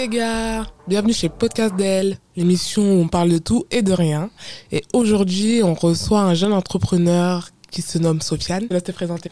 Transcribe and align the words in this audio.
les 0.00 0.08
gars, 0.08 0.64
bienvenue 0.86 1.12
chez 1.12 1.28
Podcast 1.28 1.74
d'elle, 1.74 2.18
l'émission 2.36 2.82
où 2.82 3.00
on 3.02 3.08
parle 3.08 3.30
de 3.30 3.38
tout 3.38 3.64
et 3.70 3.82
de 3.82 3.92
rien. 3.92 4.30
Et 4.70 4.82
aujourd'hui, 4.92 5.60
on 5.64 5.74
reçoit 5.74 6.20
un 6.20 6.34
jeune 6.34 6.52
entrepreneur 6.52 7.48
qui 7.70 7.82
se 7.82 7.98
nomme 7.98 8.20
Sofiane. 8.20 8.66
Laisse 8.70 8.84
te 8.84 8.92
présenter. 8.92 9.30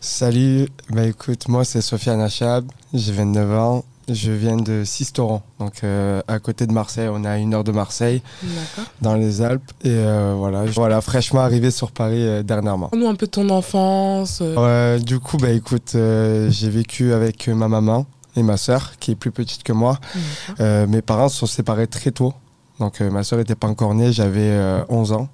Salut, 0.00 0.68
bah 0.90 1.06
écoute, 1.06 1.48
moi 1.48 1.64
c'est 1.64 1.80
Sofiane 1.80 2.20
Achab, 2.20 2.66
j'ai 2.92 3.12
29 3.12 3.50
ans, 3.58 3.84
je 4.08 4.32
viens 4.32 4.56
de 4.56 4.82
Sisteron, 4.84 5.40
donc 5.58 5.82
euh, 5.82 6.20
à 6.28 6.38
côté 6.40 6.66
de 6.66 6.72
Marseille, 6.72 7.08
on 7.10 7.24
est 7.24 7.28
à 7.28 7.38
une 7.38 7.54
heure 7.54 7.64
de 7.64 7.72
Marseille, 7.72 8.20
dans 9.00 9.14
les 9.14 9.40
Alpes, 9.40 9.70
et 9.82 9.88
euh, 9.90 10.34
voilà, 10.36 10.66
je- 10.66 10.72
voilà, 10.72 11.00
fraîchement 11.00 11.40
arrivé 11.40 11.70
sur 11.70 11.90
Paris 11.90 12.22
euh, 12.26 12.42
dernièrement. 12.42 12.88
Parle-nous 12.88 13.08
un 13.08 13.14
peu 13.14 13.26
ton 13.28 13.48
enfance. 13.48 14.40
euh, 14.42 14.96
Ouais, 14.96 15.02
du 15.02 15.18
coup, 15.20 15.38
bah 15.38 15.50
écoute, 15.50 15.92
j'ai 15.94 16.68
vécu 16.70 17.12
avec 17.14 17.48
ma 17.48 17.68
maman 17.68 18.06
et 18.36 18.42
ma 18.42 18.56
sœur, 18.56 18.92
qui 18.98 19.12
est 19.12 19.16
plus 19.16 19.30
petite 19.30 19.62
que 19.62 19.72
moi. 19.72 19.98
D'accord. 20.48 20.56
Euh, 20.60 20.86
mes 20.86 21.02
parents 21.02 21.28
se 21.28 21.38
sont 21.38 21.46
séparés 21.46 21.86
très 21.86 22.10
tôt, 22.10 22.34
donc 22.82 23.00
euh, 23.00 23.10
ma 23.10 23.22
sœur 23.22 23.38
n'était 23.38 23.54
pas 23.54 23.68
encore 23.68 23.94
née, 23.94 24.12
j'avais 24.12 24.40
euh, 24.40 24.82
11 24.88 25.12
ans. 25.12 25.28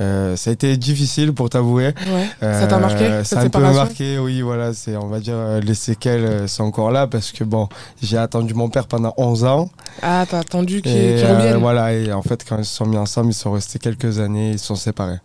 Euh, 0.00 0.34
ça 0.36 0.50
a 0.50 0.52
été 0.52 0.76
difficile 0.76 1.32
pour 1.32 1.48
t'avouer. 1.48 1.94
Ouais. 2.08 2.28
Ça 2.40 2.66
t'a 2.66 2.78
marqué 2.78 3.08
cette 3.22 3.26
Ça 3.26 3.36
a 3.36 3.38
un 3.38 3.42
peu 3.42 3.58
séparation 3.58 3.84
marqué, 3.84 4.18
oui, 4.18 4.40
voilà. 4.40 4.72
C'est, 4.72 4.96
on 4.96 5.06
va 5.06 5.20
dire, 5.20 5.36
les 5.62 5.74
séquelles 5.74 6.48
sont 6.48 6.64
encore 6.64 6.90
là 6.90 7.06
parce 7.06 7.30
que 7.30 7.44
bon, 7.44 7.68
j'ai 8.02 8.16
attendu 8.16 8.52
mon 8.54 8.68
père 8.68 8.88
pendant 8.88 9.14
11 9.16 9.44
ans. 9.44 9.70
Ah, 10.00 10.24
t'as 10.28 10.40
attendu 10.40 10.82
qu'il 10.82 10.92
revienne. 10.92 11.58
voilà, 11.58 11.92
et 11.92 12.12
en 12.12 12.22
fait, 12.22 12.44
quand 12.48 12.58
ils 12.58 12.64
se 12.64 12.74
sont 12.74 12.86
mis 12.86 12.96
ensemble, 12.96 13.30
ils 13.30 13.34
sont 13.34 13.52
restés 13.52 13.78
quelques 13.78 14.18
années, 14.18 14.52
ils 14.52 14.58
se 14.58 14.66
sont 14.66 14.74
séparés. 14.74 15.20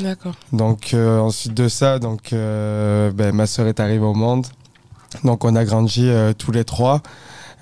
D'accord. 0.00 0.34
Donc 0.52 0.94
ensuite 0.94 1.54
de 1.54 1.68
ça, 1.68 2.00
donc 2.00 2.30
ben, 2.32 3.32
ma 3.32 3.46
sœur 3.46 3.68
est 3.68 3.78
arrivée 3.78 4.06
au 4.06 4.14
monde. 4.14 4.46
Donc 5.24 5.44
on 5.44 5.54
a 5.56 5.64
grandi 5.64 6.08
euh, 6.08 6.32
tous 6.32 6.52
les 6.52 6.64
trois. 6.64 7.02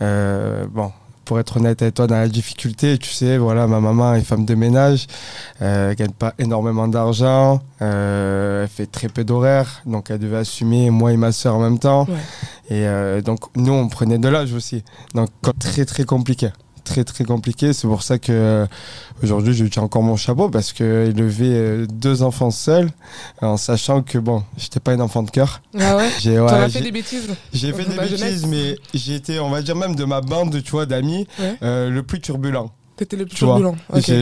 Euh, 0.02 0.66
bon, 0.70 0.90
pour 1.24 1.40
être 1.40 1.56
honnête 1.56 1.80
avec 1.82 1.94
toi, 1.94 2.06
dans 2.06 2.16
la 2.16 2.28
difficulté, 2.28 2.98
tu 2.98 3.10
sais, 3.10 3.38
voilà, 3.38 3.66
ma 3.66 3.80
maman 3.80 4.14
est 4.14 4.22
femme 4.22 4.44
de 4.44 4.54
ménage, 4.54 5.06
euh, 5.62 5.90
elle 5.90 5.96
gagne 5.96 6.12
pas 6.12 6.34
énormément 6.38 6.88
d'argent, 6.88 7.60
euh, 7.82 8.62
elle 8.62 8.68
fait 8.68 8.86
très 8.86 9.08
peu 9.08 9.24
d'horaires, 9.24 9.82
donc 9.86 10.10
elle 10.10 10.18
devait 10.18 10.38
assumer 10.38 10.90
moi 10.90 11.12
et 11.12 11.16
ma 11.16 11.32
sœur 11.32 11.56
en 11.56 11.60
même 11.60 11.78
temps. 11.78 12.04
Ouais. 12.04 12.76
Et 12.76 12.86
euh, 12.86 13.20
donc 13.20 13.40
nous, 13.56 13.72
on 13.72 13.88
prenait 13.88 14.18
de 14.18 14.28
l'âge 14.28 14.52
aussi. 14.52 14.84
Donc 15.14 15.30
très 15.58 15.84
très 15.84 16.04
compliqué. 16.04 16.50
Très 16.84 17.02
très 17.04 17.24
compliqué. 17.24 17.72
C'est 17.72 17.88
pour 17.88 18.02
ça 18.02 18.18
que 18.18 18.30
euh, 18.30 18.66
aujourd'hui 19.22 19.54
je 19.54 19.64
tiens 19.64 19.82
encore 19.82 20.02
mon 20.02 20.16
chapeau 20.16 20.48
parce 20.50 20.72
que 20.72 21.08
élever 21.08 21.48
euh, 21.50 21.86
deux 21.86 22.22
enfants 22.22 22.50
seuls, 22.50 22.90
en 23.40 23.56
sachant 23.56 24.02
que 24.02 24.18
bon, 24.18 24.42
j'étais 24.58 24.80
pas 24.80 24.92
un 24.92 25.00
enfant 25.00 25.22
de 25.22 25.30
cœur. 25.30 25.62
Ah 25.80 25.96
ouais? 25.96 26.10
J'ai 26.20 26.36
T'en 26.36 26.44
ouais, 26.46 26.52
as 26.52 26.68
fait 26.68 26.82
des 26.82 26.92
bêtises 26.92 27.28
j'ai 27.52 27.72
fait 27.72 27.84
des 27.84 27.96
bêtises, 27.96 28.18
jeunesse? 28.18 28.46
mais 28.46 28.76
été, 29.14 29.40
on 29.40 29.50
va 29.50 29.62
dire 29.62 29.76
même 29.76 29.94
de 29.94 30.04
ma 30.04 30.20
bande, 30.20 30.62
tu 30.62 30.70
vois, 30.70 30.86
d'amis, 30.86 31.26
Ouais. 31.38 31.56
euh, 31.62 31.88
le 31.90 32.02
plus 32.02 32.20
turbulent. 32.20 32.70
T'étais 32.96 33.16
le 33.16 33.26
plus 33.26 33.34
turbulent. 33.34 33.74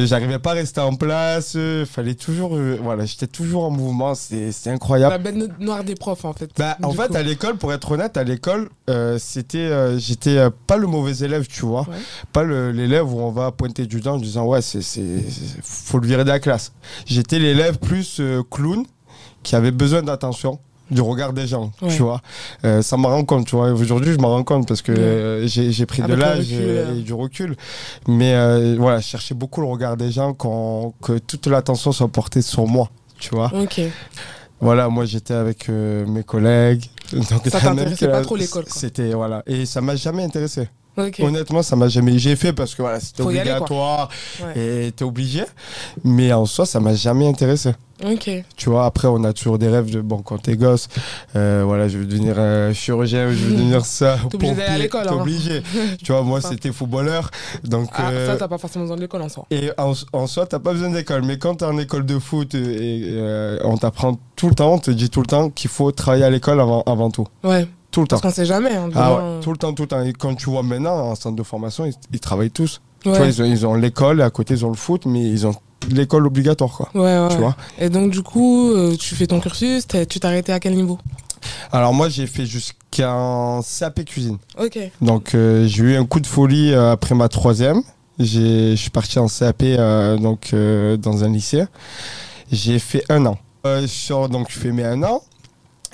J'arrivais 0.06 0.38
pas 0.38 0.52
à 0.52 0.54
rester 0.54 0.80
en 0.80 0.94
place. 0.94 1.54
euh, 1.56 1.84
fallait 1.84 2.14
toujours, 2.14 2.56
euh, 2.56 2.78
voilà, 2.82 3.04
j'étais 3.04 3.26
toujours 3.26 3.64
en 3.64 3.70
mouvement. 3.70 4.14
C'est 4.14 4.50
incroyable. 4.68 5.12
La 5.12 5.18
bête 5.18 5.34
no- 5.36 5.46
noire 5.60 5.84
des 5.84 5.94
profs, 5.94 6.24
en 6.24 6.32
fait. 6.32 6.50
Bah, 6.56 6.78
en 6.82 6.92
fait, 6.92 7.08
coup. 7.08 7.16
à 7.16 7.22
l'école, 7.22 7.56
pour 7.58 7.72
être 7.74 7.90
honnête, 7.92 8.16
à 8.16 8.24
l'école, 8.24 8.70
euh, 8.88 9.18
c'était, 9.18 9.98
j'étais 9.98 10.42
pas 10.66 10.78
le 10.78 10.86
mauvais 10.86 11.12
élève, 11.24 11.46
tu 11.46 11.66
vois, 11.66 11.82
Ouais. 11.82 11.96
pas 12.32 12.44
l'élève 12.44 13.12
où 13.12 13.20
on 13.20 13.30
va 13.30 13.52
pointer 13.52 13.86
du 13.86 14.00
doigt 14.00 14.12
en 14.12 14.18
disant 14.18 14.46
ouais, 14.46 14.62
c'est, 14.62 14.80
faut 15.62 15.98
le 15.98 16.06
virer 16.06 16.24
de 16.24 16.30
la 16.30 16.40
classe. 16.40 16.72
J'étais 17.04 17.38
l'élève 17.38 17.78
plus 17.78 18.22
clown 18.50 18.84
qui 19.42 19.54
avait 19.54 19.70
besoin 19.72 20.02
d'attention 20.02 20.58
du 20.92 21.00
regard 21.00 21.32
des 21.32 21.46
gens, 21.46 21.72
Ouais. 21.82 21.88
tu 21.88 22.02
vois. 22.02 22.20
Euh, 22.64 22.82
ça 22.82 22.96
me 22.96 23.06
rend 23.06 23.24
compte, 23.24 23.46
tu 23.46 23.56
vois. 23.56 23.70
Aujourd'hui, 23.72 24.12
je 24.12 24.18
m'en 24.18 24.28
rends 24.30 24.44
compte 24.44 24.68
parce 24.68 24.82
que 24.82 24.92
Ouais. 25.42 25.48
j'ai, 25.48 25.86
pris 25.86 26.02
Avec 26.02 26.14
de 26.16 26.20
l'âge 26.20 26.52
et, 26.52 26.98
et 26.98 27.02
du 27.02 27.12
recul. 27.14 27.56
Mais 28.06 28.34
euh, 28.34 28.76
voilà, 28.78 29.00
je 29.00 29.06
cherchais 29.06 29.34
beaucoup 29.34 29.60
le 29.60 29.66
regard 29.66 29.96
des 29.96 30.10
gens, 30.10 30.34
qu'on- 30.34 30.92
que 31.02 31.18
toute 31.18 31.46
l'attention 31.46 31.92
soit 31.92 32.08
portée 32.08 32.42
sur 32.42 32.66
moi, 32.66 32.88
tu 33.18 33.34
vois. 33.34 33.50
Ok. 33.54 33.80
Voilà, 34.60 34.88
moi 34.88 35.04
j'étais 35.06 35.34
avec 35.34 35.68
euh, 35.68 36.06
mes 36.06 36.22
collègues. 36.22 36.84
Donc, 37.12 37.24
Ça 37.50 37.60
t'intéressait 37.60 38.08
pas 38.08 38.20
trop 38.22 38.36
l'école. 38.36 38.64
C'était 38.68 39.12
voilà, 39.12 39.42
et 39.46 39.66
ça 39.66 39.80
m'a 39.80 39.96
jamais 39.96 40.22
intéressé. 40.22 40.68
Honnêtement, 41.20 41.62
ça 41.62 41.76
m'a 41.76 41.88
jamais. 41.88 42.18
J'ai 42.18 42.36
fait 42.36 42.52
parce 42.52 42.74
que 42.74 42.82
voilà, 42.82 43.00
c'était 43.00 43.22
aller, 43.22 43.40
obligatoire 43.40 44.08
Ouais. 44.42 44.86
et 44.88 44.92
t'es 44.92 45.04
obligé. 45.04 45.42
Mais 46.04 46.32
en 46.32 46.46
soi, 46.46 46.66
ça 46.66 46.80
m'a 46.80 46.94
jamais 46.94 47.26
intéressé. 47.26 47.72
Tu 48.56 48.68
vois, 48.68 48.84
après, 48.84 49.06
on 49.06 49.22
a 49.22 49.32
toujours 49.32 49.58
des 49.58 49.68
rêves 49.68 49.88
de 49.90 50.00
bon 50.00 50.22
quand 50.22 50.36
t'es 50.38 50.56
gosse. 50.56 50.88
euh, 51.36 51.62
voilà, 51.64 51.86
je 51.86 51.98
veux 51.98 52.04
devenir 52.04 52.34
euh, 52.36 52.72
chirurgien, 52.74 53.28
je 53.30 53.36
veux 53.44 53.52
devenir 53.52 53.84
ça. 53.86 54.18
T'es 54.28 54.34
obligé 54.34 54.54
d'aller 54.54 54.68
à 54.74 54.78
l'école, 54.78 55.02
T'es 55.04 55.08
hein. 55.10 55.20
obligé. 55.20 55.62
tu 56.02 56.10
vois, 56.10 56.22
moi 56.22 56.40
c'était 56.40 56.72
footballeur, 56.72 57.30
donc. 57.62 57.90
Ah, 57.92 58.10
euh, 58.10 58.26
ça, 58.26 58.36
t'as 58.36 58.48
pas 58.48 58.58
forcément 58.58 58.84
besoin 58.86 58.96
de 58.96 59.02
l'école 59.02 59.22
en 59.22 59.28
soi. 59.28 59.46
et 59.52 59.70
en, 59.78 59.92
en 60.12 60.26
soi, 60.26 60.46
t'as 60.46 60.58
pas 60.58 60.72
besoin 60.72 60.90
d'école. 60.90 61.22
Mais 61.22 61.38
quand 61.38 61.54
t'es 61.56 61.64
en 61.64 61.78
école 61.78 62.04
de 62.04 62.18
foot 62.18 62.56
et, 62.56 62.58
et, 62.58 63.02
euh, 63.12 63.58
on 63.62 63.76
t'apprend 63.76 64.18
tout 64.34 64.48
le 64.48 64.56
temps, 64.56 64.72
on 64.74 64.78
te 64.78 64.90
dit 64.90 65.08
tout 65.08 65.20
le 65.20 65.26
temps 65.26 65.48
qu'il 65.50 65.70
faut 65.70 65.92
travailler 65.92 66.24
à 66.24 66.30
l'école 66.30 66.60
avant, 66.60 66.82
avant 66.86 67.10
tout. 67.12 67.28
Ouais. 67.44 67.68
Tout 67.92 68.00
le 68.00 68.08
temps. 68.08 68.18
Parce 68.18 68.34
qu'on 68.34 68.40
sait 68.42 68.46
jamais. 68.46 68.74
Hein, 68.74 68.88
Ah 68.96 69.14
ouais, 69.14 69.40
tout 69.42 69.52
le 69.52 69.56
temps, 69.58 69.72
tout 69.72 69.82
le 69.82 69.88
temps. 69.88 70.02
Et 70.02 70.12
quand 70.12 70.34
tu 70.34 70.50
vois 70.50 70.62
maintenant, 70.64 71.10
en 71.10 71.14
centre 71.14 71.36
de 71.36 71.42
formation, 71.44 71.84
ils, 71.86 71.94
ils 72.12 72.18
travaillent 72.20 72.50
tous. 72.50 72.80
Tu 73.02 73.08
Ouais. 73.10 73.16
vois, 73.18 73.26
ils 73.26 73.40
ont, 73.42 73.44
ils 73.44 73.66
ont 73.66 73.74
l'école, 73.74 74.20
et 74.20 74.22
à 74.24 74.30
côté, 74.30 74.54
ils 74.54 74.64
ont 74.66 74.70
le 74.70 74.76
foot, 74.76 75.06
mais 75.06 75.20
ils 75.28 75.46
ont 75.46 75.54
l'école 75.90 76.26
obligatoire, 76.26 76.70
quoi. 76.70 76.88
Ouais, 76.94 77.18
ouais. 77.18 77.28
Tu 77.30 77.36
vois 77.36 77.54
Et 77.78 77.88
donc, 77.90 78.10
du 78.10 78.22
coup, 78.22 78.70
euh, 78.72 78.96
tu 78.96 79.14
fais 79.14 79.26
ton 79.26 79.40
cursus, 79.40 79.86
tu 79.86 80.04
t'es 80.06 80.26
arrêté 80.26 80.52
à 80.52 80.58
quel 80.60 80.74
niveau? 80.74 80.98
Alors, 81.72 81.92
moi, 81.92 82.08
j'ai 82.08 82.26
fait 82.26 82.46
jusqu'en 82.46 83.60
CAP 83.78 84.04
cuisine. 84.04 84.38
Ok. 84.58 84.78
Donc, 85.00 85.34
euh, 85.34 85.66
j'ai 85.66 85.82
eu 85.82 85.96
un 85.96 86.04
coup 86.06 86.20
de 86.20 86.26
folie 86.26 86.72
euh, 86.72 86.92
après 86.92 87.14
ma 87.14 87.28
troisième. 87.28 87.82
Je 88.18 88.74
suis 88.76 88.90
parti 88.90 89.18
en 89.18 89.26
CAP 89.26 89.62
euh, 89.64 90.16
donc, 90.16 90.50
euh, 90.54 90.96
dans 90.96 91.24
un 91.24 91.28
lycée. 91.28 91.64
J'ai 92.50 92.78
fait 92.78 93.04
un 93.10 93.26
an. 93.26 93.38
Euh, 93.66 93.82
je 93.82 93.86
sors, 93.86 94.28
donc, 94.28 94.46
je 94.50 94.58
fais 94.58 94.70
mes 94.72 94.84
un 94.84 95.02
an. 95.02 95.22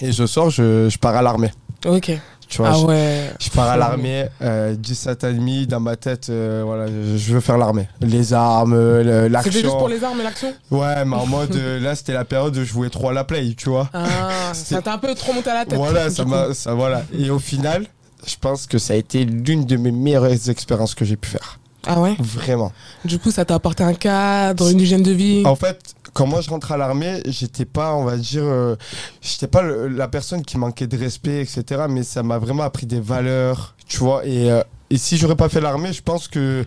Et 0.00 0.12
je 0.12 0.26
sors, 0.26 0.50
je, 0.50 0.88
je 0.90 0.98
pars 0.98 1.16
à 1.16 1.22
l'armée. 1.22 1.50
Ok. 1.86 2.12
Tu 2.48 2.58
vois, 2.62 2.70
Ah 2.72 2.76
je- 2.80 2.86
ouais. 2.86 3.30
Je 3.38 3.50
pars 3.50 3.68
à 3.68 3.76
l'armée, 3.76 4.24
euh, 4.40 4.74
17 4.74 5.22
ans 5.24 5.28
et 5.28 5.34
demi, 5.34 5.66
dans 5.66 5.80
ma 5.80 5.96
tête, 5.96 6.28
euh, 6.30 6.62
voilà, 6.64 6.86
je, 6.86 7.32
veux 7.34 7.40
faire 7.40 7.58
l'armée. 7.58 7.86
Les 8.00 8.32
armes, 8.32 8.74
l'action. 9.02 9.52
C'était 9.52 9.64
juste 9.66 9.78
pour 9.78 9.88
les 9.88 10.02
armes 10.02 10.18
et 10.20 10.22
l'action? 10.24 10.54
Ouais, 10.70 11.04
mais 11.04 11.16
en 11.16 11.26
mode, 11.26 11.54
euh, 11.56 11.78
là, 11.78 11.94
c'était 11.94 12.14
la 12.14 12.24
période 12.24 12.56
où 12.56 12.60
je 12.60 12.64
jouais 12.64 12.88
trop 12.88 13.10
à 13.10 13.12
la 13.12 13.24
play, 13.24 13.52
tu 13.54 13.68
vois. 13.68 13.90
Ah, 13.92 14.52
ça 14.54 14.80
t'a 14.80 14.94
un 14.94 14.98
peu 14.98 15.14
trop 15.14 15.34
monté 15.34 15.50
à 15.50 15.54
la 15.54 15.64
tête. 15.66 15.74
Voilà, 15.78 16.08
ça 16.08 16.24
ça, 16.54 16.72
voilà. 16.74 17.02
Et 17.18 17.28
au 17.28 17.38
final, 17.38 17.84
je 18.26 18.34
pense 18.40 18.66
que 18.66 18.78
ça 18.78 18.94
a 18.94 18.96
été 18.96 19.26
l'une 19.26 19.66
de 19.66 19.76
mes 19.76 19.92
meilleures 19.92 20.48
expériences 20.48 20.94
que 20.94 21.04
j'ai 21.04 21.16
pu 21.16 21.28
faire. 21.28 21.58
Ah 21.86 22.00
ouais? 22.00 22.16
Vraiment. 22.18 22.72
Du 23.04 23.18
coup, 23.18 23.30
ça 23.30 23.44
t'a 23.44 23.54
apporté 23.54 23.84
un 23.84 23.94
cadre, 23.94 24.68
une 24.70 24.80
hygiène 24.80 25.02
de 25.02 25.12
vie? 25.12 25.42
En 25.46 25.54
fait, 25.54 25.78
quand 26.18 26.26
moi 26.26 26.40
je 26.40 26.50
rentre 26.50 26.72
à 26.72 26.76
l'armée, 26.76 27.22
j'étais 27.26 27.64
pas, 27.64 27.94
on 27.94 28.02
va 28.04 28.16
dire, 28.16 28.42
euh, 28.44 28.74
j'étais 29.22 29.46
pas 29.46 29.62
le- 29.62 29.86
la 29.86 30.08
personne 30.08 30.42
qui 30.44 30.58
manquait 30.58 30.88
de 30.88 30.98
respect, 30.98 31.40
etc. 31.42 31.82
Mais 31.88 32.02
ça 32.02 32.24
m'a 32.24 32.38
vraiment 32.38 32.64
appris 32.64 32.86
des 32.86 32.98
valeurs, 32.98 33.76
tu 33.86 33.98
vois. 33.98 34.26
Et, 34.26 34.50
euh, 34.50 34.62
et 34.90 34.98
si 34.98 35.16
j'aurais 35.16 35.36
pas 35.36 35.48
fait 35.48 35.60
l'armée, 35.60 35.92
je 35.92 36.02
pense 36.02 36.26
que, 36.26 36.64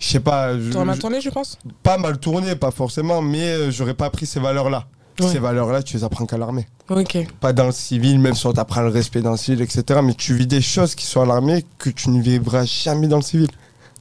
je 0.00 0.06
sais 0.08 0.18
pas, 0.18 0.54
T'aurais 0.72 0.84
mal 0.86 0.98
tourné, 0.98 1.20
je 1.20 1.30
pense? 1.30 1.56
Pas 1.84 1.98
mal 1.98 2.18
tourné, 2.18 2.56
pas 2.56 2.72
forcément, 2.72 3.22
mais 3.22 3.42
euh, 3.44 3.70
j'aurais 3.70 3.94
pas 3.94 4.06
appris 4.06 4.26
ces 4.26 4.40
valeurs-là. 4.40 4.86
Ouais. 5.20 5.28
Ces 5.28 5.38
valeurs-là, 5.38 5.82
tu 5.84 5.96
les 5.96 6.02
apprends 6.04 6.26
qu'à 6.26 6.36
l'armée. 6.38 6.66
Ok. 6.90 7.16
Pas 7.40 7.52
dans 7.52 7.66
le 7.66 7.72
civil, 7.72 8.18
même 8.18 8.34
si 8.34 8.44
on 8.46 8.52
t'apprend 8.52 8.82
le 8.82 8.88
respect 8.88 9.20
dans 9.20 9.32
le 9.32 9.36
civil, 9.36 9.62
etc. 9.62 10.00
Mais 10.02 10.14
tu 10.14 10.34
vis 10.34 10.46
des 10.48 10.60
choses 10.60 10.94
qui 10.96 11.06
sont 11.06 11.20
à 11.22 11.26
l'armée 11.26 11.64
que 11.78 11.90
tu 11.90 12.10
ne 12.10 12.20
vivras 12.20 12.64
jamais 12.64 13.06
dans 13.06 13.16
le 13.18 13.22
civil. 13.22 13.48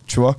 Tu 0.08 0.20
vois 0.22 0.36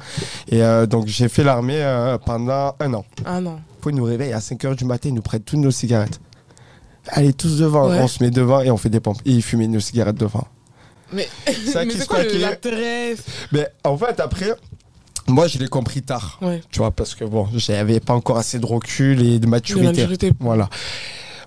Et 0.48 0.62
euh, 0.62 0.86
donc 0.86 1.06
j'ai 1.08 1.28
fait 1.28 1.44
l'armée 1.44 1.76
euh, 1.82 2.16
pendant 2.18 2.74
un 2.80 2.94
an. 2.94 3.04
Ah 3.26 3.38
non. 3.40 3.58
Ils 3.91 3.97
nous 3.97 4.04
réveillent 4.04 4.32
à 4.32 4.38
5h 4.41 4.75
du 4.76 4.84
matin, 4.84 5.09
ils 5.10 5.15
nous 5.15 5.22
prêtent 5.22 5.44
toutes 5.44 5.59
nos 5.60 5.71
cigarettes. 5.71 6.21
Allez, 7.09 7.32
tous 7.32 7.59
devant, 7.59 7.88
Ouais. 7.88 7.99
on 8.00 8.09
se 8.09 8.22
met 8.22 8.31
devant 8.31 8.60
et 8.60 8.71
on 8.71 8.76
fait 8.76 8.91
des 8.91 9.00
pompes. 9.00 9.20
Et 9.25 9.31
ils 9.31 9.43
fumaient 9.43 9.67
nos 9.69 9.81
cigarettes 9.81 10.17
devant. 10.19 10.46
Mais, 11.12 11.26
Ça 11.73 11.85
mais 11.85 11.88
qui 11.93 11.96
c'est 11.96 12.02
se 12.05 12.08
quoi 12.08 12.19
le- 12.23 12.26
paquait. 12.26 12.38
l'intérêt 12.38 13.17
Mais 13.52 13.67
en 13.85 13.96
fait, 13.96 14.20
après, 14.20 14.52
moi, 15.26 15.46
je 15.46 15.58
l'ai 15.58 15.69
compris 15.69 16.02
tard. 16.02 16.38
Ouais. 16.43 16.61
Tu 16.70 16.79
vois, 16.81 16.90
parce 16.90 17.14
que 17.14 17.25
bon, 17.25 17.49
j'avais 17.55 18.00
pas 18.00 18.12
encore 18.14 18.37
assez 18.37 18.58
de 18.58 18.67
recul 18.67 19.23
et 19.23 19.38
de 19.38 19.44
De 19.44 19.46
maturité. 19.46 19.87
maturité. 19.87 20.32
Voilà. 20.41 20.69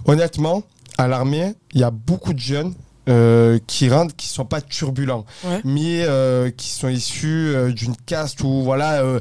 Honnêtement, 0.05 0.63
à 0.97 1.07
l'armée, 1.07 1.53
il 1.73 1.81
y 1.81 1.83
a 1.83 1.91
beaucoup 1.91 2.33
de 2.33 2.39
jeunes 2.39 2.73
euh, 3.09 3.59
qui 3.67 3.89
rentrent, 3.89 4.15
qui 4.15 4.27
sont 4.27 4.45
pas 4.45 4.61
turbulents, 4.61 5.25
Ouais. 5.43 5.61
mais 5.63 6.03
euh, 6.05 6.49
qui 6.51 6.69
sont 6.69 6.87
issus 6.87 7.51
euh, 7.55 7.71
d'une 7.71 7.95
caste 8.05 8.41
où 8.43 8.61
voilà, 8.63 9.01
euh, 9.03 9.19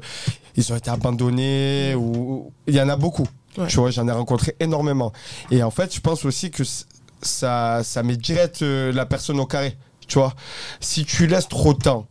ils 0.56 0.73
ont 0.73 0.76
été 0.76 0.91
abandonnés. 0.91 1.94
Ou 1.97 2.52
il 2.67 2.75
y 2.75 2.81
en 2.81 2.88
a 2.88 2.97
beaucoup. 2.97 3.26
Ouais. 3.58 3.67
Tu 3.67 3.76
vois, 3.79 3.91
j'en 3.91 4.06
ai 4.08 4.12
rencontré 4.12 4.55
énormément. 4.61 5.12
Et 5.50 5.62
en 5.62 5.70
fait, 5.70 5.94
je 5.94 6.00
pense 6.00 6.25
aussi 6.25 6.50
que 6.50 6.62
ça, 7.23 7.82
ça 7.82 8.02
met 8.02 8.17
direct 8.17 8.62
euh, 8.62 8.93
la 8.93 9.06
personne 9.06 9.41
au 9.41 9.47
carré. 9.47 9.76
Tu 10.06 10.19
vois, 10.19 10.35
si 10.81 11.05
tu 11.05 11.26
laisses 11.26 11.49
trop 11.49 11.73
de 11.75 11.79
temps, 11.79 12.06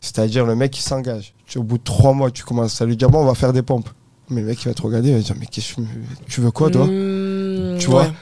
c'est-à-dire 0.00 0.44
le 0.46 0.54
mec 0.54 0.70
qui 0.70 0.82
s'engage, 0.82 1.34
au 1.56 1.62
bout 1.62 1.78
de 1.78 1.82
trois 1.84 2.12
mois, 2.12 2.30
tu 2.30 2.42
commences 2.44 2.80
à 2.80 2.86
lui 2.86 2.96
dire 2.96 3.10
bon, 3.10 3.20
on 3.20 3.24
va 3.26 3.34
faire 3.34 3.52
des 3.52 3.62
pompes. 3.62 3.88
Mais 4.30 4.40
le 4.40 4.46
mec, 4.48 4.62
il 4.62 4.68
va 4.68 4.74
te 4.74 4.82
regarder, 4.82 5.10
il 5.10 5.14
va 5.16 5.20
dire 5.20 5.36
mais 5.38 5.46
qu'est-ce 5.46 5.74
que 5.74 5.80
tu 5.80 5.82
veux- 5.82 6.04
tu 6.28 6.40
veux 6.40 6.50
quoi, 6.50 6.70
toi? 6.70 6.86
Mmh, 6.86 7.76
Tu 7.78 7.88
vois? 7.88 8.04
ouais. 8.04 8.12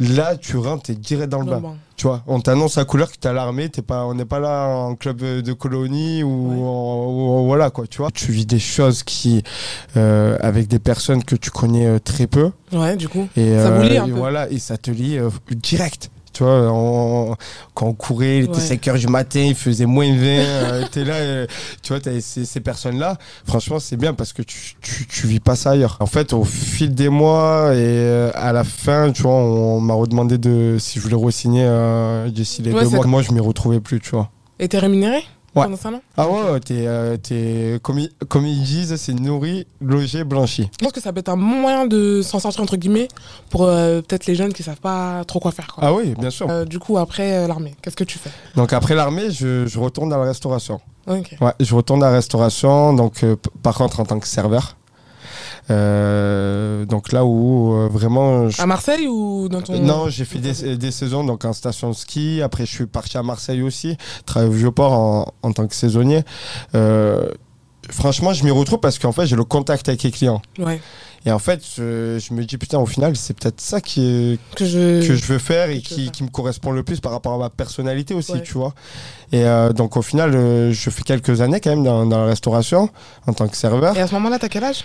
Là, 0.00 0.36
tu 0.36 0.56
rentres, 0.56 0.84
t'es 0.84 0.94
direct 0.94 1.28
dans 1.30 1.40
le 1.40 1.46
bain. 1.46 1.62
Tu 1.96 2.06
vois, 2.06 2.22
on 2.26 2.40
t'annonce 2.40 2.76
la 2.76 2.86
couleur 2.86 3.12
que 3.12 3.18
t'es 3.18 3.28
à 3.28 3.34
l'armée, 3.34 3.68
t'es 3.68 3.82
pas, 3.82 4.06
on 4.06 4.14
n'est 4.14 4.24
pas 4.24 4.40
là 4.40 4.66
en 4.68 4.94
club 4.94 5.18
de 5.20 5.52
colonie 5.52 6.22
ou, 6.22 6.48
Ouais. 6.52 6.56
en- 6.56 7.06
ou- 7.42 7.44
voilà 7.44 7.68
quoi, 7.68 7.86
tu 7.86 7.98
vois. 7.98 8.10
Tu 8.10 8.32
vis 8.32 8.46
des 8.46 8.58
choses 8.58 9.02
qui, 9.02 9.42
euh, 9.98 10.38
avec 10.40 10.66
des 10.68 10.78
personnes 10.78 11.22
que 11.22 11.36
tu 11.36 11.50
connais 11.50 11.86
euh, 11.86 11.98
très 11.98 12.26
peu. 12.26 12.50
Ouais, 12.72 12.96
du 12.96 13.08
coup. 13.08 13.28
Et, 13.36 13.58
Ça 13.58 13.70
vous 13.72 13.82
lie 13.82 13.98
un 13.98 14.06
et 14.06 14.10
peu. 14.10 14.16
voilà, 14.16 14.48
et 14.50 14.58
ça 14.58 14.78
te 14.78 14.90
lie 14.90 15.18
euh, 15.18 15.28
direct. 15.50 16.10
Tu 16.32 16.44
vois, 16.44 16.70
on- 16.72 17.34
quand 17.74 17.86
on 17.86 17.92
courait, 17.92 18.38
il 18.38 18.44
était 18.44 18.54
Ouais. 18.54 18.60
5 18.60 18.86
heures 18.88 18.98
du 18.98 19.08
matin, 19.08 19.40
il 19.40 19.54
faisait 19.54 19.86
moins 19.86 20.06
20, 20.06 20.14
euh, 20.24 20.84
t'es 20.90 21.04
là, 21.04 21.14
euh, 21.14 21.46
tu 21.82 21.92
vois, 21.92 22.00
t'as 22.00 22.20
ces, 22.20 22.44
ces 22.44 22.60
personnes-là. 22.60 23.16
Franchement, 23.46 23.78
c'est 23.80 23.96
bien 23.96 24.14
parce 24.14 24.32
que 24.32 24.42
tu, 24.42 24.74
tu, 24.80 25.06
tu 25.06 25.26
vis 25.26 25.40
pas 25.40 25.56
ça 25.56 25.70
ailleurs. 25.72 25.96
En 26.00 26.06
fait, 26.06 26.32
au 26.32 26.44
fil 26.44 26.94
des 26.94 27.08
mois 27.08 27.72
et 27.74 27.78
euh, 27.78 28.30
à 28.34 28.52
la 28.52 28.62
fin, 28.64 29.10
tu 29.12 29.22
vois, 29.22 29.32
on 29.32 29.80
m'a 29.80 29.94
redemandé 29.94 30.38
de, 30.38 30.76
si 30.78 30.98
je 30.98 31.02
voulais 31.04 31.16
re-signer, 31.16 31.64
euh, 31.66 32.28
d'ici 32.30 32.62
les 32.62 32.72
Ouais, 32.72 32.84
deux 32.84 32.90
mois. 32.90 33.06
Moi, 33.06 33.22
je 33.22 33.32
m'y 33.32 33.40
retrouvais 33.40 33.80
plus, 33.80 33.98
tu 34.00 34.10
vois. 34.10 34.30
Et 34.60 34.68
t'es 34.68 34.78
rémunéré? 34.78 35.24
Ouais. 35.54 35.64
pendant 35.64 35.76
ça, 35.76 35.90
non 35.90 36.00
Ah 36.16 36.28
ouais, 36.28 36.60
t'es, 36.60 36.86
euh, 36.86 37.16
t'es- 37.16 37.80
comme, 37.82 37.98
ils, 37.98 38.10
comme 38.28 38.46
ils 38.46 38.62
disent, 38.62 38.94
c'est 38.96 39.12
nourri, 39.14 39.66
logé, 39.80 40.22
blanchi. 40.22 40.70
Je 40.78 40.84
pense 40.84 40.92
que 40.92 41.00
ça 41.00 41.12
peut 41.12 41.18
être 41.20 41.28
un 41.28 41.36
moyen 41.36 41.86
de 41.86 42.22
s'en 42.22 42.38
sortir, 42.38 42.62
entre 42.62 42.76
guillemets, 42.76 43.08
pour 43.50 43.64
euh, 43.64 44.00
peut-être 44.00 44.26
les 44.26 44.36
jeunes 44.36 44.52
qui 44.52 44.62
savent 44.62 44.80
pas 44.80 45.24
trop 45.26 45.40
quoi 45.40 45.50
faire. 45.50 45.66
Quoi. 45.74 45.84
Ah 45.84 45.92
oui, 45.92 46.14
bien 46.18 46.30
sûr. 46.30 46.48
Euh, 46.48 46.64
du 46.64 46.78
coup, 46.78 46.98
après 46.98 47.32
euh, 47.36 47.46
l'armée, 47.48 47.74
qu'est-ce 47.82 47.96
que 47.96 48.04
tu 48.04 48.18
fais? 48.18 48.30
Donc 48.54 48.72
après 48.72 48.94
l'armée, 48.94 49.30
je, 49.32 49.66
je 49.66 49.78
retourne 49.80 50.08
dans 50.08 50.18
la 50.18 50.24
restauration. 50.26 50.80
Ok. 51.08 51.34
Ouais, 51.40 51.52
je 51.58 51.74
retourne 51.74 52.02
à 52.04 52.06
la 52.10 52.12
restauration, 52.16 52.92
donc 52.92 53.24
par 53.62 53.74
contre 53.74 53.98
en 54.00 54.04
tant 54.04 54.20
que 54.20 54.28
serveur. 54.28 54.76
Euh, 55.70 56.84
donc 56.84 57.12
là 57.12 57.24
où 57.24 57.74
euh, 57.74 57.88
vraiment. 57.90 58.48
je- 58.48 58.60
À 58.60 58.66
Marseille 58.66 59.06
ou 59.06 59.48
dans 59.48 59.62
ton. 59.62 59.78
Non, 59.80 60.08
j'ai 60.08 60.24
fait 60.24 60.38
des, 60.38 60.76
des 60.76 60.90
saisons 60.90 61.24
donc 61.24 61.44
en 61.44 61.52
station 61.52 61.90
de 61.90 61.94
ski. 61.94 62.42
Après, 62.42 62.66
je 62.66 62.70
suis 62.72 62.86
parti 62.86 63.16
à 63.16 63.22
Marseille 63.22 63.62
aussi, 63.62 63.96
travailler 64.26 64.50
au 64.52 64.54
Vieux-Port 64.56 64.92
en, 64.92 65.32
en 65.42 65.52
tant 65.52 65.66
que 65.66 65.74
saisonnier. 65.74 66.22
Euh, 66.74 67.30
franchement, 67.90 68.32
je 68.32 68.44
m'y 68.44 68.50
retrouve 68.50 68.80
parce 68.80 68.98
qu'en 68.98 69.12
fait, 69.12 69.26
j'ai 69.26 69.36
le 69.36 69.44
contact 69.44 69.88
avec 69.88 70.02
les 70.02 70.10
clients. 70.10 70.42
Ouais. 70.58 70.80
Et 71.26 71.32
en 71.32 71.38
fait, 71.38 71.60
je, 71.76 72.18
je 72.18 72.32
me 72.32 72.42
dis, 72.44 72.56
putain, 72.56 72.78
au 72.78 72.86
final, 72.86 73.14
c'est 73.14 73.38
peut-être 73.38 73.60
ça 73.60 73.82
qui 73.82 74.00
est, 74.06 74.38
Que 74.56 74.64
je. 74.64 75.06
que 75.06 75.14
je 75.14 75.24
veux 75.26 75.38
faire 75.38 75.68
et 75.68 75.80
qui, 75.82 76.04
faire. 76.04 76.12
qui 76.12 76.24
me 76.24 76.30
correspond 76.30 76.72
le 76.72 76.82
plus 76.82 76.98
par 77.00 77.12
rapport 77.12 77.34
à 77.34 77.38
ma 77.38 77.50
personnalité 77.50 78.14
aussi, 78.14 78.32
Ouais. 78.32 78.42
tu 78.42 78.54
vois. 78.54 78.72
Et 79.30 79.44
euh, 79.44 79.72
donc 79.74 79.96
au 79.98 80.02
final, 80.02 80.34
euh, 80.34 80.72
je 80.72 80.88
fais 80.90 81.02
quelques 81.02 81.42
années 81.42 81.60
quand 81.60 81.70
même 81.70 81.84
dans, 81.84 82.06
dans 82.06 82.20
la 82.22 82.24
restauration 82.26 82.88
en 83.26 83.34
tant 83.34 83.48
que 83.48 83.56
serveur. 83.56 83.94
Et 83.96 84.00
à 84.00 84.06
ce 84.06 84.14
moment-là, 84.14 84.38
t'as 84.38 84.48
quel 84.48 84.64
âge? 84.64 84.82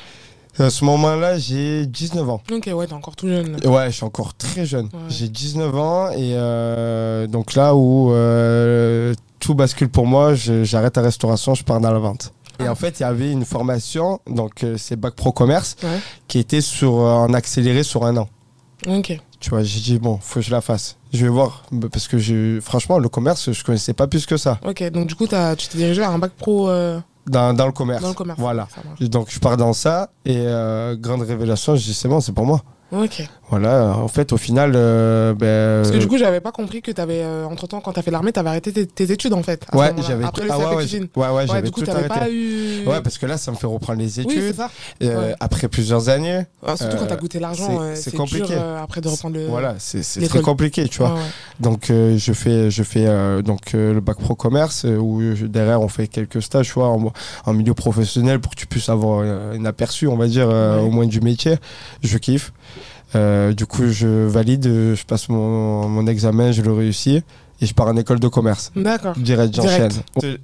À 0.60 0.70
ce 0.70 0.86
moment-là, 0.86 1.38
j'ai 1.38 1.86
19 1.86 2.30
ans. 2.30 2.42
Ok, 2.52 2.70
ouais, 2.74 2.88
t'es 2.88 2.94
encore 2.94 3.16
tout 3.16 3.28
jeune. 3.28 3.58
Ouais, 3.66 3.88
je 3.92 3.96
suis 3.96 4.04
encore 4.06 4.34
très 4.36 4.66
jeune. 4.66 4.86
Ouais. 4.86 5.00
J'ai 5.10 5.28
19 5.30 5.76
ans 5.76 6.10
et 6.12 6.34
euh, 6.36 7.28
donc 7.28 7.56
là 7.56 7.76
où 7.76 8.12
euh, 8.12 9.14
tout 9.40 9.56
bascule 9.56 9.90
pour 9.90 10.08
moi, 10.08 10.34
j'arrête 10.36 10.96
la 10.98 11.04
restauration, 11.04 11.54
je 11.56 11.64
pars 11.64 11.80
dans 11.80 11.92
la 11.92 12.00
vente. 12.00 12.32
Et 12.60 12.64
Ah. 12.68 12.72
en 12.72 12.76
fait, 12.76 13.00
il 13.00 13.04
y 13.04 13.06
avait 13.06 13.32
une 13.32 13.44
formation, 13.44 14.20
donc 14.28 14.64
euh, 14.64 14.76
c'est 14.78 14.96
Bac 14.96 15.14
Pro 15.16 15.32
Commerce, 15.34 15.76
Ouais. 15.84 16.00
qui 16.30 16.40
était 16.40 16.62
sur, 16.62 16.94
en 16.94 17.34
accéléré 17.34 17.84
sur 17.84 18.06
un 18.06 18.16
an. 18.16 18.30
Ok. 18.88 19.20
Tu 19.42 19.50
vois, 19.50 19.62
j'ai 19.64 19.80
dit, 19.82 20.00
bon, 20.00 20.18
faut 20.22 20.40
que 20.40 20.46
je 20.46 20.52
la 20.52 20.62
fasse. 20.62 20.96
Je 21.14 21.24
vais 21.24 21.30
voir. 21.32 21.64
Bah, 21.72 21.88
Parce 21.92 22.08
que 22.08 22.60
franchement, 22.62 22.98
le 22.98 23.10
commerce, 23.10 23.52
je 23.52 23.64
connaissais 23.64 23.94
pas 23.94 24.08
plus 24.08 24.26
que 24.26 24.38
ça. 24.38 24.60
Ok, 24.66 24.84
donc 24.90 25.08
du 25.08 25.16
coup, 25.16 25.28
t'as- 25.28 25.56
tu 25.56 25.68
t'es 25.68 25.78
dirigé 25.78 26.00
vers 26.02 26.12
un 26.12 26.18
bac 26.20 26.32
pro 26.38 26.70
euh, 26.70 27.00
Dans, 27.28 27.54
dans 27.54 27.66
le 27.66 27.72
commerce. 27.72 28.02
dans 28.02 28.10
le 28.10 28.14
commerce. 28.14 28.40
Voilà. 28.40 28.68
Donc, 29.02 29.30
je 29.32 29.40
pars 29.40 29.58
dans 29.58 29.74
ça. 29.74 30.10
Et 30.26 30.36
euh, 30.38 30.96
grande 30.96 31.22
révélation, 31.22 31.76
je 31.76 31.84
dis, 31.84 31.94
c'est 31.94 32.08
bon, 32.08 32.20
c'est 32.20 32.34
pour 32.34 32.46
moi. 32.46 32.62
Ok. 32.92 33.28
Voilà. 33.50 33.96
En 33.98 34.08
fait, 34.08 34.32
au 34.32 34.38
final, 34.38 34.74
euh, 34.76 35.34
ben, 35.34 35.82
Parce 35.82 35.92
que 35.92 35.98
euh, 35.98 36.00
du 36.00 36.08
coup, 36.08 36.18
j'avais 36.18 36.40
pas 36.40 36.52
compris 36.52 36.82
que 36.82 36.92
t'avais, 36.92 37.22
euh, 37.24 37.46
entre 37.46 37.68
temps, 37.68 37.82
quand 37.82 37.94
t'as 37.94 38.02
fait 38.04 38.12
l'armée, 38.12 38.32
t'avais 38.32 38.50
arrêté 38.50 38.72
tes, 38.72 38.86
tes 38.88 39.12
études 39.12 39.34
en 39.34 39.44
fait. 39.44 39.66
ouais, 39.74 39.92
j'avais 40.08 40.24
Après 40.24 40.42
tout- 40.44 40.48
le 40.48 40.54
ah 40.54 40.58
ouais, 40.60 40.66
ouais, 40.68 40.76
cuisine. 40.78 41.08
ouais, 41.16 41.28
ouais, 41.28 41.34
Ouais, 41.34 41.48
j'avais 41.48 41.62
du 41.64 41.72
coup, 41.72 41.82
t'avais 41.82 42.06
arrêté. 42.06 42.20
pas 42.20 42.30
eu. 42.30 42.86
Ouais, 42.88 43.02
parce 43.02 43.18
que 43.18 43.26
là, 43.26 43.38
ça 43.38 43.52
me 43.52 43.58
fait 43.58 43.68
reprendre 43.68 44.00
les 44.00 44.20
Oui, 44.20 44.24
études. 44.34 44.56
ça. 44.56 44.70
Euh, 45.04 45.30
Ouais. 45.30 45.36
Après 45.40 45.68
plusieurs 45.68 46.10
années, 46.10 46.42
Ah, 46.66 46.78
surtout 46.78 46.98
quand 46.98 47.04
euh, 47.04 47.08
t'as 47.08 47.16
goûté 47.18 47.40
l'argent, 47.40 47.80
c'est- 47.96 48.14
euh, 48.14 48.18
compliqué. 48.18 48.48
dur 48.48 48.56
euh, 48.58 48.82
après 48.84 49.02
de 49.02 49.08
reprendre 49.10 49.36
le. 49.36 49.48
voilà, 49.48 49.76
c'est 49.80 50.02
très 50.28 50.42
compliqué, 50.42 50.88
tu 50.88 51.00
vois. 51.00 51.16
Donc 51.60 51.90
euh, 51.90 52.18
je 52.18 52.34
fais, 52.34 52.70
je 52.72 52.84
fais 52.84 53.06
euh, 53.08 53.42
donc 53.42 53.74
euh, 53.74 53.94
le 53.94 54.00
bac 54.00 54.18
pro 54.20 54.36
commerce 54.36 54.86
euh, 54.86 54.98
où 54.98 55.22
derrière 55.48 55.82
on 55.82 55.88
fait 55.88 56.08
quelques 56.08 56.42
stages, 56.42 56.68
tu 56.68 56.74
vois, 56.74 56.90
en, 56.90 57.12
en 57.46 57.54
milieu 57.54 57.74
professionnel 57.74 58.40
pour 58.40 58.52
que 58.54 58.60
tu 58.60 58.68
puisses 58.68 58.90
avoir 58.90 59.22
euh, 59.24 59.54
un 59.58 59.66
aperçu, 59.66 60.08
on 60.08 60.18
va 60.18 60.28
dire, 60.28 60.48
euh, 60.50 60.80
au 60.80 60.90
moins 60.92 61.06
du 61.06 61.20
métier. 61.22 61.56
Je 62.04 62.18
kiffe. 62.18 62.52
Euh, 63.16 63.54
du 63.54 63.66
coup, 63.66 63.88
je 63.88 64.08
valide, 64.28 64.66
je 64.66 65.04
passe 65.06 65.30
mon, 65.30 65.88
mon 65.88 66.06
examen, 66.08 66.52
je 66.52 66.62
le 66.62 66.74
réussis 66.74 67.24
et 67.62 67.66
je 67.66 67.74
pars 67.74 67.88
en 67.88 67.96
école 67.96 68.20
de 68.20 68.28
commerce. 68.28 68.72
D'accord. 68.76 69.16
Direct, 69.18 69.56
j'enchaîne. 69.56 69.92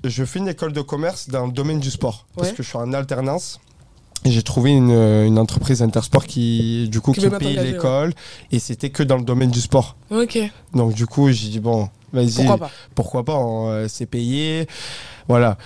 Je 0.04 0.24
fais 0.24 0.40
une 0.40 0.48
école 0.48 0.72
de 0.74 0.82
commerce 0.82 1.30
dans 1.30 1.46
le 1.48 1.52
domaine 1.52 1.80
du 1.80 1.92
sport 1.92 2.26
parce 2.36 2.52
que 2.52 2.64
je 2.64 2.68
suis 2.70 2.78
en 2.78 2.94
alternance. 2.94 3.60
Et 4.24 4.30
J'ai 4.32 4.44
trouvé 4.44 4.70
une, 4.72 4.92
une 4.92 5.40
entreprise 5.40 5.82
intersport 5.82 6.26
qui, 6.26 6.88
du 6.90 7.02
coup, 7.02 7.12
Qui 7.12 7.28
paye 7.30 7.56
l'école 7.58 8.14
et 8.52 8.60
c'était 8.60 8.92
que 8.92 9.02
dans 9.02 9.18
le 9.18 9.24
domaine 9.24 9.50
du 9.50 9.60
sport. 9.60 9.96
Ok. 10.12 10.38
Donc 10.76 10.94
du 10.94 11.08
coup, 11.08 11.30
j'ai 11.32 11.50
dit 11.50 11.60
bon, 11.60 11.90
vas-y, 12.14 12.36
Pourquoi 12.36 12.58
pas? 12.58 12.72
Pourquoi 12.94 13.26
pas, 13.26 13.36
on, 13.36 13.70
euh, 13.70 13.88
c'est 13.90 14.06
payé. 14.06 14.68
Voilà. 15.28 15.58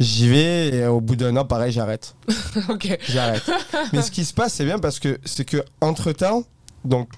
J'y 0.00 0.28
vais 0.28 0.68
et 0.74 0.86
au 0.86 1.00
bout 1.00 1.16
d'un 1.16 1.36
an, 1.36 1.44
pareil, 1.44 1.70
j'arrête. 1.72 2.14
Ok. 2.68 2.98
J'arrête. 3.08 3.42
Mais 3.92 4.02
ce 4.02 4.10
qui 4.10 4.24
se 4.24 4.32
passe, 4.34 4.54
c'est 4.54 4.64
bien 4.64 4.78
parce 4.78 4.98
que 4.98 5.18
c'est 5.24 5.44
que 5.44 5.62
entre 5.80 6.12
temps, 6.12 6.44
donc 6.84 7.08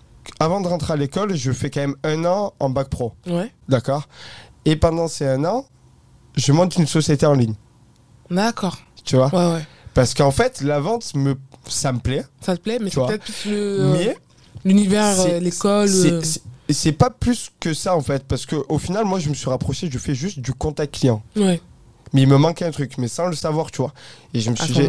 avant 0.40 0.60
de 0.60 0.66
rentrer 0.68 0.92
à 0.94 0.96
l'école, 0.96 1.34
je 1.34 1.52
fais 1.52 1.70
quand 1.70 1.80
même 1.80 1.96
un 2.02 2.24
an 2.24 2.52
en 2.58 2.70
bac 2.70 2.88
pro, 2.88 3.12
Ouais. 3.26 3.50
d'accord? 3.68 4.08
Et 4.64 4.76
pendant 4.76 5.06
ces 5.08 5.26
un 5.26 5.44
an, 5.44 5.66
je 6.36 6.52
monte 6.52 6.76
une 6.76 6.86
société 6.86 7.26
en 7.26 7.34
ligne, 7.34 7.54
D'accord. 8.30 8.78
tu 9.04 9.16
vois? 9.16 9.28
Ouais, 9.34 9.54
ouais. 9.54 9.66
Parce 9.92 10.12
qu'en 10.14 10.30
fait, 10.32 10.60
la 10.62 10.80
vente 10.80 11.14
me, 11.14 11.36
ça 11.68 11.92
me 11.92 12.00
plaît, 12.00 12.24
Ça 12.40 12.56
te 12.56 12.62
plaît, 12.62 12.78
mais 12.80 12.90
c'est 12.90 13.00
peut-être 13.06 13.24
plus 13.24 13.50
le. 13.50 13.90
mais 13.92 14.16
L'univers, 14.64 15.20
euh, 15.20 15.38
l'école. 15.38 15.88
euh, 15.90 16.22
c'est 16.70 16.92
pas 16.92 17.10
plus 17.10 17.50
que 17.60 17.74
ça 17.74 17.94
en 17.94 18.00
fait, 18.00 18.24
parce 18.24 18.46
que 18.46 18.56
au 18.68 18.78
final, 18.78 19.04
moi, 19.04 19.18
je 19.20 19.28
me 19.28 19.34
suis 19.34 19.48
rapproché, 19.50 19.88
je 19.92 19.98
fais 19.98 20.14
juste 20.14 20.38
du 20.40 20.52
contact 20.52 20.94
client. 20.98 21.22
Ouais. 21.36 21.60
Mais 22.14 22.22
il 22.22 22.28
me 22.28 22.38
manquait 22.38 22.64
un 22.64 22.70
truc, 22.70 22.96
mais 22.96 23.08
sans 23.08 23.26
le 23.26 23.34
savoir, 23.36 23.70
tu 23.70 23.82
vois. 23.82 23.92
Et 24.32 24.40
je 24.40 24.48
me 24.50 24.56
suis 24.56 24.72
dit, 24.72 24.88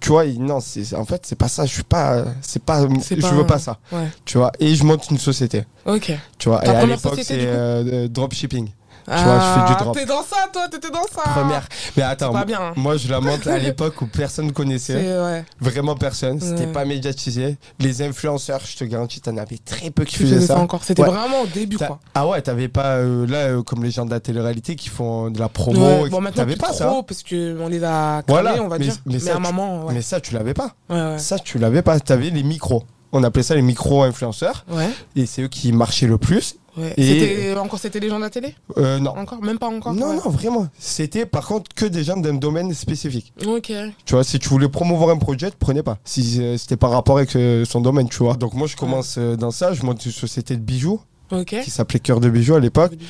tu 0.00 0.08
vois, 0.10 0.24
non, 0.26 0.60
c'est 0.60 0.94
en 0.94 1.04
fait, 1.04 1.22
c'est 1.26 1.36
pas 1.36 1.48
ça. 1.48 1.66
Je 1.66 1.72
suis 1.72 1.82
pas, 1.82 2.24
c'est 2.40 2.62
pas, 2.62 2.82
je 2.88 3.14
pas 3.20 3.30
veux 3.32 3.46
pas 3.46 3.58
ça, 3.58 3.78
Ouais. 3.92 4.08
tu 4.24 4.38
vois. 4.38 4.50
Et 4.58 4.74
je 4.74 4.82
monte 4.84 5.10
une 5.10 5.18
société, 5.18 5.64
Ok. 5.86 6.12
tu 6.38 6.48
vois. 6.48 6.60
Ta 6.60 6.72
et 6.72 6.76
à 6.76 6.86
l'époque, 6.86 7.20
c'est 7.22 7.36
euh, 7.40 8.08
dropshipping. 8.08 8.70
Vois, 9.08 9.38
je 9.40 9.60
fais 9.60 9.66
du 9.66 9.72
Ah, 9.76 9.82
drop. 9.82 9.94
T'es 9.96 10.06
dans 10.06 10.22
ça, 10.22 10.36
toi, 10.52 10.68
t'étais 10.70 10.90
dans 10.90 11.02
ça. 11.12 11.22
Première. 11.30 11.66
Mais 11.96 12.02
attends, 12.02 12.32
pas 12.32 12.44
bien. 12.44 12.60
hein. 12.60 12.72
moi, 12.76 12.96
je 12.96 13.08
la 13.08 13.20
monte 13.20 13.46
à 13.46 13.58
l'époque 13.58 14.00
où 14.02 14.06
personne 14.06 14.52
connaissait. 14.52 14.96
Ouais. 15.18 15.44
Vraiment 15.60 15.94
personne. 15.96 16.40
C'était 16.40 16.66
Ouais. 16.66 16.72
pas 16.72 16.84
médiatisé. 16.84 17.56
Les 17.78 18.02
influenceurs, 18.02 18.60
je 18.64 18.76
te 18.76 18.84
garantis, 18.84 19.20
t'en 19.20 19.36
avais 19.36 19.58
très 19.58 19.90
peu 19.90 20.04
qui 20.04 20.16
Tu 20.16 20.22
faisaient 20.26 20.46
ça 20.46 20.58
encore. 20.58 20.84
C'était 20.84 21.02
Ouais. 21.02 21.08
vraiment 21.08 21.42
au 21.42 21.46
début, 21.46 21.76
quoi. 21.78 21.98
Ah 22.14 22.26
ouais, 22.26 22.40
t'avais 22.42 22.68
pas 22.68 22.96
euh, 22.96 23.26
là 23.26 23.38
euh, 23.48 23.62
comme 23.62 23.82
les 23.84 23.90
gens 23.90 24.04
de 24.04 24.10
la 24.10 24.20
télé-réalité 24.20 24.76
qui 24.76 24.88
font 24.88 25.30
de 25.30 25.38
la 25.38 25.48
promo. 25.48 26.08
Bon, 26.08 26.20
maintenant, 26.20 26.42
t'avais 26.42 26.56
pas 26.56 26.68
trop, 26.68 26.76
ça. 26.76 26.94
parce 27.06 27.22
qu'on 27.22 27.68
les 27.68 27.82
a 27.84 28.22
Voilà, 28.28 28.50
cramés, 28.52 28.64
on 28.64 28.68
va 28.68 28.78
mais- 28.78 28.84
dire. 28.84 28.94
mais 29.06 29.14
Mais, 29.14 29.18
ça, 29.20 29.32
à 29.32 29.34
un 29.34 29.36
tu- 29.36 29.42
moment, 29.42 29.86
ouais. 29.86 29.94
Mais 29.94 30.02
ça, 30.02 30.20
tu 30.20 30.34
l'avais 30.34 30.54
pas. 30.54 30.72
Ouais, 30.90 30.96
ouais. 31.00 31.18
Ça, 31.18 31.38
tu 31.38 31.58
l'avais 31.58 31.82
pas. 31.82 31.98
T'avais 32.00 32.30
les 32.30 32.42
micros. 32.42 32.84
On 33.12 33.24
appelait 33.24 33.42
ça 33.42 33.54
les 33.54 33.62
micro-influenceurs. 33.62 34.64
Ouais. 34.70 34.88
Et 35.16 35.26
c'est 35.26 35.42
eux 35.42 35.48
qui 35.48 35.72
marchaient 35.72 36.06
le 36.06 36.18
plus. 36.18 36.56
Ouais. 36.78 36.94
C'était 36.96 37.56
encore 37.56 37.78
c'était 37.78 38.00
les 38.00 38.08
gens 38.08 38.16
de 38.18 38.24
la 38.24 38.30
télé? 38.30 38.54
Euh, 38.76 38.98
non. 38.98 39.10
Encore? 39.10 39.42
Même 39.42 39.58
pas 39.58 39.68
encore? 39.68 39.94
Non, 39.94 40.10
ouais. 40.10 40.16
non, 40.16 40.30
vraiment. 40.30 40.68
C'était 40.78 41.26
par 41.26 41.46
contre 41.46 41.74
que 41.74 41.84
des 41.84 42.04
gens 42.04 42.16
d'un 42.16 42.34
domaine 42.34 42.72
spécifique. 42.74 43.32
Ok. 43.46 43.72
Tu 44.04 44.14
vois, 44.14 44.24
si 44.24 44.38
tu 44.38 44.48
voulais 44.48 44.68
promouvoir 44.68 45.10
un 45.10 45.18
projet, 45.18 45.50
prenais 45.58 45.82
pas. 45.82 45.98
Si 46.04 46.40
euh, 46.40 46.56
c'était 46.56 46.76
par 46.76 46.90
rapport 46.90 47.18
avec 47.18 47.34
euh, 47.36 47.64
son 47.64 47.80
domaine, 47.80 48.08
tu 48.08 48.18
vois. 48.18 48.34
Donc 48.34 48.54
moi, 48.54 48.66
je 48.66 48.76
commence 48.76 49.18
dans 49.18 49.50
ça. 49.50 49.72
Je 49.72 49.82
monte 49.82 50.04
une 50.04 50.12
société 50.12 50.56
de 50.56 50.62
bijoux 50.62 51.00
Qui 51.62 51.70
s'appelait 51.70 51.98
Cœur 52.00 52.20
de 52.20 52.28
bijoux 52.28 52.54
à 52.54 52.60
l'époque. 52.60 52.92
Donc, 52.92 53.00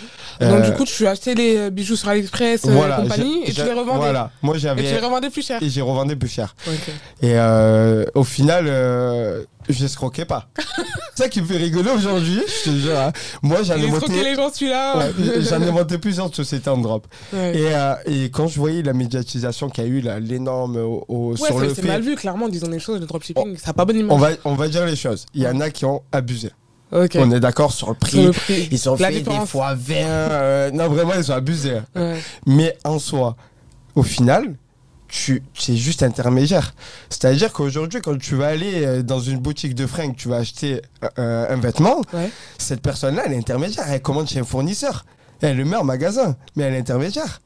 Euh, 0.40 0.60
du 0.70 0.72
coup, 0.76 0.84
tu 0.84 1.06
acheté 1.06 1.34
les 1.34 1.56
euh, 1.56 1.70
bijoux 1.70 1.96
sur 1.96 2.08
AliExpress 2.08 2.64
euh, 2.64 2.70
voilà, 2.72 2.98
et 2.98 3.02
compagnie 3.02 3.42
j'ai- 3.44 3.50
et 3.50 3.54
tu 3.54 3.64
les 3.64 3.72
revendais. 3.72 3.98
Voilà. 3.98 4.30
Moi, 4.42 4.56
Et 4.56 4.60
tu 4.60 4.66
les 4.66 4.84
j'avais. 4.84 4.98
revendais 4.98 5.30
plus 5.30 5.44
cher. 5.46 5.62
Et 5.62 5.68
j'ai 5.68 5.80
revendu 5.80 6.16
plus 6.16 6.28
cher. 6.28 6.54
Et 7.22 7.32
euh, 7.38 8.04
au 8.14 8.24
final, 8.24 8.64
euh, 8.68 9.44
j'escroquais 9.68 10.24
pas. 10.24 10.48
c'est 11.14 11.24
ça 11.24 11.28
qui 11.28 11.40
me 11.42 11.46
fait 11.46 11.56
rigoler 11.56 11.90
aujourd'hui. 11.90 12.40
Je 12.64 12.70
te 12.70 12.76
jure. 12.76 12.98
hein. 12.98 13.12
Moi, 13.42 13.62
j'en 13.62 13.74
ai 13.76 13.86
monté. 13.88 14.22
les 14.22 14.34
gens, 14.36 14.50
celui-là. 14.52 14.98
Ouais, 14.98 15.40
J'en 15.40 15.60
ai 15.62 15.70
monté 15.70 15.98
plusieurs 15.98 16.30
de 16.30 16.34
sociétés 16.34 16.70
en 16.70 16.78
drop. 16.78 17.06
Ouais. 17.32 17.56
Et, 17.58 17.74
euh, 17.74 17.94
et 18.06 18.30
quand 18.30 18.46
je 18.48 18.58
voyais 18.58 18.82
la 18.82 18.92
médiatisation 18.92 19.68
qu'il 19.70 19.84
y 19.84 19.86
a 19.86 19.90
eu, 19.90 20.00
l'énorme 20.20 20.76
Ouais, 21.08 21.36
sur 21.36 21.58
le 21.58 21.68
fait. 21.74 21.82
mal 21.82 22.02
vu, 22.02 22.14
clairement, 22.16 22.48
disons 22.48 22.68
des 22.68 22.78
choses, 22.80 23.00
le 23.00 23.06
dropshipping, 23.06 23.56
ça 23.56 23.70
a 23.70 23.72
pas 23.74 23.84
bonne 23.84 23.96
image. 23.98 24.12
On 24.12 24.18
va, 24.18 24.30
on 24.44 24.54
va 24.54 24.68
dire 24.68 24.86
les 24.86 24.96
choses. 24.96 25.26
Il 25.34 25.42
y 25.42 25.46
en 25.46 25.60
a 25.60 25.70
qui 25.70 25.84
ont 25.84 26.02
abusé. 26.12 26.50
On 26.92 27.30
est 27.30 27.40
d'accord 27.40 27.72
sur 27.72 27.88
le 27.88 27.94
prix. 27.94 28.24
le 28.24 28.32
prix. 28.32 28.68
Ils 28.70 28.88
ont 28.88 28.96
La 28.98 29.08
fait 29.10 29.20
des 29.20 29.46
fois 29.46 29.74
20. 29.74 29.94
euh, 29.94 30.70
non, 30.70 30.88
vraiment, 30.88 31.12
ils 31.16 31.30
ont 31.30 31.34
abusé. 31.34 31.80
Ouais. 31.94 32.18
Mais 32.46 32.76
en 32.84 32.98
soi, 32.98 33.36
au 33.94 34.02
final, 34.02 34.54
tu, 35.08 35.42
tu 35.54 35.72
es 35.72 35.76
juste 35.76 36.02
intermédiaire. 36.02 36.74
C'est-à-dire 37.10 37.52
qu'aujourd'hui, 37.52 38.00
quand 38.00 38.16
tu 38.18 38.34
vas 38.36 38.48
aller 38.48 38.84
euh, 38.86 39.02
dans 39.02 39.20
une 39.20 39.38
boutique 39.38 39.74
de 39.74 39.86
fringues, 39.86 40.16
tu 40.16 40.28
vas 40.28 40.36
acheter 40.36 40.82
euh, 41.18 41.46
un 41.54 41.56
vêtement, 41.56 42.00
Ouais. 42.12 42.30
cette 42.58 42.80
personne-là, 42.82 43.22
elle 43.26 43.32
est 43.34 43.38
intermédiaire. 43.38 43.84
Elle 43.88 44.02
commande 44.02 44.28
chez 44.28 44.40
un 44.40 44.44
fournisseur. 44.44 45.04
Elle 45.40 45.56
le 45.56 45.64
met 45.64 45.76
en 45.76 45.84
magasin, 45.84 46.36
mais 46.56 46.64
elle 46.64 46.74
est 46.74 46.78
intermédiaire. 46.78 47.40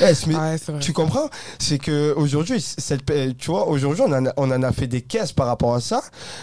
Ouais, 0.00 0.58
tu 0.80 0.92
comprends? 0.92 1.28
C'est 1.58 1.78
que 1.78 2.12
aujourd'hui, 2.16 2.60
cette, 2.60 3.02
pa- 3.02 3.32
tu 3.38 3.50
vois, 3.50 3.68
aujourd'hui, 3.68 4.02
on 4.06 4.12
en, 4.12 4.26
a, 4.26 4.32
on 4.36 4.50
en 4.50 4.62
a 4.62 4.72
fait 4.72 4.86
des 4.86 5.02
caisses 5.02 5.32
par 5.32 5.46
rapport 5.46 5.74
à 5.74 5.80
ça, 5.80 6.02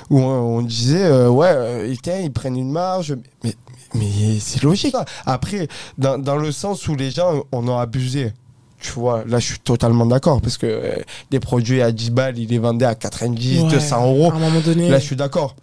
où 0.10 0.20
on, 0.20 0.58
on 0.58 0.62
disait, 0.62 1.04
euh, 1.06 1.30
ouais, 1.30 1.48
euh, 1.52 1.94
tiens, 2.02 2.20
ils 2.20 2.32
prennent 2.32 2.58
une 2.58 2.72
marge, 2.72 3.16
mais, 3.44 3.54
mais 3.94 4.40
c'est 4.40 4.64
logique. 4.64 4.96
Après, 5.26 5.68
dans, 5.98 6.18
dans 6.18 6.36
le 6.38 6.52
sens 6.52 6.88
où 6.88 6.96
les 6.96 7.12
gens 7.12 7.44
en 7.52 7.68
ont 7.68 7.78
abusé, 7.78 8.34
tu 8.80 8.92
vois, 8.92 9.24
là, 9.26 9.40
je 9.40 9.46
suis 9.48 9.60
totalement 9.60 10.06
d'accord, 10.06 10.40
parce 10.42 10.58
que 10.58 10.68
euh, 10.68 10.96
des 11.32 11.40
produits 11.40 11.82
à 11.82 11.92
10 11.92 12.12
balles, 12.12 12.38
ils 12.38 12.48
les 12.48 12.60
vendaient 12.60 12.86
à 12.86 12.94
90, 12.96 13.62
Ouais. 13.62 13.70
200 13.72 14.06
euros. 14.06 14.32
À 14.32 14.36
un 14.36 14.40
moment 14.40 14.60
donné, 14.62 14.90
Là, 14.90 15.00
je 15.00 15.06
suis 15.06 15.16
d'accord. 15.16 15.56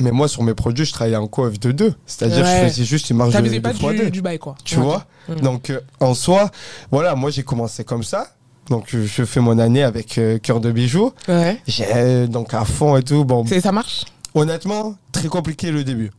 Mais 0.00 0.10
moi, 0.12 0.28
sur 0.28 0.42
mes 0.42 0.54
produits, 0.54 0.84
je 0.84 0.92
travaillais 0.92 1.16
en 1.16 1.26
coef 1.26 1.58
de 1.58 1.72
2. 1.72 1.94
C'est-à-dire, 2.06 2.44
Ouais. 2.44 2.62
je 2.64 2.68
faisais 2.70 2.84
juste 2.84 3.10
une 3.10 3.16
marge 3.16 3.34
de, 3.34 3.40
de 3.48 3.58
pas 3.58 3.74
fois 3.74 3.92
du, 3.92 3.98
deux. 3.98 4.10
du 4.10 4.22
bail, 4.22 4.38
quoi. 4.38 4.54
Tu 4.64 4.76
Ouais. 4.76 4.82
vois 4.84 5.06
Mm. 5.28 5.34
Donc, 5.40 5.68
euh, 5.70 5.80
en 6.00 6.14
soi, 6.14 6.50
voilà, 6.90 7.14
moi, 7.14 7.30
j'ai 7.30 7.42
commencé 7.42 7.84
comme 7.84 8.02
ça. 8.02 8.28
Donc, 8.70 8.94
euh, 8.94 9.04
je 9.06 9.24
fais 9.24 9.40
mon 9.40 9.58
année 9.58 9.82
avec 9.82 10.16
euh, 10.18 10.38
Cœur 10.38 10.60
de 10.60 10.70
Bijoux. 10.72 11.12
Ouais. 11.28 11.60
J'ai 11.66 11.84
euh, 11.94 12.26
donc 12.26 12.54
à 12.54 12.64
fond 12.64 12.96
et 12.96 13.02
tout. 13.02 13.24
Bon, 13.24 13.44
C'est- 13.46 13.60
Ça 13.60 13.70
marche? 13.72 14.04
honnêtement, 14.34 14.94
très 15.12 15.28
compliqué 15.28 15.70
le 15.70 15.84
début. 15.84 16.10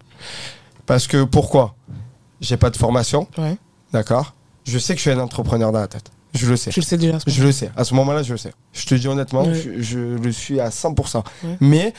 Parce 0.85 1.07
que 1.07 1.23
pourquoi? 1.23 1.75
J'ai 2.41 2.57
pas 2.57 2.69
de 2.69 2.77
formation, 2.77 3.27
Ouais. 3.37 3.57
d'accord? 3.93 4.33
Je 4.65 4.77
sais 4.77 4.93
que 4.93 4.97
je 4.99 5.09
suis 5.09 5.11
un 5.11 5.19
entrepreneur 5.19 5.71
dans 5.71 5.79
la 5.79 5.87
tête. 5.87 6.11
Je 6.33 6.45
le 6.47 6.55
sais. 6.57 6.69
Tu 6.71 6.79
le 6.79 6.85
sais 6.85 6.97
déjà. 6.97 7.17
Je 7.25 7.43
le 7.43 7.51
sais. 7.51 7.71
À 7.75 7.83
ce 7.83 7.93
moment-là, 7.95 8.21
je 8.23 8.31
le 8.33 8.37
sais. 8.37 8.53
Je 8.73 8.85
te 8.85 8.95
dis 8.95 9.07
honnêtement, 9.07 9.43
Ouais. 9.43 9.53
je, 9.55 9.81
je 9.81 9.99
le 9.99 10.31
suis 10.31 10.59
à 10.59 10.69
100%. 10.69 11.23
Ouais. 11.43 11.57
Mais 11.59 11.93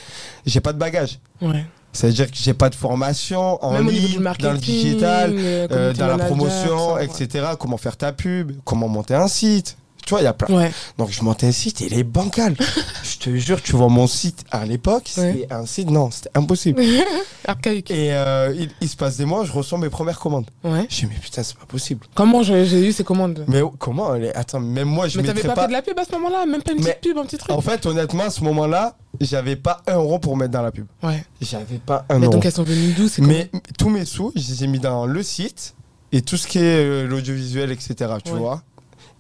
j'ai 0.47 0.61
pas 0.61 0.73
de 0.73 0.79
bagage. 0.79 1.19
Ouais. 1.43 1.65
C'est-à-dire 1.93 2.31
que 2.31 2.37
j'ai 2.37 2.55
pas 2.55 2.71
de 2.71 2.77
formation 2.77 3.63
en 3.65 3.73
Même 3.73 3.89
ligne, 3.89 4.21
marketing, 4.21 4.47
dans 4.49 4.53
le 4.53 4.59
digital, 4.61 5.35
euh, 5.37 5.67
euh, 5.73 5.93
dans 5.95 6.07
la 6.07 6.19
promotion, 6.19 6.97
etc. 6.99 7.47
Comment 7.59 7.77
faire 7.79 7.97
ta 7.97 8.13
pub, 8.13 8.53
comment 8.65 8.87
monter 8.89 9.15
un 9.15 9.27
site. 9.27 9.77
Tu 10.11 10.15
vois, 10.15 10.23
il 10.23 10.25
y 10.25 10.27
a 10.27 10.33
plein. 10.33 10.53
Ouais. 10.57 10.73
Donc 10.99 11.13
je 11.13 11.23
montais 11.23 11.47
un 11.47 11.53
site 11.53 11.83
et 11.83 11.87
il 11.87 11.97
est 11.97 12.03
bancal. 12.03 12.57
je 13.05 13.19
te 13.19 13.31
jure, 13.37 13.63
tu 13.63 13.77
vois 13.77 13.87
mon 13.89 14.09
site 14.09 14.45
à 14.51 14.67
l'époque, 14.67 15.05
Ouais. 15.17 15.35
c'était 15.45 15.55
un 15.55 15.67
site, 15.67 15.89
non, 15.89 16.11
c'était 16.11 16.31
impossible. 16.35 16.83
Archaïque. 17.47 17.93
et 17.93 18.13
euh, 18.13 18.53
il, 18.59 18.71
il 18.81 18.89
se 18.89 18.97
passe 18.97 19.19
des 19.19 19.25
mois, 19.25 19.45
je 19.45 19.53
reçois 19.53 19.79
mes 19.79 19.89
premières 19.89 20.19
commandes. 20.19 20.47
Ouais. 20.65 20.85
Je 20.91 20.97
dis 20.97 21.07
mais 21.07 21.15
putain, 21.21 21.45
c'est 21.45 21.57
pas 21.57 21.65
possible. 21.65 22.07
Comment 22.15 22.43
j'ai 22.43 22.65
eu 22.89 22.91
ces 22.91 23.05
commandes? 23.05 23.45
Mais 23.47 23.61
oh, 23.63 23.73
comment 23.79 24.11
Attends, 24.35 24.59
même 24.59 24.89
moi 24.89 25.07
je 25.07 25.19
Mais 25.21 25.23
t'avais 25.29 25.43
pas, 25.43 25.55
pas. 25.55 25.63
fait 25.63 25.69
de 25.69 25.73
la 25.75 25.83
pub 25.83 25.97
à 25.97 26.05
ce 26.05 26.11
moment-là? 26.11 26.45
Même 26.45 26.63
pas 26.63 26.73
une 26.73 26.79
Mais- 26.83 26.95
petite 26.95 27.03
pub, 27.13 27.19
un 27.19 27.25
petit 27.25 27.39
truc? 27.39 27.53
En 27.53 27.61
fait, 27.61 27.87
honnêtement, 27.87 28.25
à 28.25 28.31
ce 28.31 28.43
moment-là, 28.43 28.97
j'avais 29.21 29.55
pas 29.55 29.81
un 29.87 29.95
euro 29.95 30.19
pour 30.19 30.37
mettre 30.37 30.51
dans 30.51 30.63
la 30.63 30.73
pub. 30.73 30.87
Ouais. 31.05 31.25
J'avais 31.41 31.79
pas 31.79 32.05
un 32.09 32.19
Mais 32.19 32.25
euro. 32.27 32.33
donc 32.35 32.45
elles 32.47 32.51
sont 32.53 32.65
venues 32.65 32.95
d'où 32.95 33.07
c'est 33.07 33.23
Mais 33.23 33.49
tous 33.79 33.91
mes 33.91 34.05
sous, 34.05 34.33
je 34.35 34.41
les 34.41 34.65
ai 34.65 34.67
mis 34.67 34.81
dans 34.81 35.07
le 35.07 35.23
site 35.23 35.77
et 36.13 36.23
tout 36.23 36.37
ce 36.37 36.49
qui 36.49 36.59
est 36.59 36.63
euh, 36.85 37.07
l'audiovisuel, 37.07 37.71
etc. 37.71 37.95
Tu 38.25 38.33
Ouais. 38.33 38.39
vois. 38.41 38.63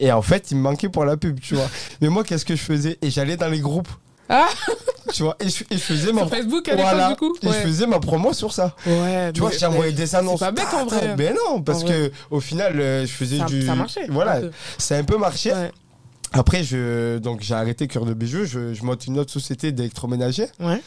Et 0.00 0.10
en 0.10 0.22
fait, 0.22 0.50
il 0.50 0.56
me 0.56 0.62
manquait 0.62 0.88
pour 0.88 1.04
la 1.04 1.16
pub, 1.16 1.38
tu 1.40 1.54
vois. 1.54 1.68
Mais 2.00 2.08
moi, 2.08 2.24
qu'est-ce 2.24 2.44
que 2.44 2.56
je 2.56 2.62
faisais? 2.62 2.98
Et 3.02 3.10
j'allais 3.10 3.36
dans 3.36 3.48
les 3.48 3.60
groupes. 3.60 3.88
Ah 4.28 4.48
Tu 5.12 5.22
vois. 5.22 5.36
Et 5.40 5.48
je, 5.48 5.64
et 5.70 5.76
je 5.76 5.82
faisais 5.82 6.12
ma 6.12 6.26
Facebook 6.26 6.68
à 6.68 6.76
voilà. 6.76 7.08
du 7.10 7.16
coup? 7.16 7.34
Et 7.42 7.46
Ouais. 7.46 7.52
je 7.62 7.66
faisais 7.68 7.86
ma 7.86 7.98
promo 8.00 8.32
sur 8.32 8.52
ça. 8.52 8.74
Ouais. 8.86 9.32
Tu 9.32 9.40
vois, 9.40 9.50
j'ai 9.50 9.66
envoyé 9.66 9.92
des 9.92 10.14
annonces. 10.14 10.38
C'est 10.38 10.46
pas 10.46 10.52
bête 10.52 10.72
en 10.72 10.86
vrai. 10.86 11.14
Mais 11.18 11.32
non, 11.34 11.60
parce 11.62 11.82
En 11.82 11.86
que 11.86 12.12
au 12.30 12.40
final, 12.40 12.80
euh, 12.80 13.02
je 13.06 13.12
faisais 13.12 13.38
Ça, 13.38 13.44
du. 13.44 13.66
ça 13.66 13.74
marchait. 13.74 14.06
Voilà, 14.08 14.40
peu. 14.40 14.50
c'est 14.78 14.96
un 14.96 15.04
peu 15.04 15.16
marché. 15.18 15.52
Ouais. 15.52 15.70
Après, 16.32 16.62
je, 16.62 17.18
donc 17.18 17.40
j'ai 17.42 17.54
arrêté 17.54 17.88
Cœur 17.88 18.04
de 18.06 18.14
Bijoux. 18.14 18.44
Je, 18.44 18.72
je 18.72 18.82
monte 18.84 19.06
une 19.08 19.18
autre 19.18 19.32
société 19.32 19.72
d'électroménager. 19.72 20.46
Ouais. 20.60 20.80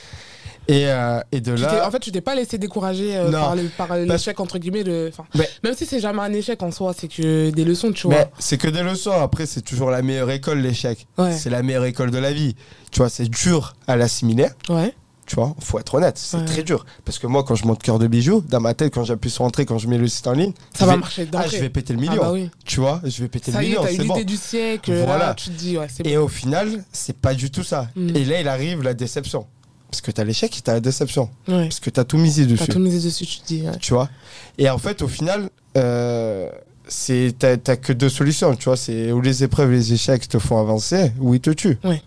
Et, 0.67 0.87
euh, 0.87 1.19
et 1.31 1.41
de 1.41 1.51
là. 1.53 1.85
en 1.87 1.91
fait, 1.91 1.99
tu 1.99 2.11
t'es 2.11 2.21
pas 2.21 2.35
laissé 2.35 2.57
décourager 2.57 3.17
euh, 3.17 3.31
par 3.31 3.55
le- 3.55 3.63
par 3.77 3.95
l'échec, 3.97 4.39
entre 4.39 4.57
guillemets. 4.59 4.83
De... 4.83 5.11
Mais- 5.35 5.49
Même 5.63 5.73
si 5.75 5.85
c'est 5.85 5.99
jamais 5.99 6.21
un 6.21 6.31
échec 6.33 6.61
en 6.63 6.71
soi, 6.71 6.93
c'est 6.97 7.07
que 7.09 7.49
des 7.49 7.65
leçons, 7.65 7.91
tu 7.91 8.07
Mais 8.07 8.15
vois. 8.15 8.29
c'est 8.39 8.57
que 8.57 8.67
des 8.69 8.81
leçons. 8.83 9.11
Après, 9.11 9.45
c'est 9.45 9.61
toujours 9.61 9.89
la 9.91 10.01
meilleure 10.01 10.31
école, 10.31 10.59
l'échec. 10.59 11.05
Ouais. 11.17 11.33
C'est 11.33 11.49
la 11.49 11.63
meilleure 11.63 11.85
école 11.85 12.11
de 12.11 12.17
la 12.17 12.31
vie. 12.31 12.55
Tu 12.91 12.99
vois, 12.99 13.09
c'est 13.09 13.27
dur 13.29 13.75
à 13.87 13.95
l'assimiler. 13.97 14.47
Ouais. 14.69 14.93
Tu 15.25 15.35
vois, 15.35 15.55
faut 15.61 15.79
être 15.79 15.95
honnête, 15.95 16.17
c'est 16.17 16.35
Ouais. 16.35 16.43
très 16.45 16.63
dur. 16.63 16.85
Parce 17.05 17.17
que 17.17 17.27
moi, 17.27 17.43
quand 17.45 17.55
je 17.55 17.65
monte 17.65 17.81
cœur 17.81 17.97
de 17.97 18.07
bijoux, 18.07 18.43
dans 18.49 18.59
ma 18.59 18.73
tête, 18.73 18.93
quand 18.93 19.05
j'appuie 19.05 19.29
sur 19.31 19.45
entrée, 19.45 19.65
quand 19.65 19.77
je 19.77 19.87
mets 19.87 19.97
le 19.97 20.07
site 20.07 20.27
en 20.27 20.33
ligne, 20.33 20.51
Ça 20.77 20.85
va 20.85 20.93
vais- 20.93 20.97
marcher 20.99 21.27
Ah, 21.33 21.45
je 21.47 21.57
vais 21.57 21.69
péter 21.69 21.93
le 21.93 21.99
Ah 21.99 22.01
million. 22.09 22.21
bah 22.23 22.31
oui. 22.33 22.49
Tu 22.65 22.81
vois, 22.81 22.99
je 23.05 23.21
vais 23.21 23.29
péter 23.29 23.51
Ça 23.53 23.59
le 23.59 23.63
y 23.63 23.67
est, 23.67 23.69
million, 23.69 23.83
t'as 23.83 23.91
eu 23.91 23.95
c'est 23.95 24.01
l'idée 24.01 24.13
bon. 24.15 24.23
du 24.25 24.35
siècle. 24.37 24.93
Voilà. 25.05 25.27
Là, 25.27 25.33
tu 25.33 25.45
te 25.49 25.55
dis, 25.57 25.77
ouais, 25.77 25.87
c'est 25.89 26.05
Et 26.05 26.17
bon. 26.17 26.23
au 26.23 26.27
final, 26.27 26.83
c'est 26.91 27.15
pas 27.17 27.33
du 27.33 27.49
tout 27.51 27.63
ça. 27.63 27.87
Mm. 27.95 28.15
Et 28.17 28.25
là, 28.25 28.41
il 28.41 28.47
arrive 28.49 28.83
la 28.83 28.93
déception. 28.93 29.45
Parce 29.93 30.01
que 30.01 30.09
t'as 30.09 30.23
l'échec 30.23 30.57
et 30.57 30.61
t'as 30.61 30.73
la 30.73 30.79
déception. 30.79 31.29
Ouais. 31.47 31.65
Parce 31.65 31.79
que 31.79 31.91
t'as 31.91 32.03
tout 32.03 32.17
misé 32.17 32.47
dessus. 32.47 32.67
tout 32.67 32.79
misé 32.79 32.99
dessus, 32.99 33.27
tu 33.27 33.39
te 33.41 33.45
dis. 33.45 33.61
ouais. 33.61 33.77
Tu 33.79 33.93
vois? 33.93 34.09
Et 34.57 34.67
en 34.67 34.79
fait, 34.79 35.03
au 35.03 35.07
final, 35.07 35.49
euh, 35.77 36.49
t'as 37.37 37.57
t'as 37.57 37.75
que 37.75 37.93
deux 37.93 38.09
solutions. 38.09 38.55
Tu 38.55 38.65
vois, 38.65 38.75
c'est 38.77 39.11
ou 39.11 39.21
les 39.21 39.43
épreuves, 39.43 39.71
les 39.71 39.93
échecs 39.93 40.27
te 40.27 40.39
font 40.39 40.59
avancer, 40.59 41.11
ou 41.19 41.35
ils 41.35 41.39
te 41.41 41.51
tuent. 41.51 41.77
Ouais. 41.83 42.01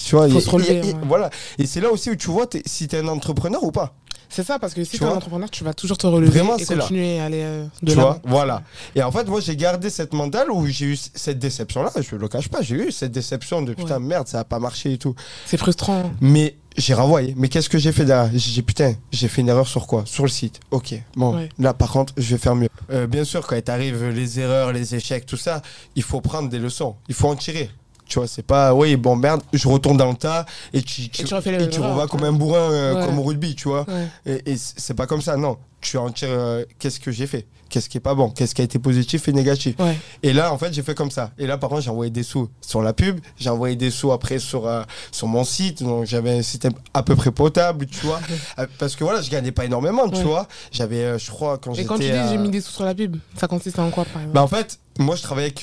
Tu 0.00 0.14
vois, 0.14 0.28
Faut 0.28 0.38
et- 0.38 0.40
se 0.40 0.50
relever, 0.50 0.74
et- 0.74 0.78
et- 0.90 0.92
ouais. 0.94 1.00
Voilà. 1.06 1.30
Et 1.58 1.66
c'est 1.66 1.80
là 1.80 1.90
aussi 1.90 2.10
où 2.10 2.16
tu 2.16 2.30
vois 2.30 2.46
si 2.64 2.86
t'es 2.86 2.98
un 3.00 3.08
entrepreneur 3.08 3.62
ou 3.64 3.72
pas. 3.72 3.94
C'est 4.30 4.44
ça, 4.46 4.58
parce 4.58 4.72
que 4.72 4.82
si 4.84 4.92
Tu 4.92 4.98
t'es 5.00 5.04
un 5.04 5.10
entrepreneur, 5.10 5.50
tu 5.50 5.62
vas 5.62 5.74
toujours 5.74 5.98
te 5.98 6.06
relever 6.06 6.30
Vraiment, 6.38 6.56
et 6.56 6.64
c'est 6.64 6.74
là. 6.74 6.80
continuer 6.80 7.20
à 7.20 7.24
aller 7.26 7.42
euh, 7.42 7.66
de 7.82 7.90
tu 7.92 7.98
vois, 7.98 8.18
voilà. 8.24 8.62
Et 8.94 9.02
en 9.02 9.12
fait, 9.12 9.24
moi, 9.24 9.40
j'ai 9.40 9.56
gardé 9.56 9.90
cette 9.90 10.14
mentale 10.14 10.50
où 10.50 10.66
j'ai 10.68 10.86
eu 10.86 10.96
cette 10.96 11.38
déception-là. 11.38 11.90
Je 12.00 12.16
le 12.16 12.28
cache 12.28 12.48
pas, 12.48 12.62
j'ai 12.62 12.76
eu 12.76 12.92
cette 12.92 13.12
déception 13.12 13.60
de 13.60 13.74
putain, 13.74 13.98
merde, 13.98 14.26
ça 14.28 14.40
a 14.40 14.44
pas 14.44 14.58
marché 14.58 14.92
et 14.94 14.96
tout. 14.96 15.14
C'est 15.44 15.58
frustrant. 15.58 16.10
Mais 16.22 16.56
j'ai 16.76 16.94
renvoyé. 16.94 17.34
Mais 17.36 17.48
qu'est-ce 17.48 17.68
que 17.68 17.78
j'ai 17.78 17.92
fait 17.92 18.04
derrière? 18.04 18.30
J'ai 18.32 18.50
dit 18.52 18.62
putain, 18.62 18.94
j'ai 19.12 19.28
fait 19.28 19.40
une 19.40 19.48
erreur 19.48 19.66
sur 19.68 19.86
quoi? 19.86 20.04
Sur 20.06 20.24
le 20.24 20.30
site. 20.30 20.60
Ok. 20.70 20.94
Bon, 21.16 21.36
Ouais. 21.36 21.48
là 21.58 21.74
par 21.74 21.90
contre, 21.90 22.12
je 22.16 22.34
vais 22.34 22.38
faire 22.38 22.54
mieux. 22.54 22.68
Euh, 22.90 23.06
bien 23.06 23.24
sûr, 23.24 23.46
quand 23.46 23.62
t'arrives 23.62 24.08
les 24.08 24.40
erreurs, 24.40 24.72
les 24.72 24.94
échecs, 24.94 25.26
tout 25.26 25.36
ça, 25.36 25.62
il 25.96 26.02
faut 26.02 26.20
prendre 26.20 26.48
des 26.48 26.58
leçons. 26.58 26.96
Il 27.08 27.14
faut 27.14 27.28
en 27.28 27.36
tirer. 27.36 27.70
Tu 28.06 28.18
vois, 28.18 28.28
c'est 28.28 28.42
pas, 28.42 28.74
oui, 28.74 28.96
bon 28.96 29.16
merde, 29.16 29.42
je 29.52 29.66
retourne 29.68 29.96
dans 29.96 30.10
le 30.10 30.16
tas 30.16 30.44
et 30.74 30.82
tu, 30.82 31.08
tu, 31.08 31.22
Et 31.22 31.24
et 31.24 31.68
comme 32.08 32.24
un 32.24 32.32
bourrin, 32.32 32.58
euh, 32.70 32.94
Ouais. 32.94 33.06
comme 33.06 33.18
au 33.18 33.22
rugby, 33.22 33.54
tu 33.54 33.68
vois. 33.68 33.86
Ouais. 33.88 34.08
Et, 34.26 34.52
et 34.52 34.56
c'est 34.58 34.94
pas 34.94 35.06
comme 35.06 35.22
ça, 35.22 35.36
non. 35.36 35.56
Tu 35.82 35.98
en 35.98 36.10
tires 36.10 36.28
euh, 36.30 36.64
qu'est-ce 36.78 36.98
que 37.00 37.10
j'ai 37.10 37.26
fait? 37.26 37.46
Qu'est-ce 37.68 37.88
qui 37.88 37.96
est 37.98 38.00
pas 38.00 38.14
bon? 38.14 38.30
Qu'est-ce 38.30 38.54
qui 38.54 38.60
a 38.60 38.64
été 38.64 38.78
positif 38.78 39.26
et 39.28 39.32
négatif? 39.32 39.74
Ouais. 39.80 39.98
Et 40.22 40.32
là, 40.32 40.52
en 40.52 40.58
fait, 40.58 40.72
j'ai 40.72 40.82
fait 40.82 40.94
comme 40.94 41.10
ça. 41.10 41.32
Et 41.38 41.46
là, 41.46 41.58
par 41.58 41.70
contre, 41.70 41.82
j'ai 41.82 41.90
envoyé 41.90 42.10
des 42.10 42.22
sous 42.22 42.48
sur 42.60 42.82
la 42.82 42.92
pub. 42.92 43.18
J'ai 43.36 43.50
envoyé 43.50 43.76
des 43.76 43.90
sous 43.90 44.12
après 44.12 44.38
sur, 44.38 44.66
euh, 44.66 44.82
sur 45.10 45.26
mon 45.26 45.42
site. 45.42 45.82
Donc, 45.82 46.04
j'avais 46.06 46.30
un 46.38 46.42
système 46.42 46.72
à 46.94 47.02
peu 47.02 47.16
près 47.16 47.30
potable, 47.32 47.86
tu 47.86 48.06
vois. 48.06 48.20
Euh, 48.58 48.66
Parce 48.78 48.94
que 48.96 49.02
voilà, 49.04 49.22
je 49.22 49.30
gagnais 49.30 49.50
pas 49.52 49.64
énormément, 49.64 50.08
tu 50.08 50.16
Ouais. 50.18 50.22
vois. 50.24 50.46
J'avais, 50.70 51.02
euh, 51.04 51.18
je 51.18 51.30
crois, 51.30 51.56
quand 51.58 51.72
Et 51.72 51.76
j'étais. 51.76 51.88
quand 51.88 51.96
tu 51.98 52.02
dis 52.10 52.28
j'ai 52.30 52.36
mis 52.38 52.50
des 52.50 52.60
sous 52.60 52.72
sur 52.72 52.84
la 52.84 52.94
pub, 52.94 53.16
ça 53.36 53.48
consiste 53.48 53.78
en 53.78 53.90
quoi 53.90 54.04
par 54.04 54.16
exemple? 54.22 54.34
Bah, 54.34 54.42
en 54.42 54.46
fait, 54.48 54.78
moi, 54.98 55.16
je 55.16 55.22
travaillais 55.22 55.54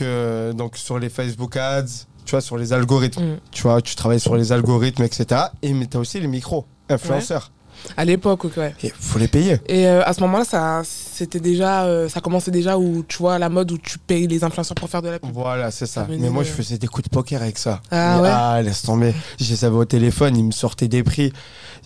donc, 0.54 0.76
sur 0.78 0.98
les 1.00 1.10
Facebook 1.10 1.56
Ads, 1.56 1.86
tu 2.26 2.32
vois, 2.32 2.42
sur 2.42 2.58
les 2.58 2.74
algorithmes. 2.74 3.24
Mm. 3.24 3.40
Tu 3.52 3.62
vois, 3.62 3.82
tu 3.82 3.96
travailles 3.96 4.20
sur 4.20 4.36
les 4.36 4.52
algorithmes, 4.52 5.04
etc. 5.04 5.42
Et 5.62 5.74
mais 5.74 5.86
t'as 5.86 6.00
aussi 6.00 6.20
les 6.20 6.28
micros, 6.28 6.66
influenceurs. 6.90 7.52
À 7.98 8.06
l'époque, 8.06 8.46
ok, 8.46 8.58
ouais. 8.58 8.76
Et 8.84 8.94
faut 9.00 9.20
les 9.20 9.28
payer. 9.28 9.60
Et 9.68 9.88
euh, 9.88 10.04
à 10.06 10.14
ce 10.14 10.22
moment-là, 10.22 10.46
ça, 10.46 10.82
c'était 10.86 11.40
déjà, 11.40 11.84
euh, 11.86 12.08
ça 12.10 12.22
commençait 12.22 12.52
déjà 12.52 12.78
où 12.78 13.04
tu 13.08 13.18
vois 13.18 13.40
la 13.40 13.50
mode 13.50 13.72
où 13.72 13.78
tu 13.78 13.98
payes 13.98 14.28
les 14.28 14.44
influenceurs 14.44 14.76
pour 14.76 14.90
faire 14.90 15.02
de 15.02 15.10
la 15.10 15.20
pub. 15.20 15.32
Voilà, 15.34 15.72
c'est 15.72 15.86
ça. 15.86 16.06
Mais 16.10 16.30
moi, 16.30 16.44
je 16.44 16.50
faisais 16.52 16.78
des 16.78 16.88
coups 16.88 17.10
de 17.10 17.14
poker 17.14 17.42
avec 17.42 17.58
ça. 17.58 17.82
Ah 17.92 18.16
Mais- 18.18 18.22
ouais 18.24 18.30
Ah, 18.32 18.62
laisse 18.62 18.82
tomber. 18.84 19.14
Je 19.40 19.50
les 19.52 19.66
avais 19.66 19.76
au 19.76 19.86
téléphone, 19.86 20.38
ils 20.38 20.46
me 20.46 20.52
sortaient 20.52 20.88
des 20.88 21.04
prix. 21.04 21.34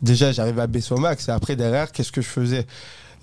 Déjà, 0.02 0.32
j'arrivais 0.32 0.62
à 0.62 0.68
baisser 0.68 0.94
au 0.94 0.98
max. 0.98 1.28
Et 1.28 1.32
après, 1.32 1.56
derrière, 1.56 1.92
qu'est-ce 1.92 2.12
que 2.12 2.22
je 2.22 2.28
faisais? 2.28 2.66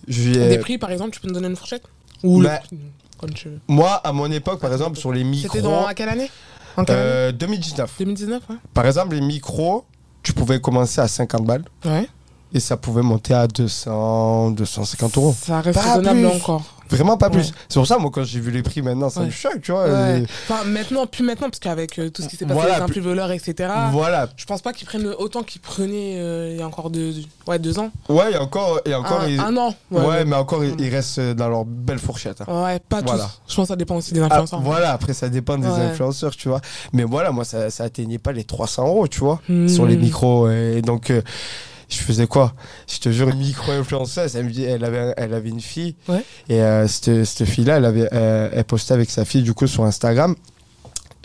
Je, 0.08 0.30
Des 0.32 0.58
prix, 0.58 0.78
par 0.78 0.90
exemple, 0.90 1.10
tu 1.10 1.20
peux 1.20 1.28
me 1.28 1.34
donner 1.34 1.48
une 1.48 1.56
fourchette? 1.56 1.82
Ou 2.22 2.42
Bah, 2.42 2.60
le 2.62 2.66
prix, 2.66 2.78
comme 3.18 3.30
tu 3.34 3.48
veux. 3.48 3.58
Moi, 3.68 3.92
à 3.92 4.12
mon 4.12 4.30
époque, 4.30 4.60
par 4.60 4.72
exemple, 4.72 4.98
sur 4.98 5.12
les 5.12 5.24
micros. 5.24 5.52
C'était 5.54 5.62
dans 5.62 5.86
à 5.86 5.94
quelle 5.94 6.08
année? 6.08 6.30
En 6.76 6.84
quelle 6.84 6.96
année? 6.96 7.04
Euh, 7.06 7.32
2019. 7.32 7.92
2019, 7.98 8.42
ouais. 8.48 8.56
Par 8.74 8.86
exemple, 8.86 9.14
les 9.14 9.20
micros, 9.20 9.84
tu 10.22 10.32
pouvais 10.32 10.60
commencer 10.60 11.00
à 11.00 11.08
50 11.08 11.44
balles. 11.44 11.64
Ouais. 11.84 12.08
Et 12.52 12.60
ça 12.60 12.76
pouvait 12.76 13.02
monter 13.02 13.32
à 13.34 13.46
200, 13.46 14.50
250 14.52 15.16
euros. 15.16 15.34
Ça 15.40 15.60
reste 15.60 15.78
Pas 15.78 15.94
raisonnable 15.94 16.18
plus. 16.20 16.26
encore. 16.26 16.62
Vraiment 16.88 17.16
pas 17.16 17.30
plus. 17.30 17.52
C'est 17.68 17.78
pour 17.78 17.86
ça, 17.86 17.98
moi, 17.98 18.10
quand 18.12 18.24
j'ai 18.24 18.40
vu 18.40 18.50
les 18.50 18.64
prix 18.64 18.82
maintenant, 18.82 19.08
ça 19.10 19.20
me 19.20 19.26
Ouais. 19.26 19.30
choque, 19.30 19.60
tu 19.62 19.70
vois. 19.70 19.84
Ouais. 19.84 20.24
Enfin, 20.48 20.64
maintenant, 20.64 21.06
plus 21.06 21.22
maintenant, 21.22 21.48
parce 21.48 21.60
qu'avec 21.60 21.96
euh, 22.00 22.10
tout 22.10 22.20
ce 22.20 22.26
qui 22.26 22.34
s'est 22.34 22.44
passé, 22.46 22.54
Voilà, 22.58 22.70
les 22.70 22.84
plus- 22.86 22.90
influx 22.90 23.00
voleurs, 23.02 23.30
etc. 23.30 23.72
Voilà. 23.92 24.28
Je 24.36 24.44
pense 24.44 24.60
pas 24.60 24.72
qu'ils 24.72 24.88
prennent 24.88 25.06
autant 25.06 25.44
qu'ils 25.44 25.60
prenaient 25.60 26.16
euh, 26.18 26.48
il 26.50 26.58
y 26.58 26.62
a 26.62 26.66
encore 26.66 26.90
deux, 26.90 27.14
ouais, 27.46 27.60
deux 27.60 27.78
ans. 27.78 27.92
Ouais, 28.08 28.32
et 28.32 28.36
encore, 28.38 28.80
et 28.84 28.92
encore 28.96 29.20
un, 29.20 29.28
ils- 29.28 29.38
un 29.38 29.56
an. 29.56 29.72
Ouais, 29.92 30.24
mais 30.24 30.34
encore, 30.34 30.64
ils, 30.64 30.74
ils 30.80 30.88
restent 30.92 31.20
dans 31.20 31.48
leur 31.48 31.64
belle 31.64 32.00
fourchette. 32.00 32.40
hein. 32.40 32.64
Ouais, 32.64 32.80
pas 32.80 33.02
Voilà. 33.02 33.22
tous. 33.22 33.40
Je 33.52 33.54
pense 33.54 33.66
que 33.66 33.68
ça 33.68 33.76
dépend 33.76 33.94
aussi 33.94 34.12
des 34.12 34.22
Ah, 34.22 34.24
influenceurs. 34.24 34.60
voilà, 34.60 34.90
après 34.92 35.12
ça 35.12 35.28
dépend 35.28 35.58
des 35.58 35.68
influenceurs, 35.68 36.34
tu 36.34 36.48
vois. 36.48 36.60
Mais 36.92 37.04
voilà, 37.04 37.30
moi 37.30 37.44
ça, 37.44 37.70
ça 37.70 37.84
atteignait 37.84 38.18
pas 38.18 38.32
les 38.32 38.42
300 38.42 38.88
euros, 38.88 39.06
tu 39.06 39.20
vois, 39.20 39.40
Hmm. 39.48 39.68
sur 39.68 39.86
les 39.86 39.96
micros. 39.96 40.50
Et 40.50 40.82
donc, 40.82 41.10
euh, 41.10 41.22
je 41.90 41.98
faisais 41.98 42.26
quoi? 42.26 42.54
Je 42.88 42.98
te 42.98 43.10
jure, 43.10 43.28
une 43.28 43.38
micro-influenceuse, 43.38 44.36
elle, 44.36 44.58
elle, 44.60 44.84
avait, 44.84 45.14
elle 45.16 45.34
avait 45.34 45.48
une 45.48 45.60
fille. 45.60 45.96
Ouais. 46.08 46.24
Et 46.48 46.62
euh, 46.62 46.86
cette, 46.86 47.24
cette 47.24 47.48
fille-là, 47.48 47.76
elle, 47.76 47.84
avait, 47.84 48.08
euh, 48.12 48.48
elle 48.52 48.64
postait 48.64 48.94
avec 48.94 49.10
sa 49.10 49.24
fille, 49.24 49.42
du 49.42 49.52
coup, 49.54 49.66
sur 49.66 49.84
Instagram. 49.84 50.34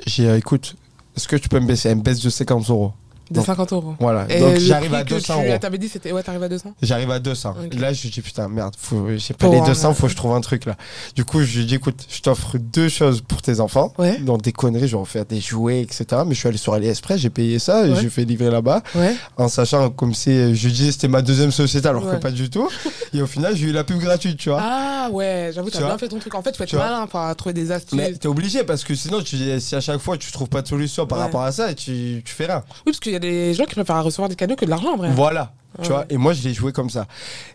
J'ai 0.06 0.24
dit, 0.24 0.30
écoute, 0.38 0.76
est-ce 1.16 1.28
que 1.28 1.36
tu 1.36 1.50
peux 1.50 1.60
me 1.60 1.68
baisser? 1.68 1.90
Elle 1.90 1.98
me 1.98 2.04
baisse 2.04 2.20
de 2.20 2.30
50 2.30 2.70
euros. 2.70 2.92
De 3.32 3.36
Donc, 3.36 3.46
50 3.46 3.74
euros. 3.74 3.96
Voilà. 4.00 4.26
Et 4.30 4.40
Donc 4.40 4.58
j'arrive 4.58 4.94
à 4.94 5.04
que 5.04 5.10
200 5.16 5.42
tu 5.42 5.48
euros. 5.50 5.58
T'avais 5.60 5.78
dit, 5.78 5.90
c'était. 5.90 6.12
Ouais, 6.12 6.22
t'arrives 6.22 6.44
à 6.44 6.50
200 6.50 6.74
J'arrive 6.82 7.10
à 7.12 7.20
200. 7.20 7.56
Ok. 7.66 7.80
Là, 7.80 7.92
je 7.94 8.08
dis 8.08 8.22
putain, 8.22 8.48
merde, 8.48 8.76
faut, 8.78 9.08
j'ai 9.18 9.34
pas 9.34 9.46
Faut 9.48 9.52
les 9.52 9.58
voir, 9.58 9.70
200, 9.70 9.94
faut 9.94 10.04
ouais. 10.04 10.08
que 10.08 10.12
je 10.12 10.16
trouve 10.16 10.34
un 10.34 10.42
truc 10.42 10.66
là. 10.66 10.76
Du 11.16 11.26
coup, 11.26 11.42
je 11.44 11.60
lui 11.60 11.66
dis 11.66 11.76
écoute, 11.76 12.06
je 12.10 12.22
t'offre 12.22 12.58
deux 12.58 12.90
choses 12.90 13.22
pour 13.22 13.42
tes 13.42 13.60
enfants. 13.60 13.94
Ouais. 13.98 14.20
Donc 14.20 14.42
des 14.44 14.52
conneries, 14.52 14.88
je 14.88 14.96
vais 14.98 15.06
faire 15.06 15.26
des 15.26 15.42
jouets, 15.42 15.82
etc. 15.82 16.06
Mais 16.26 16.34
je 16.36 16.40
suis 16.40 16.48
allé 16.50 16.58
sur 16.58 16.74
AliExpress, 16.74 17.20
j'ai 17.20 17.30
payé 17.30 17.58
ça 17.60 17.86
et 17.88 17.92
Ouais. 17.92 18.00
j'ai 18.02 18.10
fait 18.10 18.26
livrer 18.26 18.52
là-bas. 18.52 18.84
Ouais. 18.94 19.16
En 19.38 19.48
sachant 19.48 19.90
comme 19.90 20.14
si 20.14 20.54
je 20.56 20.68
lui 20.68 20.74
disais 20.74 20.92
c'était 20.92 21.08
ma 21.08 21.22
deuxième 21.22 21.52
société 21.52 21.88
alors 21.88 22.10
que 22.10 22.16
pas 22.18 22.32
du 22.32 22.50
tout. 22.50 22.70
Et 23.14 23.22
au 23.22 23.28
final, 23.28 23.56
j'ai 23.56 23.68
eu 23.68 23.72
la 23.72 23.84
pub 23.84 23.98
gratuite, 24.00 24.38
tu 24.38 24.50
vois. 24.50 24.60
Ah 24.62 25.10
ouais, 25.12 25.52
j'avoue, 25.54 25.70
t'as 25.70 25.80
bien 25.86 25.98
fait 25.98 26.08
ton 26.10 26.20
truc. 26.20 26.36
En 26.36 26.42
fait, 26.42 26.52
tu 26.52 26.58
faut 26.58 26.64
être 26.64 26.70
Tu 26.70 26.76
malin, 26.76 27.02
enfin, 27.02 27.34
trouver 27.36 27.54
des 27.54 27.72
astuces. 27.72 27.98
Mais 27.98 28.14
t'es 28.14 28.28
obligé 28.28 28.64
parce 28.64 28.84
que 28.84 28.94
sinon, 28.96 29.22
tu, 29.22 29.38
si 29.60 29.76
à 29.76 29.82
chaque 29.82 30.00
fois 30.00 30.18
tu 30.18 30.32
trouves 30.32 30.50
pas 30.50 30.62
de 30.62 30.68
solution 30.68 31.06
par 31.08 31.20
rapport 31.20 31.44
à 31.44 31.52
ça, 31.52 31.74
tu, 31.74 32.22
tu 32.26 32.34
fais 32.34 32.46
rien. 32.48 32.64
Oui, 32.86 32.92
parce 32.92 33.00
qu'il 33.00 33.15
y 33.16 33.18
a 33.18 33.20
des 33.20 33.54
gens 33.54 33.66
qui 33.66 33.76
préfèrent 33.76 34.04
recevoir 34.04 34.30
des 34.30 34.36
cadeaux 34.36 34.56
que 34.56 34.66
de 34.66 34.70
l'argent 34.70 34.94
en 34.94 34.98
vrai. 34.98 35.12
Voilà. 35.12 35.52
Tu 35.76 35.82
Ouais. 35.82 35.88
vois, 35.90 36.06
et 36.10 36.16
moi 36.18 36.32
je 36.34 36.42
l'ai 36.48 36.54
joué 36.54 36.72
comme 36.72 36.90
ça. 36.90 37.06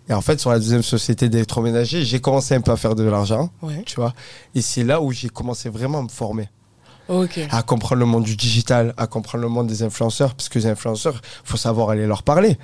Et 0.08 0.12
en 0.12 0.20
fait, 0.20 0.38
sur 0.40 0.50
la 0.50 0.58
deuxième 0.58 0.82
société 0.82 1.28
d'électroménager, 1.30 2.04
j'ai 2.04 2.20
commencé 2.20 2.54
un 2.54 2.60
peu 2.60 2.70
à 2.72 2.76
faire 2.76 2.94
de 2.94 3.02
l'argent, 3.04 3.48
Ouais. 3.62 3.82
tu 3.86 3.96
vois. 3.96 4.12
Et 4.54 4.60
c'est 4.60 4.84
là 4.84 5.00
où 5.00 5.10
j'ai 5.10 5.30
commencé 5.30 5.70
vraiment 5.70 6.00
à 6.00 6.02
me 6.02 6.08
former, 6.08 6.50
Ok. 7.08 7.40
à 7.50 7.62
comprendre 7.62 8.00
le 8.00 8.04
monde 8.06 8.24
du 8.24 8.36
digital, 8.36 8.92
à 8.98 9.06
comprendre 9.06 9.42
le 9.42 9.48
monde 9.48 9.66
des 9.68 9.82
influenceurs, 9.82 10.34
parce 10.34 10.50
que 10.50 10.58
les 10.58 10.66
influenceurs, 10.66 11.20
faut 11.44 11.56
savoir 11.56 11.88
aller 11.90 12.06
leur 12.06 12.22
parler. 12.22 12.58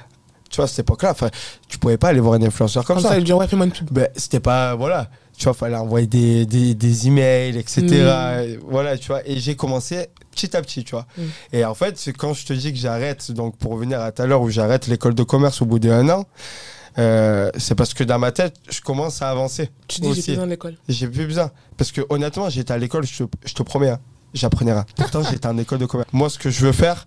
Tu 0.50 0.56
vois, 0.56 0.66
à 0.66 0.68
cette 0.68 0.80
époque-là, 0.80 1.10
enfin, 1.12 1.30
tu 1.68 1.78
pouvais 1.78 1.96
pas 1.96 2.08
aller 2.10 2.20
voir 2.20 2.34
un 2.34 2.42
influenceur 2.42 2.84
comme, 2.84 2.96
Comme 2.96 3.02
ça. 3.02 3.08
ça, 3.10 3.18
il 3.18 3.24
dit 3.24 3.32
ouais, 3.32 3.48
fais-moi 3.48 3.66
une 3.66 3.72
pub. 3.72 3.90
Ben, 3.90 4.08
c'était 4.14 4.40
pas 4.40 4.74
voilà 4.74 5.08
tu 5.36 5.44
vois 5.44 5.54
fallait 5.54 5.76
envoyer 5.76 6.06
des, 6.06 6.46
des, 6.46 6.74
des 6.74 7.06
emails 7.08 7.56
etc. 7.58 7.82
Et 8.46 8.58
voilà 8.66 8.96
tu 8.98 9.08
vois 9.08 9.26
et 9.28 9.38
j'ai 9.38 9.54
commencé 9.56 10.06
petit 10.30 10.56
à 10.56 10.62
petit 10.62 10.84
tu 10.84 10.92
vois. 10.92 11.06
Et 11.52 11.64
en 11.64 11.74
fait 11.74 11.96
c'est 11.98 12.12
quand 12.12 12.34
je 12.34 12.46
te 12.46 12.52
dis 12.52 12.72
que 12.72 12.78
j'arrête 12.78 13.30
donc 13.32 13.56
pour 13.58 13.72
revenir 13.72 14.00
à 14.00 14.12
tout 14.12 14.22
à 14.22 14.26
l'heure 14.26 14.42
où 14.42 14.50
j'arrête 14.50 14.86
l'école 14.86 15.14
de 15.14 15.22
commerce 15.22 15.62
au 15.62 15.66
bout 15.66 15.78
d'un 15.78 16.08
an 16.08 16.24
euh, 16.98 17.50
c'est 17.58 17.74
parce 17.74 17.92
que 17.92 18.04
dans 18.04 18.18
ma 18.18 18.32
tête 18.32 18.54
je 18.70 18.80
commence 18.80 19.20
à 19.20 19.28
avancer 19.30 19.68
Tu 19.86 20.00
dis, 20.00 20.14
j'ai 20.14 20.22
plus 20.22 20.32
besoin 20.32 20.44
de 20.46 20.50
l'école. 20.50 20.76
j'ai 20.88 21.06
plus 21.08 21.26
besoin. 21.26 21.50
Parce 21.76 21.92
que 21.92 22.00
honnêtement 22.08 22.48
j'étais 22.48 22.72
à 22.72 22.78
l'école 22.78 23.04
je 23.06 23.24
te, 23.24 23.36
je 23.44 23.52
te 23.52 23.62
promets 23.62 23.90
hein, 23.90 24.00
j'apprenais 24.32 24.72
rien. 24.72 24.86
Pourtant 24.96 25.22
j'étais 25.30 25.46
en 25.46 25.58
école 25.58 25.78
de 25.78 25.84
commerce. 25.86 26.08
Moi 26.14 26.30
ce 26.30 26.38
que 26.38 26.48
je 26.48 26.64
veux 26.64 26.72
faire 26.72 27.06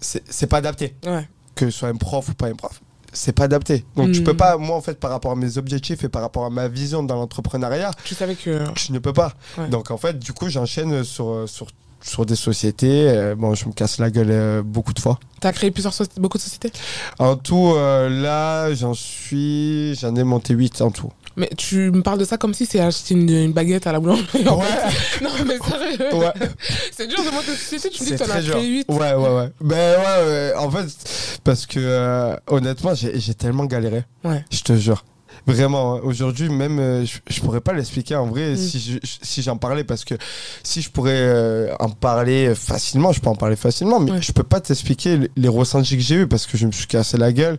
c'est 0.00 0.22
c'est 0.30 0.46
pas 0.46 0.56
adapté 0.58 0.94
Ouais. 1.04 1.28
que 1.54 1.66
ce 1.70 1.78
soit 1.80 1.88
un 1.88 1.96
prof 1.96 2.30
ou 2.30 2.34
pas 2.34 2.46
un 2.46 2.54
prof, 2.54 2.80
c'est 3.12 3.32
pas 3.32 3.44
adapté. 3.44 3.84
Donc 3.96 4.12
tu 4.12 4.20
Mm. 4.20 4.24
peux 4.24 4.36
pas, 4.36 4.56
moi 4.56 4.76
en 4.76 4.80
fait, 4.80 4.98
par 5.00 5.10
rapport 5.10 5.32
à 5.32 5.36
mes 5.36 5.58
objectifs 5.58 6.04
et 6.04 6.08
par 6.08 6.22
rapport 6.22 6.44
à 6.44 6.50
ma 6.50 6.68
vision 6.68 7.02
dans 7.02 7.16
l'entrepreneuriat, 7.16 7.90
Tu 8.04 8.14
savais 8.14 8.34
que. 8.34 8.64
je 8.76 8.92
ne 8.92 8.98
peux 8.98 9.12
pas. 9.12 9.34
Ouais. 9.58 9.68
Donc 9.68 9.90
en 9.90 9.96
fait, 9.96 10.18
du 10.18 10.32
coup, 10.32 10.48
j'enchaîne 10.48 11.02
sur, 11.04 11.44
sur, 11.48 11.66
sur 12.02 12.24
des 12.26 12.36
sociétés. 12.36 13.08
Euh, 13.08 13.34
bon, 13.34 13.54
je 13.54 13.66
me 13.66 13.72
casse 13.72 13.98
la 13.98 14.10
gueule 14.10 14.30
euh, 14.30 14.62
beaucoup 14.62 14.92
de 14.92 15.00
fois. 15.00 15.18
T'as 15.40 15.52
créé 15.52 15.70
plusieurs 15.70 15.92
beaucoup 16.18 16.38
de 16.38 16.42
sociétés? 16.42 16.72
En 17.18 17.36
tout, 17.36 17.72
euh, 17.76 18.08
là, 18.08 18.72
j'en 18.74 18.94
suis, 18.94 19.94
j'en 19.96 20.14
ai 20.16 20.24
monté 20.24 20.54
8 20.54 20.80
en 20.82 20.90
tout. 20.90 21.10
Mais 21.40 21.48
tu 21.56 21.90
me 21.90 22.02
parles 22.02 22.18
de 22.18 22.24
ça 22.26 22.36
comme 22.36 22.52
si 22.52 22.66
c'est 22.66 22.80
acheter 22.80 23.14
une, 23.14 23.28
une 23.30 23.52
baguette 23.52 23.86
à 23.86 23.92
la 23.92 23.98
boulangerie. 24.00 24.44
Ouais. 24.44 24.44
Non, 25.22 25.30
mais 25.46 25.56
sérieux. 25.58 26.14
Ouais. 26.14 26.32
C'est 26.92 27.06
dur 27.06 27.18
de 27.24 27.30
monter 27.30 27.54
société, 27.54 27.88
tu 27.90 28.02
me 28.02 28.08
dis 28.08 28.14
que 28.14 28.18
t'en 28.24 28.30
as 28.30 28.42
créé 28.42 28.66
8. 28.68 28.86
Ouais, 28.90 29.14
ouais, 29.14 29.28
ouais. 29.36 29.48
Ben 29.62 29.98
ouais, 29.98 30.26
ouais. 30.26 30.52
En 30.56 30.70
fait, 30.70 31.40
parce 31.44 31.64
que 31.66 31.78
euh, 31.80 32.36
honnêtement, 32.46 32.92
j'ai 32.94 33.34
tellement 33.34 33.64
galéré. 33.64 34.04
Ouais. 34.24 34.44
Je 34.50 34.60
te 34.60 34.76
jure. 34.76 35.04
Vraiment, 35.46 35.94
hein. 35.96 36.00
aujourd'hui, 36.04 36.50
même, 36.50 36.78
euh, 36.78 37.04
je, 37.06 37.18
je 37.28 37.40
pourrais 37.40 37.62
pas 37.62 37.72
l'expliquer 37.72 38.14
en 38.16 38.26
vrai 38.26 38.52
Mm. 38.52 38.56
si 38.58 38.78
je- 38.78 38.98
si 39.22 39.40
j'en 39.42 39.56
parlais, 39.56 39.84
parce 39.84 40.04
que 40.04 40.14
si 40.62 40.82
je 40.82 40.90
pourrais 40.90 41.12
euh, 41.16 41.74
en 41.80 41.88
parler 41.88 42.54
facilement, 42.54 43.12
je 43.12 43.20
peux 43.22 43.30
en 43.30 43.34
parler 43.36 43.56
facilement, 43.56 44.00
mais 44.00 44.10
Ouais. 44.12 44.22
je 44.22 44.32
peux 44.32 44.42
pas 44.42 44.60
t'expliquer 44.60 45.16
les, 45.16 45.30
les 45.36 45.48
ressentis 45.48 45.96
que 45.96 46.02
j'ai 46.02 46.16
eu 46.16 46.26
parce 46.26 46.46
que 46.46 46.58
je 46.58 46.66
me 46.66 46.72
suis 46.72 46.86
cassé 46.86 47.16
la 47.16 47.32
gueule. 47.32 47.58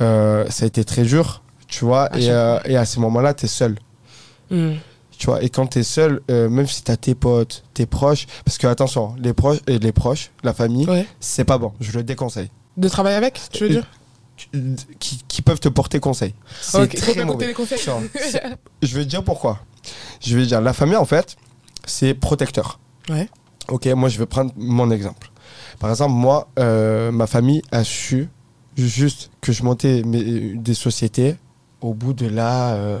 Euh, 0.00 0.44
ça 0.48 0.64
a 0.64 0.68
été 0.68 0.84
très 0.84 1.02
dur, 1.02 1.42
tu 1.68 1.84
vois, 1.84 2.04
À 2.06 2.18
et, 2.18 2.22
chaque 2.22 2.30
euh, 2.30 2.58
et 2.64 2.76
à 2.76 2.84
ces 2.84 2.98
moments-là, 3.00 3.34
t'es 3.34 3.46
seul. 3.46 3.76
Hmm. 4.50 4.74
Tu 5.18 5.26
vois, 5.26 5.42
et 5.42 5.48
quand 5.48 5.66
t'es 5.66 5.82
seul, 5.82 6.20
euh, 6.30 6.48
même 6.48 6.66
si 6.66 6.82
t'as 6.82 6.96
tes 6.96 7.14
potes, 7.14 7.64
tes 7.74 7.86
proches, 7.86 8.26
parce 8.44 8.56
que 8.56 8.66
attention, 8.68 9.14
les 9.18 9.32
proches 9.32 9.58
et 9.66 9.78
les 9.78 9.92
proches, 9.92 10.30
la 10.44 10.54
famille, 10.54 10.88
Ouais. 10.88 11.06
c'est 11.20 11.44
pas 11.44 11.58
bon. 11.58 11.72
Je 11.80 11.90
le 11.92 12.02
déconseille. 12.04 12.50
De 12.76 12.88
travailler 12.88 13.16
avec, 13.16 13.40
tu 13.52 13.64
veux 13.64 13.70
dire 13.70 13.86
Qui, 15.00 15.20
qui 15.26 15.42
peuvent 15.42 15.58
te 15.58 15.68
porter 15.68 15.98
conseil. 15.98 16.34
C'est 16.60 16.80
Ok, 16.82 16.96
faut 16.98 17.12
très 17.12 17.24
mauvais. 17.24 17.48
les 17.48 17.52
conseils. 17.52 17.78
Genre, 17.80 18.00
Je 18.82 18.96
vais 18.96 19.04
te 19.04 19.08
dire 19.10 19.24
pourquoi. 19.24 19.58
Je 20.20 20.36
vais 20.36 20.44
te 20.44 20.48
dire, 20.48 20.60
la 20.60 20.72
famille, 20.72 20.96
en 20.96 21.04
fait, 21.04 21.36
c'est 21.84 22.14
protecteur. 22.14 22.78
Ouais. 23.10 23.28
Ok, 23.68 23.86
moi, 23.88 24.08
je 24.08 24.18
vais 24.18 24.26
prendre 24.26 24.52
mon 24.56 24.90
exemple. 24.92 25.30
Par 25.80 25.90
exemple, 25.90 26.12
moi, 26.14 26.48
euh, 26.60 27.10
ma 27.10 27.26
famille 27.26 27.62
a 27.72 27.82
su 27.82 28.28
juste 28.76 29.30
que 29.40 29.50
je 29.50 29.64
montais 29.64 30.02
mes- 30.04 30.54
des 30.54 30.74
sociétés 30.74 31.34
au 31.80 31.94
bout 31.94 32.12
de 32.12 32.26
là. 32.26 32.74
Euh, 32.74 32.98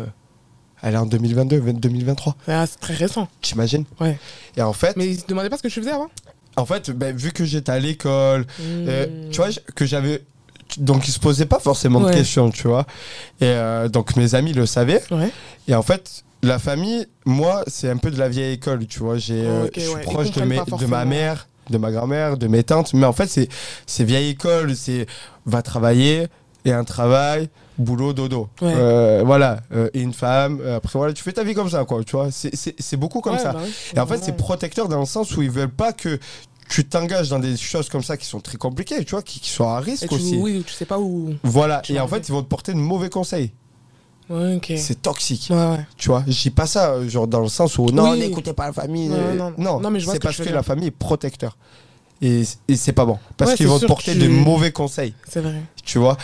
elle 0.82 0.94
est 0.94 0.98
en 0.98 1.06
2022, 1.06 1.60
2023. 1.72 2.36
Ah, 2.46 2.64
c'est 2.66 2.78
très 2.78 2.94
récent. 2.94 3.26
T'imagines 3.42 3.84
Ouais. 4.00 4.18
Et 4.56 4.62
en 4.62 4.72
fait, 4.72 4.96
Mais 4.96 5.06
ils 5.08 5.20
se 5.20 5.26
demandaient 5.26 5.50
pas 5.50 5.56
ce 5.56 5.62
que 5.62 5.68
tu 5.68 5.80
faisais 5.80 5.90
avant? 5.92 6.08
En 6.56 6.64
fait 6.66 6.90
ben, 6.90 7.16
vu 7.16 7.30
que 7.32 7.44
j'étais 7.44 7.70
à 7.72 7.78
l'école, 7.78 8.46
euh, 8.60 9.06
Hmm. 9.06 9.30
tu 9.30 9.36
vois, 9.38 9.48
que 9.74 9.86
j'avais. 9.86 10.22
Donc, 10.76 11.08
ils 11.08 11.12
se 11.12 11.18
posaient 11.18 11.46
pas 11.46 11.60
forcément 11.60 12.00
Ouais. 12.00 12.10
de 12.12 12.16
questions, 12.16 12.50
tu 12.50 12.68
vois. 12.68 12.82
Et 13.40 13.46
euh, 13.46 13.88
donc, 13.88 14.16
mes 14.16 14.34
amis 14.34 14.52
le 14.52 14.66
savaient. 14.66 15.02
Ouais. 15.10 15.30
Et 15.66 15.74
en 15.74 15.82
fait, 15.82 16.24
la 16.42 16.58
famille, 16.58 17.06
moi, 17.24 17.64
c'est 17.68 17.88
un 17.88 17.96
peu 17.96 18.10
de 18.10 18.18
la 18.18 18.28
vieille 18.28 18.52
école, 18.54 18.86
tu 18.86 18.98
vois. 19.00 19.16
J'ai, 19.18 19.46
euh, 19.46 19.66
je 19.74 19.80
suis 19.80 19.88
ouais. 19.94 20.02
Proche 20.02 20.30
de, 20.32 20.42
mes- 20.42 20.56
de 20.58 20.86
ma 20.86 21.04
mère, 21.06 21.48
de 21.70 21.78
ma 21.78 21.90
grand-mère, 21.90 22.36
de 22.36 22.46
mes 22.48 22.62
tantes. 22.64 22.92
Mais 22.92 23.06
en 23.06 23.12
fait, 23.14 23.28
c'est, 23.28 23.48
c'est 23.86 24.04
vieille 24.04 24.30
école, 24.30 24.76
c'est 24.76 25.06
va 25.46 25.62
travailler 25.62 26.26
et 26.64 26.72
un 26.72 26.84
travail, 26.84 27.48
boulot, 27.78 28.12
dodo. 28.12 28.48
Ouais. 28.60 28.72
Euh, 28.76 29.22
voilà, 29.24 29.60
euh, 29.72 29.88
une 29.94 30.12
femme. 30.12 30.60
euh, 30.60 30.76
Après, 30.76 30.98
voilà, 30.98 31.12
tu 31.12 31.22
fais 31.22 31.32
ta 31.32 31.44
vie 31.44 31.54
comme 31.54 31.70
ça, 31.70 31.84
quoi, 31.84 32.02
tu 32.04 32.16
vois. 32.16 32.28
C'est, 32.30 32.96
beaucoup 32.96 33.20
comme 33.20 33.34
Ouais, 33.34 33.38
ça. 33.42 33.52
bah 33.52 33.60
oui. 33.64 33.72
Et 33.96 34.00
en 34.00 34.06
fait, 34.06 34.18
c'est 34.22 34.36
protecteur 34.36 34.88
dans 34.88 35.00
le 35.00 35.06
sens 35.06 35.36
où 35.36 35.42
ils 35.42 35.50
veulent 35.50 35.68
pas 35.70 35.92
que 35.92 36.18
tu 36.68 36.84
t'engages 36.86 37.28
dans 37.30 37.38
des 37.38 37.56
choses 37.56 37.88
comme 37.88 38.02
ça 38.02 38.16
qui 38.16 38.26
sont 38.26 38.40
très 38.40 38.58
compliquées, 38.58 39.04
tu 39.04 39.12
vois, 39.12 39.22
qui, 39.22 39.40
qui 39.40 39.50
sont 39.50 39.68
à 39.68 39.80
risque 39.80 40.02
Et 40.04 40.08
tu, 40.08 40.14
aussi. 40.14 40.36
oui, 40.36 40.62
tu 40.66 40.74
sais 40.74 40.84
pas 40.84 40.98
où. 40.98 41.32
Voilà, 41.42 41.80
et 41.88 41.98
en 42.00 42.08
fait, 42.08 42.28
ils 42.28 42.32
vont 42.32 42.42
te 42.42 42.48
porter 42.48 42.72
de 42.72 42.78
mauvais 42.78 43.08
conseils. 43.08 43.52
Ouais. 44.28 44.60
C'est 44.76 45.00
toxique. 45.00 45.48
Ouais. 45.50 45.78
Tu 45.96 46.10
vois, 46.10 46.22
je 46.26 46.38
dis 46.38 46.50
pas 46.50 46.66
ça 46.66 46.90
euh, 46.90 47.08
genre 47.08 47.26
dans 47.26 47.40
le 47.40 47.48
sens 47.48 47.78
où 47.78 47.86
non, 47.86 48.10
Oui. 48.10 48.18
n'écoutez 48.18 48.52
pas 48.52 48.66
la 48.66 48.72
famille. 48.74 49.08
Non, 49.08 49.54
non, 49.56 49.80
non, 49.80 49.90
mais 49.90 50.00
c'est 50.00 50.06
ce 50.06 50.12
que 50.12 50.18
parce 50.18 50.36
que 50.36 50.42
veux 50.42 50.52
la 50.52 50.62
famille 50.62 50.88
est 50.88 50.90
protecteur. 50.90 51.56
Et, 52.20 52.42
et 52.66 52.76
c'est 52.76 52.92
pas 52.92 53.04
bon. 53.04 53.18
Parce 53.36 53.52
Ouais, 53.52 53.56
qu'ils 53.56 53.68
vont 53.68 53.78
te 53.78 53.86
porter 53.86 54.12
tu- 54.12 54.18
de 54.18 54.28
mauvais 54.28 54.72
conseils. 54.72 55.14
C'est 55.28 55.40
vrai. 55.40 55.62
Tu 55.84 55.98
vois. 55.98 56.16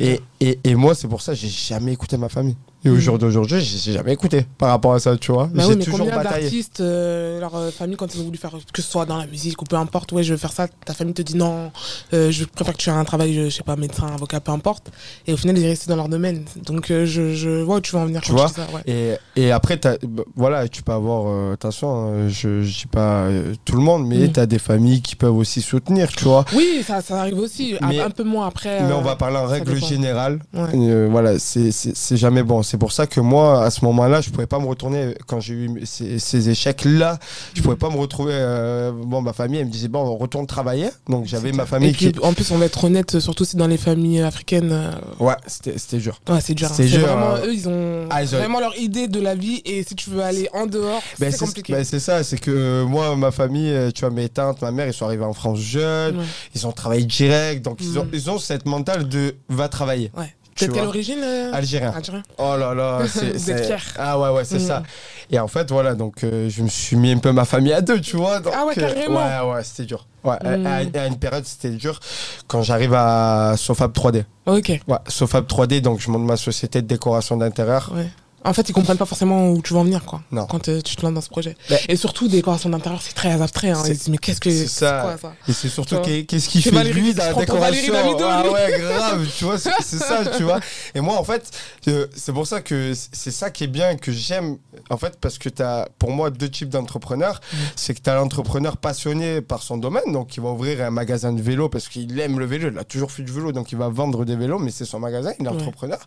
Et, 0.00 0.20
et, 0.40 0.58
et 0.64 0.74
moi, 0.74 0.94
c'est 0.94 1.06
pour 1.08 1.20
ça 1.20 1.32
que 1.32 1.38
j'ai 1.38 1.48
jamais 1.48 1.92
écouté 1.92 2.16
ma 2.16 2.28
famille. 2.30 2.56
Et 2.86 2.90
au 2.90 2.94
Mhm. 2.94 3.00
jour 3.00 3.18
d'aujourd'hui, 3.18 3.60
j'ai 3.62 3.92
jamais 3.92 4.12
écouté 4.12 4.46
par 4.58 4.68
rapport 4.68 4.92
à 4.94 4.98
ça, 5.00 5.16
tu 5.16 5.32
vois. 5.32 5.44
Bah 5.52 5.62
j'ai 5.62 5.70
oui, 5.70 5.76
mais 5.78 5.84
toujours 5.84 6.00
combien 6.00 6.22
d'artistes, 6.22 6.80
euh, 6.80 7.40
leur 7.40 7.54
euh, 7.56 7.70
famille, 7.70 7.96
quand 7.96 8.14
ils 8.14 8.20
ont 8.20 8.24
voulu 8.24 8.36
faire, 8.36 8.52
que 8.72 8.82
ce 8.82 8.88
soit 8.90 9.06
dans 9.06 9.16
la 9.16 9.26
musique 9.26 9.60
ou 9.62 9.64
peu 9.64 9.76
importe, 9.76 10.12
ouais, 10.12 10.22
je 10.22 10.32
veux 10.34 10.38
faire 10.38 10.52
ça, 10.52 10.68
ta 10.84 10.92
famille 10.92 11.14
te 11.14 11.22
dit 11.22 11.34
non, 11.36 11.70
euh, 12.12 12.30
je 12.30 12.44
préfère 12.44 12.74
que 12.74 12.78
tu 12.82 12.90
aies 12.90 12.92
un 12.92 13.04
travail, 13.04 13.32
je, 13.34 13.44
je 13.44 13.48
sais 13.50 13.62
pas, 13.62 13.76
médecin, 13.76 14.06
avocat, 14.14 14.40
peu 14.40 14.52
importe. 14.52 14.90
Et 15.26 15.32
au 15.32 15.36
final, 15.38 15.56
ils 15.58 15.66
restent 15.66 15.88
dans 15.88 15.96
leur 15.96 16.08
domaine. 16.10 16.44
Donc, 16.66 16.90
euh, 16.90 17.06
je, 17.06 17.34
je 17.34 17.62
vois 17.62 17.76
où 17.76 17.80
tu 17.80 17.92
vas 17.92 18.00
en 18.00 18.06
venir 18.06 18.20
Tu 18.20 18.30
quand 18.32 18.36
vois 18.36 18.46
dis 18.48 18.52
ça, 18.54 18.66
ouais. 18.74 19.16
Et, 19.36 19.44
et 19.46 19.50
après, 19.50 19.80
bah, 20.02 20.22
voilà, 20.36 20.68
tu 20.68 20.82
peux 20.82 20.92
avoir, 20.92 21.52
attention, 21.52 21.88
hein, 22.08 22.28
je, 22.28 22.62
je 22.62 22.80
dis 22.80 22.86
pas 22.86 23.28
tout 23.64 23.76
le 23.76 23.82
monde, 23.82 24.06
mais 24.06 24.18
Mhm. 24.26 24.32
tu 24.32 24.40
as 24.40 24.46
des 24.46 24.58
familles 24.58 25.00
qui 25.00 25.16
peuvent 25.16 25.36
aussi 25.36 25.62
soutenir, 25.62 26.12
tu 26.12 26.24
vois. 26.24 26.44
Oui, 26.54 26.84
ça, 26.86 27.00
ça 27.00 27.20
arrive 27.20 27.38
aussi, 27.38 27.76
un- 27.80 27.88
Mais- 27.88 28.00
un 28.00 28.10
peu 28.10 28.24
moins 28.24 28.46
après. 28.46 28.82
Mais 28.82 28.92
on 28.92 29.00
va 29.00 29.16
parler 29.16 29.38
en 29.38 29.46
règle 29.46 29.72
dépend. 29.72 29.86
générale. 29.86 30.40
Ouais. 30.52 31.06
Voilà, 31.08 31.38
c'est 31.38 32.16
jamais 32.16 32.42
bon. 32.42 32.62
C'est 32.74 32.78
pour 32.78 32.90
ça 32.90 33.06
que 33.06 33.20
moi, 33.20 33.62
à 33.64 33.70
ce 33.70 33.84
moment-là, 33.84 34.20
je 34.20 34.30
pouvais 34.30 34.48
pas 34.48 34.58
me 34.58 34.66
retourner 34.66 35.14
quand 35.28 35.38
j'ai 35.38 35.54
eu 35.54 35.70
ces, 35.84 36.18
ces 36.18 36.48
échecs-là. 36.50 37.20
Je 37.54 37.62
pouvais 37.62 37.76
pas 37.76 37.88
me 37.88 37.96
retrouver. 37.96 38.32
euh, 38.34 38.90
bon, 38.92 39.22
ma 39.22 39.32
famille, 39.32 39.60
elle 39.60 39.66
me 39.66 39.70
disait 39.70 39.86
bon, 39.86 40.00
on 40.00 40.16
retourne 40.16 40.48
travailler. 40.48 40.88
Donc 41.08 41.26
j'avais 41.26 41.52
ma 41.52 41.62
Et 41.62 41.66
famille 41.66 41.92
puis, 41.92 42.10
qui. 42.10 42.18
en 42.20 42.32
plus, 42.32 42.50
on 42.50 42.58
va 42.58 42.64
être 42.66 42.82
honnête, 42.82 43.20
surtout 43.20 43.44
si 43.44 43.54
dans 43.56 43.68
les 43.68 43.76
familles 43.76 44.22
africaines, 44.22 44.72
euh, 44.72 44.90
Ouais, 45.20 45.36
c'était 45.46 45.78
c'était 45.78 45.98
dur. 45.98 46.20
ouais, 46.28 46.40
c'est 46.40 46.54
dur. 46.54 46.66
hein. 46.68 46.74
C'est 46.74 46.88
C'est 46.88 46.98
dur, 46.98 47.06
vraiment, 47.06 47.34
euh. 47.36 47.46
eux, 47.46 47.54
ils 47.54 47.68
ont 47.68 48.08
Ah, 48.10 48.24
ils 48.24 48.34
ont- 48.34 48.38
vraiment 48.38 48.58
leur 48.58 48.76
idée 48.76 49.06
de 49.06 49.20
la 49.20 49.36
vie. 49.36 49.62
Et 49.64 49.84
si 49.84 49.94
tu 49.94 50.10
veux 50.10 50.22
aller 50.24 50.48
en 50.52 50.66
dehors, 50.66 51.00
Ben, 51.20 51.30
c'est 51.30 51.38
c'est 51.38 51.44
compliqué. 51.46 51.72
ben, 51.74 51.84
c'est 51.84 52.00
ça, 52.00 52.24
c'est 52.24 52.40
que 52.40 52.50
euh, 52.50 52.84
moi, 52.86 53.14
ma 53.14 53.30
famille, 53.30 53.72
tu 53.94 54.00
vois, 54.00 54.10
mes 54.10 54.28
tantes, 54.28 54.62
ma 54.62 54.72
mère, 54.72 54.88
ils 54.88 54.92
sont 54.92 55.06
arrivés 55.06 55.22
en 55.24 55.32
France 55.32 55.60
jeunes, 55.60 56.18
Ouais. 56.18 56.24
ils 56.56 56.66
ont 56.66 56.72
travaillé 56.72 57.04
direct, 57.04 57.64
donc 57.64 57.78
ils, 57.80 58.00
ont, 58.00 58.04
Mm. 58.04 58.10
ils 58.14 58.30
ont 58.30 58.38
cette 58.40 58.66
mentale 58.66 59.08
de 59.08 59.36
va 59.48 59.68
travailler. 59.68 60.10
Ouais. 60.16 60.34
Tu 60.54 60.68
quelle 60.68 60.86
origine 60.86 61.20
euh, 61.22 61.52
Algérien. 61.52 61.92
Algérien. 61.96 62.22
Oh 62.38 62.54
là 62.56 62.74
là, 62.74 63.00
c'est. 63.12 63.32
Vous 63.32 63.38
c'est- 63.38 63.52
êtes 63.52 63.66
fiers. 63.66 63.92
Ah 63.98 64.18
ouais, 64.18 64.28
ouais, 64.30 64.44
c'est 64.44 64.56
Mm. 64.58 64.66
ça. 64.66 64.82
Et 65.30 65.38
en 65.38 65.48
fait, 65.48 65.70
voilà, 65.70 65.94
donc 65.94 66.22
euh, 66.22 66.48
je 66.48 66.62
me 66.62 66.68
suis 66.68 66.96
mis 66.96 67.10
un 67.12 67.18
peu 67.18 67.32
ma 67.32 67.44
famille 67.44 67.72
à 67.72 67.80
deux, 67.80 68.00
tu 68.00 68.16
vois. 68.16 68.40
donc, 68.40 68.52
Ah 68.56 68.64
ouais, 68.66 68.74
euh, 68.78 68.80
carrément. 68.88 69.46
ouais, 69.48 69.54
ouais, 69.54 69.64
c'était 69.64 69.84
dur. 69.84 70.06
Ouais, 70.22 70.36
à- 70.44 70.56
Mm. 70.56 70.66
à, 70.66 71.00
à 71.02 71.06
une 71.06 71.18
période, 71.18 71.44
c'était 71.44 71.70
dur. 71.70 71.98
Quand 72.46 72.62
j'arrive 72.62 72.94
à 72.94 73.54
Sofab 73.56 73.92
3D. 73.92 74.24
Ok. 74.46 74.80
Ouais, 74.86 74.98
Sofab 75.08 75.46
3D, 75.46 75.80
donc 75.80 76.00
je 76.00 76.10
monte 76.10 76.22
ma 76.22 76.36
société 76.36 76.82
de 76.82 76.86
décoration 76.86 77.36
d'intérieur. 77.36 77.90
Ouais. 77.94 78.06
En 78.44 78.52
fait, 78.52 78.68
ils 78.68 78.72
comprennent 78.72 78.98
pas 78.98 79.06
forcément 79.06 79.50
où 79.50 79.62
tu 79.62 79.72
vas 79.72 79.80
en 79.80 79.84
venir, 79.84 80.04
quoi. 80.04 80.20
Non. 80.30 80.46
Quand 80.46 80.68
euh, 80.68 80.80
tu 80.82 80.96
te 80.96 81.02
lances 81.02 81.14
dans 81.14 81.20
ce 81.22 81.30
projet. 81.30 81.56
Bah- 81.70 81.76
Et 81.88 81.96
surtout, 81.96 82.28
décoration 82.28 82.68
d'intérieur, 82.68 83.00
c'est 83.02 83.14
très 83.14 83.40
abstrait. 83.40 83.70
Hein. 83.70 83.82
Ils 83.86 83.92
disent, 83.94 84.08
mais 84.08 84.18
qu'est-ce 84.18 84.40
que 84.40 84.50
c'est 84.50 84.66
ça. 84.68 85.00
quoi, 85.02 85.16
ça 85.16 85.34
Et 85.48 85.52
c'est 85.54 85.68
surtout 85.70 85.96
qu'est-ce 86.00 86.48
qu'il 86.48 86.62
fait 86.62 86.70
Valérie 86.70 87.00
lui 87.00 87.14
dans 87.14 87.24
la 87.24 87.32
décoration? 87.34 87.92
Damido, 87.92 88.24
Ah 88.28 88.44
ouais, 88.50 88.78
grave, 88.80 89.26
tu 89.38 89.44
vois, 89.44 89.58
c'est 89.58 89.70
ça, 89.98 90.24
tu 90.36 90.42
vois. 90.42 90.60
Et 90.94 91.00
moi, 91.00 91.18
en 91.18 91.24
fait, 91.24 91.50
euh, 91.88 92.06
c'est 92.14 92.32
pour 92.32 92.46
ça 92.46 92.60
que 92.60 92.92
c'est 93.12 93.30
ça 93.30 93.50
qui 93.50 93.64
est 93.64 93.68
bien, 93.68 93.96
que 93.96 94.12
j'aime, 94.12 94.58
en 94.90 94.96
fait, 94.98 95.16
parce 95.20 95.38
que 95.38 95.48
tu 95.48 95.62
as, 95.62 95.88
pour 95.98 96.10
moi, 96.10 96.30
deux 96.30 96.50
types 96.50 96.68
d'entrepreneurs. 96.68 97.40
Mm. 97.52 97.56
C'est 97.76 97.94
que 97.94 98.00
tu 98.02 98.10
as 98.10 98.14
l'entrepreneur 98.14 98.76
passionné 98.76 99.40
par 99.40 99.62
son 99.62 99.78
domaine, 99.78 100.12
donc 100.12 100.36
il 100.36 100.42
va 100.42 100.50
ouvrir 100.50 100.82
un 100.82 100.90
magasin 100.90 101.32
de 101.32 101.40
vélo 101.40 101.68
parce 101.70 101.88
qu'il 101.88 102.18
aime 102.20 102.38
le 102.38 102.44
vélo, 102.44 102.68
il 102.70 102.78
a 102.78 102.84
toujours 102.84 103.10
fait 103.10 103.22
du 103.22 103.32
vélo, 103.32 103.52
donc 103.52 103.72
il 103.72 103.78
va 103.78 103.88
vendre 103.88 104.24
des 104.26 104.36
vélos, 104.36 104.58
mais 104.58 104.70
c'est 104.70 104.84
son 104.84 105.00
magasin, 105.00 105.32
il 105.40 105.46
est 105.46 105.48
Ouais. 105.48 105.54
entrepreneur. 105.54 105.98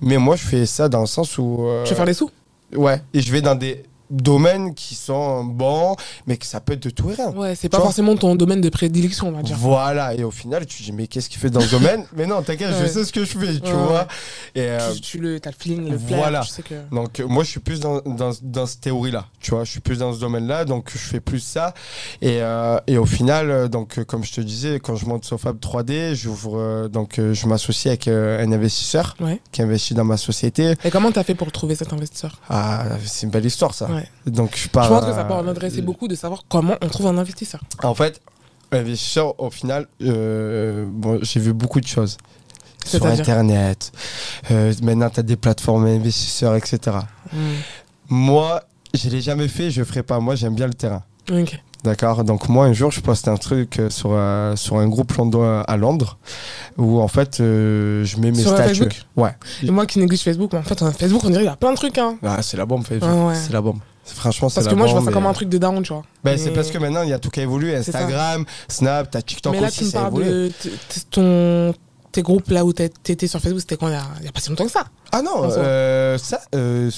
Mais 0.00 0.18
moi, 0.18 0.34
je 0.34 0.42
fais 0.44 0.66
ça 0.66 0.88
dans 0.88 1.00
le 1.02 1.06
sens 1.06 1.38
où... 1.38 1.66
euh, 1.68 1.75
Tu 1.84 1.90
veux 1.90 1.96
faire 1.96 2.06
des 2.06 2.14
sous? 2.14 2.30
Ouais, 2.74 3.00
et 3.14 3.20
je 3.20 3.32
vais 3.32 3.40
dans 3.40 3.54
des 3.54 3.84
domaines 4.10 4.74
qui 4.74 4.94
sont 4.94 5.44
bons, 5.44 5.96
mais 6.26 6.36
que 6.36 6.46
ça 6.46 6.60
peut 6.60 6.74
être 6.74 6.82
de 6.84 6.90
tout 6.90 7.10
et 7.10 7.14
rien. 7.14 7.30
Ouais, 7.30 7.54
c'est 7.54 7.68
pas 7.68 7.78
vois. 7.78 7.86
forcément 7.86 8.16
ton 8.16 8.34
domaine 8.34 8.60
de 8.60 8.68
prédilection, 8.68 9.28
on 9.28 9.32
va 9.32 9.42
dire. 9.42 9.56
Voilà, 9.58 10.14
et 10.14 10.24
au 10.24 10.30
final, 10.30 10.66
tu 10.66 10.78
te 10.78 10.82
dis, 10.84 10.92
mais 10.92 11.06
qu'est-ce 11.06 11.28
qu'il 11.28 11.38
fait 11.40 11.50
dans 11.50 11.60
ce 11.60 11.70
domaine? 11.70 12.04
Mais 12.16 12.26
non, 12.26 12.42
t'inquiète, 12.42 12.70
je 12.80 12.86
sais 12.86 13.04
ce 13.04 13.12
que 13.12 13.24
je 13.24 13.38
fais, 13.38 13.60
tu 13.60 13.66
Ouais, 13.66 13.72
vois. 13.72 13.92
ouais. 14.00 14.06
Et 14.54 14.60
euh, 14.62 14.92
Tu, 14.94 15.00
tu 15.00 15.18
le, 15.18 15.36
as 15.44 15.48
le 15.48 15.54
feeling, 15.58 15.90
le 15.90 15.98
flair, 15.98 16.18
voilà. 16.18 16.40
tu 16.40 16.48
sais 16.50 16.62
que... 16.62 16.74
donc, 16.92 17.20
euh, 17.20 17.26
moi, 17.26 17.44
je 17.44 17.50
suis 17.50 17.60
plus 17.60 17.80
dans, 17.80 18.00
dans, 18.02 18.32
dans 18.42 18.66
cette 18.66 18.80
théorie-là, 18.80 19.26
tu 19.40 19.50
vois. 19.52 19.64
Je 19.64 19.70
suis 19.70 19.80
plus 19.80 19.98
dans 19.98 20.12
ce 20.12 20.20
domaine-là, 20.20 20.64
donc 20.64 20.90
je 20.92 20.98
fais 20.98 21.20
plus 21.20 21.40
ça. 21.40 21.74
Et, 22.22 22.38
euh, 22.40 22.78
et 22.86 22.98
au 22.98 23.06
final, 23.06 23.50
euh, 23.50 23.68
donc, 23.68 23.98
euh, 23.98 24.04
comme 24.04 24.24
je 24.24 24.32
te 24.32 24.40
disais, 24.40 24.80
quand 24.80 24.96
je 24.96 25.06
monte 25.06 25.24
Sofab 25.24 25.58
3D, 25.58 26.14
j'ouvre, 26.14 26.58
euh, 26.58 26.88
donc, 26.88 27.18
euh, 27.18 27.34
je 27.34 27.46
m'associe 27.46 27.86
avec 27.90 28.08
euh, 28.08 28.42
un 28.44 28.52
investisseur 28.52 29.16
qui 29.52 29.62
investit 29.62 29.94
dans 29.94 30.04
ma 30.04 30.16
société. 30.16 30.74
Et 30.84 30.90
comment 30.90 31.10
t'as 31.12 31.24
fait 31.24 31.34
pour 31.34 31.50
trouver 31.52 31.74
cet 31.74 31.92
investisseur? 31.92 32.40
Ah, 32.48 32.84
c'est 33.04 33.26
une 33.26 33.30
belle 33.32 33.46
histoire, 33.46 33.74
ça. 33.74 33.88
Ouais. 33.96 34.08
Donc, 34.26 34.56
je 34.56 34.68
pense 34.68 35.04
que 35.04 35.12
ça 35.12 35.24
peut 35.24 35.34
en 35.34 35.48
adresser 35.48 35.82
beaucoup 35.82 36.08
de 36.08 36.14
savoir 36.14 36.44
comment 36.48 36.76
on 36.82 36.88
trouve 36.88 37.06
un 37.06 37.18
investisseur. 37.18 37.60
En 37.82 37.94
fait, 37.94 38.20
investisseur, 38.72 39.40
au 39.40 39.50
final, 39.50 39.86
euh, 40.02 40.86
bon, 40.88 41.18
j'ai 41.22 41.40
vu 41.40 41.52
beaucoup 41.52 41.80
de 41.80 41.86
choses. 41.86 42.16
Sur 42.84 43.04
Internet. 43.06 43.90
Euh, 44.50 44.72
maintenant, 44.82 45.10
tu 45.10 45.18
as 45.18 45.22
des 45.24 45.36
plateformes 45.36 45.86
investisseurs, 45.86 46.54
etc. 46.54 46.98
Hmm. 47.32 47.38
Moi, 48.08 48.62
je 48.94 49.08
l'ai 49.08 49.20
jamais 49.20 49.48
fait, 49.48 49.72
je 49.72 49.80
le 49.80 49.86
ferai 49.86 50.04
pas. 50.04 50.20
Moi, 50.20 50.36
j'aime 50.36 50.54
bien 50.54 50.68
le 50.68 50.74
terrain. 50.74 51.02
Ok. 51.30 51.60
D'accord 51.84 52.24
Donc, 52.24 52.48
moi, 52.48 52.66
un 52.66 52.72
jour, 52.72 52.90
je 52.90 53.00
poste 53.00 53.28
un 53.28 53.36
truc 53.36 53.78
euh, 53.78 53.90
sur, 53.90 54.10
euh, 54.12 54.56
sur 54.56 54.76
un 54.76 54.88
groupe 54.88 55.12
londonien 55.12 55.62
à 55.66 55.76
Londres 55.76 56.18
où, 56.76 57.00
en 57.00 57.08
fait, 57.08 57.40
euh, 57.40 58.04
je 58.04 58.18
mets 58.18 58.30
mes 58.30 58.42
Sur 58.42 58.52
statuts. 58.52 58.68
Facebook 58.68 59.02
Ouais. 59.16 59.34
Et 59.62 59.70
moi 59.70 59.86
qui 59.86 59.98
néglige 59.98 60.22
Facebook, 60.22 60.52
mais 60.52 60.58
en 60.58 60.62
fait, 60.62 60.82
Facebook, 60.98 61.22
on 61.24 61.30
dirait 61.30 61.44
il 61.44 61.46
y 61.46 61.50
a 61.50 61.56
plein 61.56 61.70
de 61.70 61.76
trucs. 61.76 61.98
Hein. 61.98 62.16
Ah, 62.24 62.42
c'est 62.42 62.56
la 62.56 62.66
bombe, 62.66 62.84
Facebook. 62.84 63.10
Ah 63.12 63.26
ouais. 63.26 63.34
C'est 63.34 63.52
la 63.52 63.60
bombe. 63.60 63.78
Franchement, 64.04 64.48
c'est 64.48 64.56
Parce 64.56 64.68
que 64.68 64.74
moi, 64.74 64.86
je 64.86 64.92
vois 64.92 65.04
ça 65.04 65.10
comme 65.10 65.26
un 65.26 65.32
truc 65.32 65.48
de 65.48 65.58
daron, 65.58 65.82
tu 65.82 65.92
vois. 65.92 66.04
Ben, 66.22 66.38
c'est 66.38 66.50
parce 66.50 66.70
que 66.70 66.78
maintenant, 66.78 67.02
il 67.02 67.08
y 67.08 67.12
a 67.12 67.18
tout 67.18 67.30
qui 67.30 67.40
a 67.40 67.42
évolué. 67.42 67.74
Instagram, 67.74 68.44
Snap, 68.68 69.10
t'as 69.10 69.22
TikTok 69.22 69.52
Mais 69.52 69.60
là, 69.60 69.68
aussi, 69.68 69.80
tu 69.80 69.84
me 69.86 69.90
parles 69.90 70.22
de 70.22 70.52
ton, 71.10 71.74
tes 72.16 72.22
groupes 72.22 72.48
là 72.48 72.64
où 72.64 72.72
t'étais 72.72 73.26
sur 73.26 73.40
Facebook, 73.40 73.60
c'était 73.60 73.76
quand 73.76 73.88
il 73.88 73.92
y, 73.92 74.28
a, 74.28 74.32
pas 74.32 74.40
si 74.40 74.48
longtemps 74.48 74.64
que 74.64 74.70
ça? 74.70 74.86
Ah 75.12 75.20
non, 75.20 75.42
euh, 75.44 76.16
ça, 76.16 76.40
euh, 76.54 76.90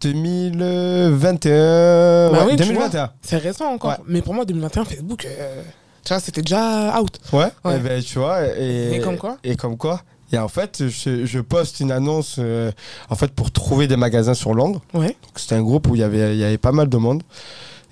2021. 0.00 2.30
Bah 2.30 2.38
ouais, 2.38 2.52
oui, 2.52 2.56
tu 2.56 2.64
2021. 2.64 3.10
C'est 3.20 3.36
récent 3.36 3.66
encore. 3.66 3.90
Ouais. 3.90 3.96
Mais 4.06 4.22
pour 4.22 4.32
moi, 4.32 4.46
2021, 4.46 4.86
Facebook, 4.86 5.26
euh, 5.26 5.62
tu 6.02 6.14
vois, 6.14 6.20
c'était 6.20 6.40
déjà 6.40 6.98
out. 6.98 7.18
Ouais, 7.34 7.48
Ouais. 7.64 7.74
eh 7.76 7.78
ben, 7.78 8.02
tu 8.02 8.18
vois. 8.18 8.46
Et, 8.58 8.94
Et 8.94 9.00
comme 9.00 9.18
quoi 9.18 9.36
Et 9.44 9.54
comme 9.54 9.76
quoi. 9.76 10.00
Et 10.32 10.38
en 10.38 10.48
fait, 10.48 10.88
je, 10.88 11.26
je 11.26 11.40
poste 11.40 11.80
une 11.80 11.92
annonce 11.92 12.36
euh, 12.38 12.72
en 13.10 13.16
fait, 13.16 13.32
pour 13.32 13.50
trouver 13.50 13.86
des 13.86 13.96
magasins 13.96 14.34
sur 14.34 14.54
Londres. 14.54 14.80
Ouais. 14.94 15.14
C'était 15.36 15.56
un 15.56 15.62
groupe 15.62 15.88
où 15.88 15.94
il 15.94 16.00
y 16.00 16.04
avait, 16.04 16.34
il 16.34 16.40
y 16.40 16.44
avait 16.44 16.56
pas 16.56 16.72
mal 16.72 16.88
de 16.88 16.96
monde. 16.96 17.22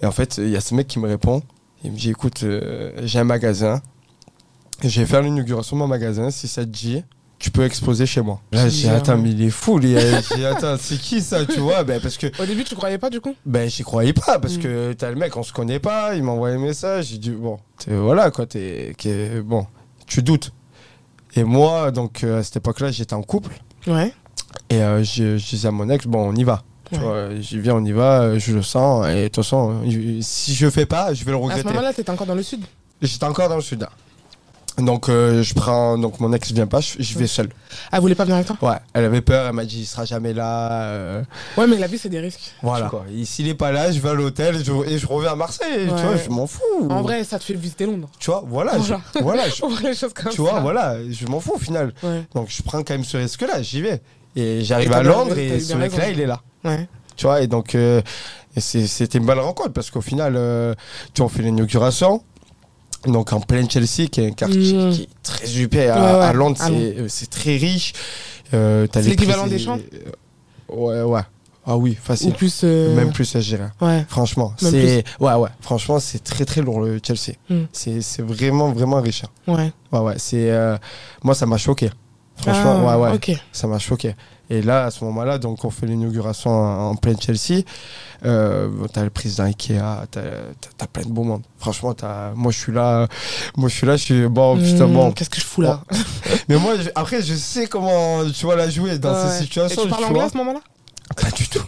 Et 0.03 0.07
en 0.07 0.13
fait, 0.13 0.39
il 0.39 0.49
y 0.49 0.57
a 0.57 0.63
ce 0.63 0.75
mec 0.75 0.87
qui 0.87 0.99
me 0.99 1.07
répond. 1.07 1.43
Il 1.85 1.93
me 1.93 1.99
dit 1.99 2.09
écoute, 2.09 2.45
euh, 2.45 2.93
j'ai 3.03 3.19
un 3.19 3.25
magasin. 3.25 3.83
Je 4.83 5.01
vais 5.01 5.07
faire 5.07 5.23
l'inauguration 5.23 5.77
de 5.77 5.81
mon 5.81 5.87
magasin. 5.89 6.31
Si 6.31 6.49
ça 6.49 6.63
te 6.65 6.71
dit, 6.71 7.03
tu 7.39 7.51
peux 7.51 7.65
exposer 7.65 8.07
chez 8.07 8.21
moi. 8.21 8.41
Là, 8.53 8.69
j'ai 8.69 8.89
attends, 8.89 9.17
mais 9.19 9.31
il 9.31 9.43
est 9.43 9.51
fou. 9.51 9.79
lui. 9.79 9.95
J'ai 9.99 10.37
dit 10.37 10.45
attends, 10.45 10.77
c'est 10.79 10.97
qui 10.99 11.21
ça, 11.21 11.45
tu 11.47 11.61
vois? 11.61 11.85
Ben, 11.85 12.01
Parce 12.01 12.17
que 12.17 12.27
Au 12.41 12.47
début, 12.47 12.65
tu 12.65 12.75
croyais 12.75 12.99
pas 12.99 13.11
du 13.11 13.21
coup? 13.21 13.35
Ben, 13.47 13.69
j'y 13.69 13.83
croyais 13.83 14.13
pas 14.13 14.39
parce 14.39 14.57
Mm. 14.57 14.61
que 14.63 14.93
t'as 14.93 15.11
le 15.11 15.17
mec, 15.17 15.37
on 15.37 15.43
se 15.43 15.53
connaît 15.53 15.79
pas, 15.81 16.15
il 16.15 16.23
m'envoie 16.23 16.49
un 16.51 16.59
message, 16.59 17.07
j'ai 17.07 17.19
dit 17.19 17.31
bon, 17.31 17.59
voilà 17.89 18.31
quoi, 18.31 18.47
t'es, 18.47 18.95
bon, 19.45 19.67
tu 20.07 20.23
doutes. 20.23 20.53
Et 21.35 21.45
moi, 21.45 21.91
donc 21.91 22.23
euh, 22.25 22.41
à 22.41 22.43
cette 22.43 22.57
époque-là, 22.57 22.91
j'étais 22.91 23.15
en 23.15 23.23
couple 23.23 23.53
Ouais. 23.87 24.13
et 24.69 24.83
euh, 24.83 25.03
je, 25.03 25.39
je 25.39 25.49
disais 25.51 25.69
à 25.69 25.71
mon 25.71 25.89
ex, 25.91 26.07
bon, 26.07 26.29
on 26.31 26.35
y 26.37 26.45
va. 26.45 26.63
Tu 26.93 26.99
Ouais. 26.99 27.05
vois, 27.05 27.29
j'y 27.41 27.59
viens, 27.59 27.75
on 27.77 27.85
y 27.85 27.93
va, 27.93 28.21
euh, 28.23 28.39
je 28.39 28.53
le 28.53 28.63
sens 28.63 29.07
et 29.09 29.15
de 29.23 29.29
toute 29.29 29.37
façon, 29.37 29.81
euh, 29.87 30.19
si 30.21 30.55
je 30.55 30.69
fais 30.69 30.85
pas, 30.87 31.15
je 31.15 31.25
vais 31.25 31.31
le 31.33 31.39
À 31.39 31.41
ce 31.41 31.45
regretter. 31.45 31.69
moment-là, 31.71 31.93
t'étais 31.95 32.11
encore 32.11 32.27
dans 32.27 32.35
le 32.35 32.43
sud? 32.43 32.61
J'étais 33.01 33.25
encore 33.25 33.49
dans 33.49 33.57
le 33.57 33.63
sud. 33.63 33.81
là. 33.81 33.91
Donc 34.79 35.09
euh, 35.11 35.43
je 35.43 35.53
prends, 35.55 35.99
donc 35.99 36.19
mon 36.19 36.33
ex 36.33 36.51
vient 36.53 36.67
pas, 36.67 36.81
je, 36.81 36.95
je 36.99 37.19
vais 37.19 37.27
seul. 37.27 37.51
Ah, 37.91 37.97
elle 37.97 38.01
voulait 38.01 38.15
pas 38.15 38.25
venir 38.25 38.37
avec 38.37 38.47
toi? 38.47 38.57
Ouais, 38.63 38.77
elle 38.95 39.05
avait 39.05 39.21
peur, 39.21 39.47
elle 39.47 39.53
m'a 39.53 39.67
dit 39.67 39.81
il 39.81 39.85
sera 39.87 40.07
jamais 40.07 40.33
là. 40.33 40.73
euh, 40.85 41.23
Ouais, 41.59 41.67
mais 41.67 41.77
la 41.77 41.87
vie, 41.87 41.99
c'est 41.99 42.09
des 42.09 42.21
risques. 42.21 42.55
voilà. 42.63 42.89
Quoi. 42.89 43.05
Et 43.15 43.25
S'il 43.27 43.49
est 43.49 43.55
pas 43.55 43.71
là, 43.71 43.93
je 43.93 44.01
vais 44.01 44.09
à 44.09 44.15
l'hôtel 44.15 44.57
et 44.57 44.65
je, 44.65 44.73
et 44.89 44.99
je 44.99 45.07
reviens 45.07 45.33
à 45.33 45.37
Marseille. 45.37 45.87
Tu 45.89 45.93
Ouais. 45.93 46.03
vois, 46.03 46.17
je 46.17 46.31
m'en 46.31 46.47
fous. 46.47 46.63
En 46.89 47.03
vrai, 47.03 47.23
ça 47.25 47.39
te 47.39 47.45
fait 47.45 47.53
visiter 47.55 47.85
Londres. 47.85 48.09
Tu 48.19 48.31
vois, 48.31 48.43
voilà. 48.47 48.73
je- 48.79 48.95
Voilà. 48.95 49.01
voilà 49.21 49.49
je- 49.55 49.63
On 49.63 49.69
voit 49.69 49.91
les 49.91 49.95
choses 49.95 50.15
comme 50.15 50.31
tu 50.31 50.37
ça. 50.39 50.43
vois, 50.43 50.61
voilà. 50.61 50.97
Je 51.11 51.27
m'en 51.27 51.39
fous 51.41 51.53
au 51.55 51.59
final. 51.59 51.93
Ouais. 52.03 52.23
Donc 52.35 52.47
je 52.49 52.63
prends 52.63 52.79
quand 52.83 52.95
même 52.95 53.05
ce 53.05 53.19
risque-là, 53.19 53.61
j'y 53.61 53.83
vais. 53.83 54.01
Et 54.37 54.61
Et 54.61 54.65
j'arrive 54.65 54.89
t'as 54.89 54.99
à 54.99 55.03
bien- 55.03 55.13
Londres 55.13 55.33
t'as 55.35 55.41
eu 55.43 55.45
et 55.45 55.49
bien 55.51 55.61
ce 55.61 55.75
mec-là, 55.75 55.99
raison. 56.05 56.13
il 56.15 56.21
est 56.21 56.27
là. 56.27 56.41
Ouais. 56.65 56.89
Tu 57.17 57.27
vois, 57.27 57.43
et 57.43 57.47
donc 57.47 57.75
euh, 57.75 58.01
et 58.57 58.61
c'est- 58.63 58.87
c'était 58.87 59.19
une 59.19 59.27
belle 59.27 59.39
rencontre 59.39 59.73
parce 59.75 59.91
qu'au 59.91 60.01
final, 60.01 60.33
euh, 60.37 60.75
tu 61.13 61.21
vois, 61.21 61.27
on 61.27 61.29
fait 61.29 61.43
l'inauguration. 61.43 62.23
Donc 63.07 63.33
en 63.33 63.41
plein 63.41 63.69
Chelsea, 63.69 64.09
qui 64.11 64.21
est 64.21 64.27
un 64.29 64.33
quartier 64.33 64.73
Mm. 64.75 64.93
qui 64.93 65.03
est 65.03 65.09
très 65.23 65.47
super. 65.47 65.97
À, 65.97 66.01
Ouais, 66.01 66.19
ouais, 66.21 66.25
à 66.27 66.33
Londres, 66.33 66.57
à 66.61 66.67
c'est 66.67 66.73
Londres. 66.73 67.07
c'est 67.09 67.31
très 67.31 67.57
riche. 67.57 67.93
Euh, 68.55 68.87
C'est 68.93 69.03
l'équivalent 69.03 69.47
des 69.47 69.59
champs 69.59 69.79
Ouais, 70.69 71.03
ouais. 71.03 71.21
Ah 71.65 71.77
oui, 71.77 71.97
Ou 72.01 72.05
facile. 72.05 72.33
plus. 72.35 72.63
euh, 72.65 72.95
Même 72.97 73.13
plus, 73.13 73.25
dirais. 73.49 73.69
Ouais. 73.81 74.05
Franchement, 74.09 74.53
c'est 74.57 75.05
ouais 75.21 75.35
ouais. 75.35 75.49
Franchement, 75.61 76.01
c'est 76.01 76.23
très 76.25 76.45
très 76.45 76.61
lourd 76.61 76.81
le 76.81 76.99
Chelsea. 77.05 77.37
Mm. 77.49 77.63
C'est 77.73 78.01
c'est 78.03 78.23
vraiment 78.23 78.73
vraiment 78.73 79.01
riche. 79.01 79.23
hein. 79.25 79.53
Ouais. 79.53 79.73
Ouais 79.93 80.01
ouais. 80.01 80.15
C'est 80.19 80.51
euh, 80.51 80.77
moi 81.23 81.35
ça 81.37 81.47
m'a 81.47 81.59
choqué. 81.59 81.91
Franchement, 82.37 82.85
Ah, 82.89 82.99
ouais 82.99 83.11
ouais. 83.13 83.37
Ça 83.53 83.67
m'a 83.69 83.79
choqué. 83.79 84.17
Et 84.53 84.61
là 84.61 84.85
à 84.85 84.91
ce 84.91 85.03
moment-là, 85.05 85.39
donc 85.39 85.65
on 85.65 85.71
fait 85.71 85.87
l'inauguration 85.87 86.51
en, 86.51 86.91
en 86.91 86.95
plein 86.97 87.15
Chelsea. 87.19 87.63
Euh, 88.25 88.69
t'as 88.93 89.03
le 89.03 89.09
président 89.11 89.45
Ikea, 89.45 89.81
t'as 90.11 90.87
plein 90.93 91.03
de 91.05 91.09
beau 91.09 91.23
monde. 91.25 91.43
Franchement, 91.59 91.95
t'as 91.95 92.33
moi 92.35 92.53
je 92.53 92.59
suis 92.59 92.73
là, 92.73 93.09
moi 93.57 93.69
je 93.71 93.75
suis 93.75 93.87
là, 93.87 93.97
je 93.97 94.03
suis 94.05 94.29
bon 94.29 94.57
putain 94.59 94.87
Hmm, 94.87 94.93
bon. 94.93 95.13
Qu'est-ce 95.13 95.31
que 95.31 95.41
je 95.41 95.47
fous 95.47 95.63
là 95.63 95.81
Mais 96.49 96.57
moi 96.59 96.75
je- 96.79 96.91
après 96.95 97.23
je 97.23 97.35
sais 97.35 97.67
comment 97.67 98.25
tu 98.31 98.45
vois 98.45 98.57
la 98.57 98.69
jouer 98.69 98.99
dans 98.99 99.13
Ouais. 99.15 99.31
ces 99.31 99.39
Et 99.39 99.43
situations. 99.45 99.83
tu 99.85 99.89
parles 99.89 100.05
anglais 100.05 100.15
vois. 100.17 100.25
à 100.25 100.29
ce 100.31 100.37
moment-là 100.37 100.61
Pas 101.17 101.31
du 101.31 101.49
tout. 101.49 101.65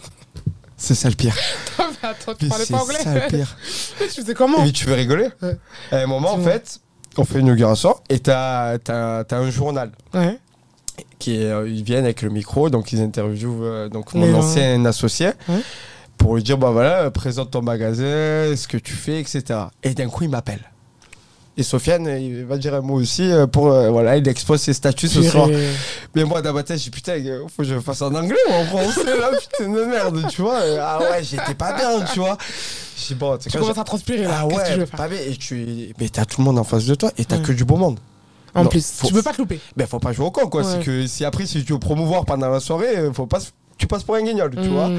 C'est 0.77 0.93
ça 0.95 1.09
le 1.09 1.15
pire. 1.15 1.35
Mais 1.79 1.85
attends, 2.09 2.33
tu 2.35 2.43
Mais 2.45 2.49
parlais 2.49 2.65
C'est 2.65 2.73
pas 2.73 2.81
anglais 2.83 2.99
ça 3.03 3.13
le 3.15 3.27
pire. 3.27 3.57
Tu 4.13 4.21
faisais 4.21 4.33
comment 4.35 4.61
Mais 4.63 4.71
tu 4.71 4.85
veux 4.85 4.93
rigoler 4.93 5.29
Ouais. 5.41 5.57
À 5.91 5.97
un 5.97 6.05
moment, 6.05 6.33
en 6.33 6.39
fait, 6.39 6.79
on 7.17 7.25
fait 7.25 7.39
une 7.39 7.47
inauguration 7.47 7.95
et 8.09 8.19
t'as 8.19 8.75
as, 8.87 9.25
un 9.31 9.49
journal 9.49 9.91
Ouais. 10.13 10.37
Qui 11.19 11.43
euh, 11.43 11.67
ils 11.67 11.83
viennent 11.83 12.03
avec 12.05 12.21
le 12.21 12.29
micro, 12.29 12.69
donc 12.69 12.91
ils 12.91 13.01
interviewent 13.01 13.63
euh, 13.63 13.89
donc 13.89 14.13
mon 14.13 14.27
non. 14.27 14.39
ancien 14.39 14.83
associé 14.85 15.27
Ouais. 15.49 15.55
pour 16.17 16.35
lui 16.35 16.43
dire 16.43 16.57
bah 16.57 16.71
voilà, 16.71 17.09
présente 17.11 17.51
ton 17.51 17.61
magasin, 17.61 18.55
ce 18.55 18.67
que 18.67 18.77
tu 18.77 18.93
fais, 18.93 19.19
etc. 19.19 19.43
Et 19.83 19.93
d'un 19.93 20.07
coup, 20.09 20.23
il 20.23 20.29
m'appelle. 20.29 20.61
Et 21.57 21.63
Sofiane, 21.63 22.05
il 22.21 22.43
va 22.43 22.57
dire 22.57 22.73
un 22.75 22.81
mot 22.81 22.95
aussi 22.95 23.31
euh, 23.31 23.47
pour 23.47 23.67
euh, 23.71 23.89
voilà, 23.89 24.17
il 24.17 24.27
expose 24.27 24.59
ses 24.59 24.73
statuts 24.73 25.07
ce 25.07 25.23
soir. 25.23 25.47
Mais 26.13 26.25
moi, 26.25 26.41
dans 26.41 26.51
ma 26.51 26.63
tête, 26.63 26.79
j'ai 26.79 26.91
putain, 26.91 27.13
euh, 27.13 27.43
faut 27.47 27.63
que 27.63 27.69
je 27.69 27.79
fasse 27.79 28.01
en 28.01 28.13
anglais 28.13 28.35
ou 28.49 28.53
en 28.53 28.65
français 28.65 29.05
là, 29.17 29.29
putain 29.39 29.71
de 29.71 29.85
merde, 29.85 30.25
tu 30.29 30.41
vois. 30.41 30.59
Ah 30.81 30.99
ouais, 30.99 31.23
j'étais 31.23 31.53
pas 31.55 31.71
bien, 31.73 32.03
tu 32.11 32.19
vois. 32.19 32.37
J'ai 32.97 33.15
bon, 33.15 33.37
tu 33.37 33.49
Tu 33.49 33.57
commences 33.57 33.77
à 33.77 33.85
transpirer 33.85 34.23
là. 34.25 34.41
ah 34.41 34.47
Qu'est-ce 34.49 34.63
que 34.63 34.69
ouais, 34.71 34.77
vais 34.79 34.85
faire? 34.85 34.97
pas 34.99 35.07
bien. 35.07 35.19
Et 35.19 35.35
tu... 35.37 35.93
Mais 35.97 36.09
t'as 36.09 36.25
tout 36.25 36.41
le 36.41 36.45
monde 36.45 36.59
en 36.59 36.65
face 36.65 36.83
de 36.85 36.95
toi 36.95 37.09
et 37.17 37.23
t'as 37.23 37.37
Ouais. 37.37 37.43
que 37.43 37.51
du 37.53 37.63
beau 37.63 37.77
monde. 37.77 37.99
En 38.55 38.63
Non, 38.63 38.69
plus, 38.69 38.89
faut- 38.89 39.07
tu 39.07 39.13
peux 39.13 39.21
pas 39.21 39.33
te 39.33 39.37
louper. 39.37 39.59
Ben 39.75 39.85
faut 39.85 39.99
pas 39.99 40.13
jouer 40.13 40.25
au 40.25 40.31
con 40.31 40.47
quoi. 40.47 40.61
Ouais. 40.63 40.67
C'est 40.71 40.83
que 40.83 41.05
si 41.07 41.25
après 41.25 41.45
si 41.45 41.63
tu 41.65 41.73
veux 41.73 41.79
promouvoir 41.79 42.23
pendant 42.25 42.49
la 42.49 42.59
soirée, 42.61 42.97
euh, 42.97 43.11
faut 43.13 43.25
pas 43.27 43.39
tu 43.77 43.85
passes 43.87 44.03
pour 44.03 44.15
un 44.15 44.21
guignol, 44.23 44.51
tu 44.55 44.69
vois. 44.69 44.89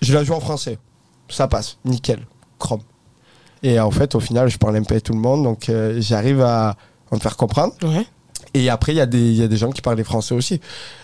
Je 0.00 0.14
la 0.14 0.24
joue 0.24 0.32
en 0.32 0.40
français. 0.40 0.78
Ça 1.28 1.46
passe, 1.48 1.76
nickel. 1.84 2.26
Chrome. 2.58 2.80
Et 3.62 3.78
en 3.78 3.90
fait 3.90 4.14
au 4.14 4.20
final 4.20 4.48
je 4.48 4.56
parle 4.58 4.76
un 4.76 4.82
peu 4.82 4.94
à 4.94 5.00
tout 5.00 5.12
le 5.12 5.18
monde 5.18 5.42
donc 5.44 5.68
euh, 5.68 5.96
j'arrive 6.00 6.40
à, 6.40 6.76
me 7.12 7.18
faire 7.18 7.36
comprendre. 7.36 7.74
Ouais. 7.82 8.06
Et 8.54 8.70
après 8.70 8.92
il 8.92 8.96
y, 8.96 9.00
a 9.00 9.06
des- 9.06 9.18
il 9.18 9.36
y 9.36 9.42
a 9.42 9.48
des 9.48 9.56
gens 9.58 9.70
qui 9.70 9.82
parlaient 9.82 10.04
français 10.04 10.34
aussi. 10.34 10.60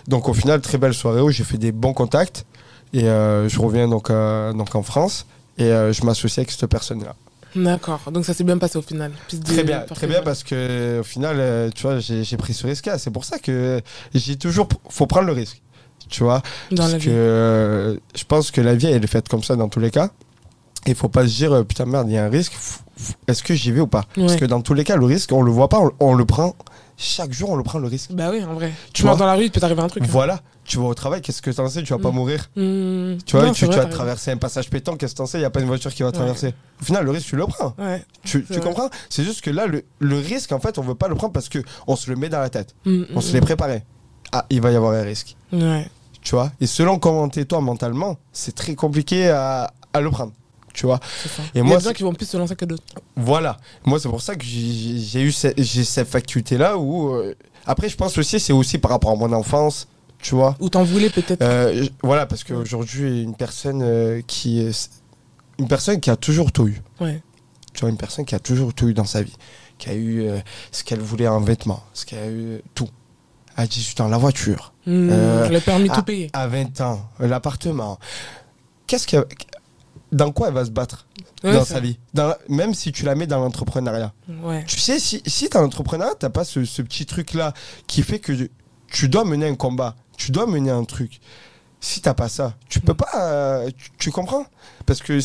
Donc 0.07 0.27
au 0.29 0.33
final 0.33 0.61
très 0.61 0.79
belle 0.79 0.93
soirée 0.95 1.21
où 1.21 1.29
j'ai 1.29 1.43
fait 1.43 1.57
des 1.59 1.71
bons 1.71 1.93
contacts. 1.93 2.45
Et 2.93 3.03
euh, 3.05 3.47
je 3.49 3.59
reviens 3.59 3.87
donc, 3.87 4.09
euh, 4.09 4.53
donc 4.53 4.73
en 4.75 4.81
France 4.83 5.25
et 5.59 5.65
je 5.65 6.03
m'associe 6.05 6.39
avec 6.39 6.49
cette 6.51 6.65
personne-là. 6.69 7.15
D'accord. 7.55 8.01
Donc 8.11 8.25
ça 8.25 8.33
s'est 8.33 8.43
bien 8.43 8.57
passé 8.57 8.77
au 8.77 8.81
final. 8.81 9.11
Très 9.45 9.63
bien, 9.63 9.81
très 9.81 10.07
bien 10.07 10.21
parce 10.21 10.43
que 10.43 10.99
au 10.99 11.03
final, 11.03 11.37
euh, 11.39 11.69
tu 11.73 11.83
vois, 11.83 11.99
j'ai 11.99 12.37
pris 12.37 12.53
ce 12.53 12.65
risque-là. 12.67 12.97
C'est 12.97 13.11
pour 13.11 13.25
ça 13.25 13.39
que 13.39 13.81
j'ai 14.13 14.35
toujours, 14.35 14.67
faut 14.89 15.07
prendre 15.07 15.27
le 15.27 15.33
risque. 15.33 15.61
Tu 16.09 16.23
vois 16.23 16.41
Dans 16.71 16.85
la 16.85 16.91
Parce 16.91 17.03
que 17.05 17.09
euh, 17.09 17.95
je 18.15 18.23
pense 18.25 18.51
que 18.51 18.61
la 18.61 18.75
vie, 18.75 18.87
elle 18.87 19.03
est 19.03 19.07
faite 19.07 19.29
comme 19.29 19.43
ça 19.43 19.55
dans 19.55 19.69
tous 19.69 19.79
les 19.79 19.89
cas. 19.91 20.09
Il 20.85 20.95
faut 20.95 21.07
pas 21.09 21.23
se 21.25 21.33
dire, 21.33 21.53
euh, 21.53 21.63
putain, 21.63 21.85
merde, 21.85 22.09
il 22.09 22.15
y 22.15 22.17
a 22.17 22.25
un 22.25 22.29
risque. 22.29 22.53
Est-ce 23.27 23.41
que 23.41 23.53
j'y 23.53 23.71
vais 23.71 23.79
ou 23.79 23.87
pas? 23.87 24.03
Parce 24.15 24.35
que 24.35 24.45
dans 24.45 24.61
tous 24.61 24.73
les 24.73 24.83
cas, 24.83 24.97
le 24.97 25.05
risque, 25.05 25.31
on 25.31 25.41
le 25.41 25.51
voit 25.51 25.69
pas, 25.69 25.79
on, 25.79 25.91
on 25.99 26.13
le 26.13 26.25
prend. 26.25 26.55
Chaque 26.95 27.33
jour, 27.33 27.49
on 27.49 27.55
le 27.55 27.63
prend 27.63 27.79
le 27.79 27.87
risque. 27.87 28.11
Bah 28.11 28.29
oui, 28.31 28.43
en 28.43 28.53
vrai. 28.53 28.71
Tu 28.93 29.01
vois 29.01 29.15
dans 29.15 29.25
la 29.25 29.33
rue, 29.35 29.45
il 29.45 29.51
peut 29.51 29.59
t'arriver 29.59 29.81
un 29.81 29.87
truc. 29.87 30.03
hein. 30.03 30.07
Voilà. 30.09 30.39
Tu 30.63 30.77
vas 30.77 30.85
au 30.85 30.93
travail, 30.93 31.21
qu'est-ce 31.21 31.41
que 31.41 31.51
t'en 31.51 31.67
sais? 31.67 31.83
Tu 31.83 31.91
vas 31.91 31.99
pas 31.99 32.11
Mm. 32.11 32.15
mourir. 32.15 32.49
Hmm. 32.55 33.17
Tu 33.25 33.35
vois, 33.35 33.45
Non, 33.47 33.51
tu, 33.51 33.65
vas 33.65 33.85
traverser 33.85 34.31
un 34.31 34.37
passage 34.37 34.69
pétant, 34.69 34.95
qu'est-ce 34.95 35.13
que 35.13 35.17
t'en 35.17 35.25
sais? 35.25 35.37
Il 35.39 35.41
n'y 35.41 35.45
a 35.45 35.49
pas 35.49 35.59
une 35.59 35.67
voiture 35.67 35.93
qui 35.93 36.03
va 36.03 36.09
Ouais. 36.09 36.13
traverser. 36.13 36.53
Au 36.81 36.85
final, 36.85 37.03
le 37.03 37.11
risque, 37.11 37.27
tu 37.27 37.35
le 37.35 37.45
prends. 37.47 37.73
Ouais. 37.77 38.03
Tu, 38.23 38.45
comprends? 38.63 38.89
C'est 39.09 39.23
juste 39.23 39.41
que 39.41 39.49
là, 39.49 39.65
le, 39.65 39.83
le 39.99 40.17
risque, 40.17 40.51
en 40.53 40.59
fait, 40.59 40.77
on 40.77 40.81
veut 40.81 40.95
pas 40.95 41.07
le 41.09 41.15
prendre 41.15 41.33
parce 41.33 41.49
que 41.49 41.59
on 41.87 41.95
se 41.95 42.09
le 42.09 42.15
met 42.15 42.29
dans 42.29 42.39
la 42.39 42.49
tête. 42.49 42.75
Hmm, 42.85 43.03
On 43.13 43.19
se 43.21 43.33
l'est 43.33 43.41
préparé. 43.41 43.83
Ah, 44.31 44.45
il 44.49 44.61
va 44.61 44.71
y 44.71 44.75
avoir 44.75 44.93
un 44.93 45.01
risque. 45.03 45.35
Ouais. 45.51 45.87
Tu 46.21 46.35
vois? 46.35 46.51
Et 46.61 46.67
selon 46.67 46.97
comment 46.99 47.27
t'es 47.27 47.43
toi 47.43 47.59
mentalement, 47.59 48.17
c'est 48.31 48.55
très 48.55 48.75
compliqué 48.75 49.29
à, 49.29 49.73
à 49.93 49.99
le 49.99 50.09
prendre. 50.11 50.31
Tu 50.73 50.85
vois. 50.87 50.99
Et 51.53 51.59
Il 51.59 51.59
y 51.59 51.61
moi, 51.61 51.75
a 51.75 51.79
des 51.79 51.85
gens 51.85 51.93
qui 51.93 52.03
vont 52.03 52.13
plus 52.13 52.25
se 52.27 52.35
lancer 52.35 52.55
que 52.55 52.65
d'autres. 52.65 52.83
Voilà. 53.15 53.57
Moi, 53.85 53.99
c'est 53.99 54.09
pour 54.09 54.21
ça 54.21 54.35
que 54.35 54.43
j'ai 54.43 55.21
eu 55.21 55.31
ce- 55.31 55.53
j'ai 55.57 55.83
cette 55.83 56.07
faculté-là 56.07 56.77
où. 56.77 57.13
euh, 57.13 57.35
Après, 57.65 57.87
je 57.89 57.95
pense 57.95 58.17
aussi, 58.17 58.39
c'est 58.39 58.51
aussi 58.53 58.77
par 58.79 58.91
rapport 58.91 59.11
à 59.11 59.15
mon 59.15 59.31
enfance. 59.33 59.87
Tu 60.19 60.35
vois 60.35 60.55
Ou 60.59 60.69
t'en 60.69 60.83
voulais 60.83 61.09
peut-être. 61.09 61.41
Euh, 61.41 61.85
Voilà, 62.01 62.25
parce 62.25 62.43
qu'aujourd'hui, 62.43 63.21
une 63.23 63.35
personne 63.35 63.81
euh, 63.83 64.21
qui. 64.25 64.59
est- 64.61 64.89
Une 65.59 65.67
personne 65.67 65.99
qui 65.99 66.09
a 66.09 66.15
toujours 66.15 66.51
tout 66.51 66.67
eu. 66.67 66.81
Ouais. 66.99 67.21
Tu 67.73 67.81
vois, 67.81 67.89
une 67.89 67.97
personne 67.97 68.25
qui 68.25 68.33
a 68.33 68.39
toujours 68.39 68.73
tout 68.73 68.87
eu 68.89 68.93
dans 68.95 69.05
sa 69.05 69.21
vie. 69.21 69.35
Qui 69.77 69.89
a 69.89 69.95
eu 69.95 70.27
ce 70.71 70.83
qu'elle 70.83 70.99
voulait 71.01 71.27
en 71.27 71.39
vêtements. 71.41 71.83
Ce 71.93 72.05
qu'elle 72.05 72.19
a 72.23 72.29
eu 72.29 72.61
tout. 72.73 72.89
À 73.55 73.67
18 73.67 74.01
ans, 74.01 74.07
la 74.07 74.17
voiture. 74.17 74.73
Hmm, 74.87 75.09
Euh, 75.11 75.49
le 75.49 75.59
permis 75.59 75.89
ah, 75.91 75.95
tout 75.97 76.03
payé. 76.03 76.29
À 76.33 76.47
20 76.47 76.81
ans, 76.81 77.07
l'appartement. 77.19 77.99
Qu'est-ce 78.87 79.05
que. 79.07 79.25
Dans 80.13 80.31
quoi 80.31 80.47
elle 80.47 80.53
va 80.53 80.63
se 80.65 80.71
battre 80.71 81.07
Ouais, 81.43 81.51
dans 81.53 81.65
sa 81.65 81.79
vie 81.81 81.97
Dans- 82.13 82.35
Même 82.47 82.73
si 82.73 82.91
tu 82.93 83.03
la 83.03 83.15
mets 83.15 83.27
dans 83.27 83.39
l'entrepreneuriat. 83.39 84.13
Ouais. 84.43 84.63
Tu 84.65 84.79
sais, 84.79 84.97
si, 84.99 85.21
si 85.25 85.49
l'entrepreneuriat, 85.61 86.15
tu 86.19 86.29
pas 86.29 86.45
ce, 86.45 86.63
ce 86.63 86.81
petit 86.81 87.05
truc-là 87.05 87.53
qui 87.87 88.01
fait 88.03 88.19
que 88.19 88.31
tu 88.87 89.09
dois 89.09 89.25
mener 89.25 89.47
un 89.47 89.55
combat, 89.55 89.95
tu 90.17 90.31
dois 90.31 90.45
mener 90.47 90.71
un 90.71 90.83
truc. 90.85 91.19
Si 91.81 91.99
t'as 91.99 92.13
pas 92.13 92.29
ça, 92.29 92.55
tu 92.69 92.79
peux 92.79 92.93
pas. 92.93 93.09
euh, 93.15 93.69
tu, 93.77 93.89
tu 93.97 94.11
comprends? 94.11 94.45
Parce 94.85 95.01
que 95.01 95.19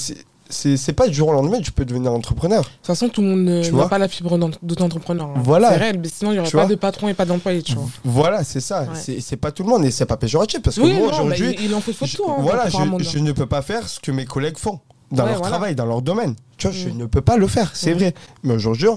c'est- 0.50 0.92
pas 0.92 1.08
du 1.08 1.14
jour 1.14 1.28
au 1.28 1.32
lendemain 1.32 1.58
que 1.58 1.64
tu 1.64 1.72
peux 1.72 1.84
devenir 1.84 2.12
entrepreneur. 2.12 2.62
De 2.62 2.66
toute 2.68 2.86
façon, 2.86 3.08
tout 3.08 3.20
le 3.22 3.28
monde 3.28 3.44
n'a 3.72 3.86
pas 3.88 3.98
la 3.98 4.08
fibre 4.08 4.36
d'auto-entrepreneur. 4.62 5.26
hein. 5.26 5.40
Voilà. 5.44 5.70
C'est 5.70 5.76
réel, 5.76 6.00
mais 6.02 6.08
sinon, 6.08 6.30
il 6.30 6.34
n'y 6.34 6.38
aurait 6.40 6.48
Tu 6.48 6.56
pas 6.56 6.62
vois 6.64 6.70
de 6.70 6.74
patron 6.76 7.08
et 7.08 7.14
pas 7.14 7.24
d'employé, 7.24 7.62
tu 7.62 7.74
vois. 7.74 7.86
Voilà, 8.04 8.44
c'est 8.44 8.60
ça. 8.60 8.82
Ouais. 8.82 8.88
C'est 8.94 9.20
C'est 9.20 9.36
pas 9.36 9.52
tout 9.52 9.62
le 9.62 9.68
monde 9.68 9.84
et 9.84 9.90
c'est 9.90 10.06
pas 10.06 10.16
péjoratif 10.16 10.62
parce 10.62 10.76
que 10.76 10.80
Oui, 10.82 10.94
moi 10.94 11.08
bah, 11.08 11.14
aujourd'hui. 11.14 11.54
il, 11.58 11.64
il 11.66 11.74
en 11.74 11.80
faut, 11.80 11.92
faut 11.92 12.06
je- 12.06 12.16
tout. 12.16 12.24
Hein, 12.28 12.36
voilà, 12.40 12.68
je 12.68 13.18
ne 13.18 13.32
peux 13.32 13.46
pas 13.46 13.62
faire 13.62 13.88
ce 13.88 14.00
que 14.00 14.10
mes 14.10 14.24
collègues 14.24 14.56
font 14.56 14.80
dans 15.10 15.24
Ouais, 15.24 15.30
leur 15.30 15.38
voilà. 15.38 15.56
travail, 15.56 15.74
dans 15.74 15.86
leur 15.86 16.02
domaine. 16.02 16.34
Tu 16.58 16.66
vois, 16.66 16.76
je 16.76 16.88
Mm. 16.88 16.96
ne 16.98 17.06
peux 17.06 17.20
pas 17.20 17.36
le 17.36 17.46
faire, 17.46 17.70
c'est 17.74 17.94
Mm. 17.94 17.98
vrai. 17.98 18.14
Mais 18.42 18.54
aujourd'hui, 18.54 18.88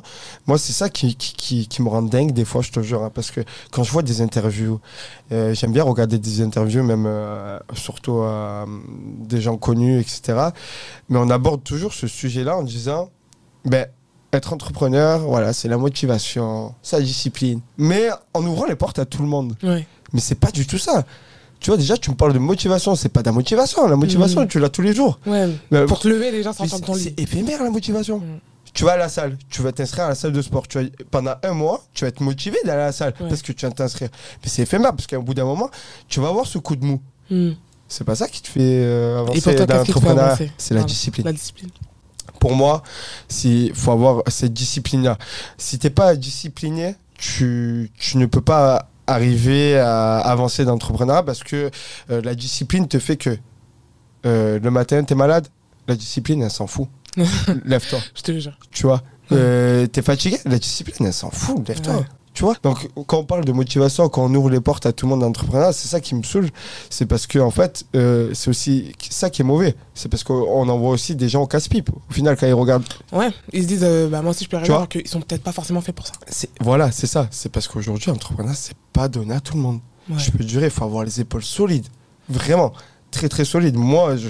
moi, 0.47 0.57
c'est 0.57 0.73
ça 0.73 0.89
qui, 0.89 1.15
qui, 1.15 1.33
qui, 1.33 1.67
qui 1.67 1.81
me 1.81 1.89
rend 1.89 2.01
dingue 2.01 2.31
des 2.33 2.43
fois, 2.45 2.61
je 2.61 2.71
te 2.71 2.81
jure. 2.81 3.03
hein, 3.03 3.11
parce 3.13 3.31
que 3.31 3.41
quand 3.71 3.83
je 3.83 3.91
vois 3.91 4.01
des 4.03 4.21
interviews, 4.21 4.79
euh, 5.31 5.53
j'aime 5.53 5.71
bien 5.71 5.83
regarder 5.83 6.17
des 6.17 6.41
interviews, 6.41 6.83
même 6.83 7.05
euh, 7.07 7.59
surtout 7.73 8.19
euh, 8.19 8.65
des 9.19 9.39
gens 9.41 9.57
connus, 9.57 9.99
etc. 9.99 10.49
Mais 11.09 11.17
on 11.19 11.29
aborde 11.29 11.63
toujours 11.63 11.93
ce 11.93 12.07
sujet-là 12.07 12.57
en 12.57 12.63
disant, 12.63 13.09
ben, 13.65 13.85
être 14.33 14.53
entrepreneur, 14.53 15.19
voilà, 15.19 15.53
c'est 15.53 15.67
la 15.67 15.77
motivation, 15.77 16.73
c'est 16.81 16.97
la 16.97 17.03
discipline. 17.03 17.61
Mais 17.77 18.09
en 18.33 18.45
ouvrant 18.45 18.65
les 18.65 18.75
portes 18.75 18.97
à 18.99 19.05
tout 19.05 19.21
le 19.21 19.27
monde. 19.27 19.55
Ouais. 19.63 19.85
Mais 20.13 20.19
c'est 20.19 20.35
pas 20.39 20.51
du 20.51 20.65
tout 20.65 20.77
ça. 20.77 21.05
Tu 21.61 21.69
vois, 21.69 21.77
déjà, 21.77 21.95
tu 21.95 22.09
me 22.09 22.15
parles 22.15 22.33
de 22.33 22.39
motivation. 22.39 22.95
C'est 22.95 23.09
pas 23.09 23.21
de 23.21 23.27
la 23.27 23.31
motivation. 23.31 23.87
La 23.87 23.95
motivation, 23.95 24.41
Mhm. 24.41 24.47
tu 24.47 24.59
l'as 24.59 24.69
tous 24.69 24.81
les 24.81 24.93
jours. 24.95 25.19
Ouais. 25.25 25.47
Mais- 25.69 25.85
Pour 25.85 25.99
te 25.99 26.07
lever, 26.07 26.31
déjà, 26.31 26.49
mais 26.49 26.55
sortir 26.67 26.79
de 26.79 26.85
ton 26.85 26.95
c'est 26.95 27.17
éphémère, 27.19 27.63
la 27.63 27.69
motivation. 27.69 28.17
Mhm. 28.19 28.39
Tu 28.73 28.83
vas 28.83 28.93
à 28.93 28.97
la 28.97 29.09
salle, 29.09 29.37
tu 29.49 29.61
vas 29.61 29.71
t'inscrire 29.71 30.05
à 30.05 30.09
la 30.09 30.15
salle 30.15 30.31
de 30.31 30.41
sport. 30.41 30.67
Tu 30.67 30.79
vas, 30.81 30.89
pendant 31.11 31.33
un 31.43 31.53
mois, 31.53 31.83
tu 31.93 32.03
vas 32.03 32.07
être 32.09 32.21
motivé 32.21 32.57
d'aller 32.65 32.81
à 32.81 32.85
la 32.85 32.91
salle 32.91 33.13
Ouais. 33.19 33.27
parce 33.29 33.41
que 33.41 33.51
tu 33.51 33.65
vas 33.65 33.71
t'inscrire. 33.71 34.09
Mais 34.41 34.49
c'est 34.49 34.63
éphémère 34.63 34.91
parce 34.95 35.07
qu'au 35.07 35.21
bout 35.21 35.33
d'un 35.33 35.43
moment, 35.45 35.69
tu 36.07 36.19
vas 36.19 36.29
avoir 36.29 36.47
ce 36.47 36.57
coup 36.57 36.75
de 36.75 36.83
mou. 36.85 37.01
Hmm. 37.29 37.51
C'est 37.87 38.05
pas 38.05 38.15
ça 38.15 38.27
qui 38.29 38.41
te 38.41 38.47
fait 38.47 38.59
euh, 38.61 39.19
avancer 39.19 39.53
dans 39.53 39.75
l'entrepreneuriat. 39.77 40.37
C'est 40.57 40.73
la 40.73 40.83
discipline. 40.83 41.25
La 41.25 41.33
discipline. 41.33 41.69
Pour 42.39 42.55
moi, 42.55 42.81
il 43.43 43.71
faut 43.75 43.91
avoir 43.91 44.23
cette 44.27 44.53
discipline-là. 44.53 45.17
Si 45.57 45.77
t'es 45.77 45.89
pas 45.91 46.15
discipliné, 46.15 46.95
tu, 47.17 47.91
tu 47.99 48.17
ne 48.17 48.25
peux 48.25 48.41
pas 48.41 48.87
arriver 49.13 49.77
à 49.77 50.17
avancer 50.19 50.65
dans 50.65 50.71
l'entrepreneuriat 50.71 51.23
parce 51.23 51.43
que 51.43 51.69
euh, 52.09 52.21
la 52.21 52.35
discipline 52.35 52.87
te 52.87 52.99
fait 52.99 53.17
que 53.17 53.37
euh, 54.25 54.59
le 54.59 54.71
matin, 54.71 55.03
t'es 55.03 55.15
malade, 55.15 55.47
la 55.87 55.95
discipline, 55.95 56.41
elle 56.43 56.51
s'en 56.51 56.67
fout. 56.67 56.87
Lève-toi, 57.65 57.99
Je 58.15 58.21
te 58.21 58.39
jure. 58.39 58.57
tu 58.71 58.83
vois. 58.83 59.01
Euh, 59.31 59.87
t'es 59.87 60.01
fatigué, 60.01 60.37
la 60.45 60.59
discipline, 60.59 61.07
elle 61.07 61.13
s'en 61.13 61.31
fout, 61.31 61.67
lève-toi. 61.67 61.95
Ouais. 61.95 62.05
Tu 62.33 62.43
vois 62.43 62.55
Donc, 62.63 62.87
quand 63.07 63.17
on 63.19 63.23
parle 63.25 63.43
de 63.43 63.51
motivation, 63.51 64.07
quand 64.07 64.23
on 64.23 64.33
ouvre 64.33 64.49
les 64.49 64.61
portes 64.61 64.85
à 64.85 64.93
tout 64.93 65.05
le 65.05 65.09
monde 65.09 65.19
d'entrepreneuriat, 65.19 65.73
c'est 65.73 65.89
ça 65.89 65.99
qui 65.99 66.15
me 66.15 66.23
saoule. 66.23 66.49
C'est 66.89 67.05
parce 67.05 67.27
que, 67.27 67.39
en 67.39 67.51
fait, 67.51 67.83
euh, 67.95 68.31
c'est 68.33 68.49
aussi 68.49 68.93
ça 69.09 69.29
qui 69.29 69.41
est 69.41 69.45
mauvais. 69.45 69.75
C'est 69.95 70.07
parce 70.07 70.23
qu'on 70.23 70.69
envoie 70.69 70.91
aussi 70.91 71.15
des 71.15 71.27
gens 71.27 71.41
au 71.41 71.47
casse-pipe. 71.47 71.89
Au 71.89 72.13
final, 72.13 72.37
quand 72.37 72.47
ils 72.47 72.53
regardent 72.53 72.85
Ouais. 73.11 73.31
Ils 73.51 73.63
se 73.63 73.67
disent, 73.67 73.83
euh, 73.83 74.07
bah, 74.07 74.21
moi 74.21 74.31
aussi, 74.31 74.45
je 74.45 74.49
peux 74.49 74.55
arriver, 74.57 74.73
alors 74.73 74.87
qu'ils 74.87 75.07
sont 75.07 75.19
peut-être 75.19 75.43
pas 75.43 75.51
forcément 75.51 75.81
faits 75.81 75.93
pour 75.95 76.07
ça. 76.07 76.13
Voilà, 76.61 76.89
c'est 76.91 77.07
ça. 77.07 77.27
C'est 77.31 77.49
parce 77.49 77.67
qu'aujourd'hui, 77.67 78.09
l'entrepreneuriat, 78.11 78.55
c'est 78.55 78.77
pas 78.93 79.09
donné 79.09 79.33
à 79.33 79.41
tout 79.41 79.55
le 79.55 79.61
monde. 79.61 79.79
Ouais. 80.09 80.15
Je 80.17 80.31
peux 80.31 80.43
dire, 80.43 80.63
il 80.63 80.69
faut 80.69 80.85
avoir 80.85 81.03
les 81.03 81.19
épaules 81.19 81.43
solides. 81.43 81.87
Vraiment. 82.29 82.71
Très, 83.11 83.27
très 83.27 83.43
solides. 83.43 83.75
Moi, 83.75 84.15
je- 84.15 84.29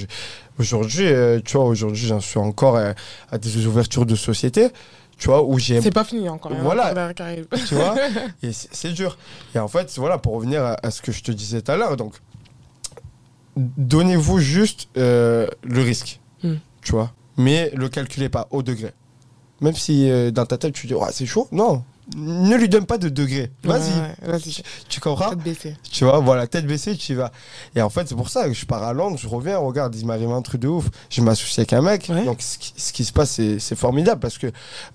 aujourd'hui, 0.58 1.06
euh, 1.06 1.40
tu 1.46 1.56
vois, 1.58 1.66
aujourd'hui, 1.68 2.08
j'en 2.08 2.20
suis 2.20 2.40
encore 2.40 2.78
à 3.32 3.38
des 3.38 3.68
ouvertures 3.68 4.08
de 4.08 4.16
société, 4.16 4.70
tu 5.22 5.28
vois, 5.28 5.44
où 5.44 5.60
j'ai. 5.60 5.80
C'est 5.82 5.92
pas 5.92 6.04
fini 6.04 6.28
encore. 6.28 6.52
Voilà. 6.56 6.90
Tu 7.68 7.76
vois 7.76 7.96
Et 8.44 8.52
c'est 8.52 8.92
dur. 8.92 9.18
Et 9.54 9.60
en 9.60 9.68
fait, 9.68 9.94
voilà, 9.98 10.18
pour 10.18 10.34
revenir 10.34 10.64
à, 10.66 10.78
à 10.82 10.90
ce 10.90 11.00
que 11.04 11.12
je 11.12 11.22
te 11.22 11.32
disais 11.32 11.62
tout 11.62 11.72
à 11.72 11.78
l'heure, 11.78 11.96
donc, 11.96 12.16
donnez-vous 13.56 14.40
juste 14.40 14.88
euh, 14.98 15.48
le 15.64 15.82
risque, 15.82 16.20
Hmm. 16.44 16.56
tu 16.82 16.94
vois, 16.94 17.14
mais 17.38 17.70
le 17.76 17.88
calculez 17.88 18.28
pas 18.30 18.48
au 18.50 18.64
degré. 18.64 18.94
Même 19.62 19.76
si 19.76 20.10
euh, 20.10 20.32
dans 20.32 20.48
ta 20.48 20.58
tête, 20.58 20.74
tu 20.74 20.88
dis, 20.88 20.96
ouais, 20.96 21.10
c'est 21.12 21.28
chaud, 21.28 21.48
non. 21.52 21.84
Ne 22.18 22.56
lui 22.58 22.68
donne 22.68 22.86
pas 22.86 22.98
de 22.98 23.08
degré. 23.10 23.52
Vas-y. 23.64 23.80
Ouais, 23.82 24.16
ouais, 24.24 24.32
Vas-y. 24.38 24.62
Tu 24.90 25.00
comprends 25.00 25.30
Tête 25.30 25.40
baissée. 25.40 25.76
Tu 25.92 26.04
vois, 26.04 26.20
voilà, 26.20 26.46
tête 26.48 26.66
baissée, 26.68 26.96
tu 26.98 27.14
y 27.14 27.16
vas. 27.16 27.32
Et 27.76 27.82
en 27.82 27.90
fait, 27.90 28.08
c'est 28.10 28.16
pour 28.16 28.30
ça 28.30 28.48
que 28.48 28.54
je 28.54 28.66
pars 28.66 28.84
à 28.84 28.92
Londres, 28.94 29.18
je 29.22 29.28
reviens, 29.28 29.58
regarde, 29.58 29.96
il 29.96 30.06
m'arrive 30.06 30.30
un 30.32 30.42
truc 30.42 30.62
de 30.62 30.68
ouf. 30.68 30.90
Je 31.10 31.22
m'associe 31.22 31.60
avec 31.60 31.74
un 31.74 31.82
mec. 31.82 32.08
Ouais. 32.10 32.26
Donc, 32.26 32.42
ce 32.42 32.58
qui, 32.58 32.74
ce 32.76 32.92
qui 32.92 33.06
se 33.06 33.14
passe, 33.14 33.40
c'est 33.60 33.76
formidable 33.76 34.20
parce 34.20 34.38
que, 34.38 34.48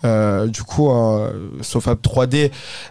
euh, 0.04 0.46
du 0.46 0.62
coup, 0.62 0.90
euh, 0.90 1.32
Sofab 1.62 1.98
3D, 2.02 2.50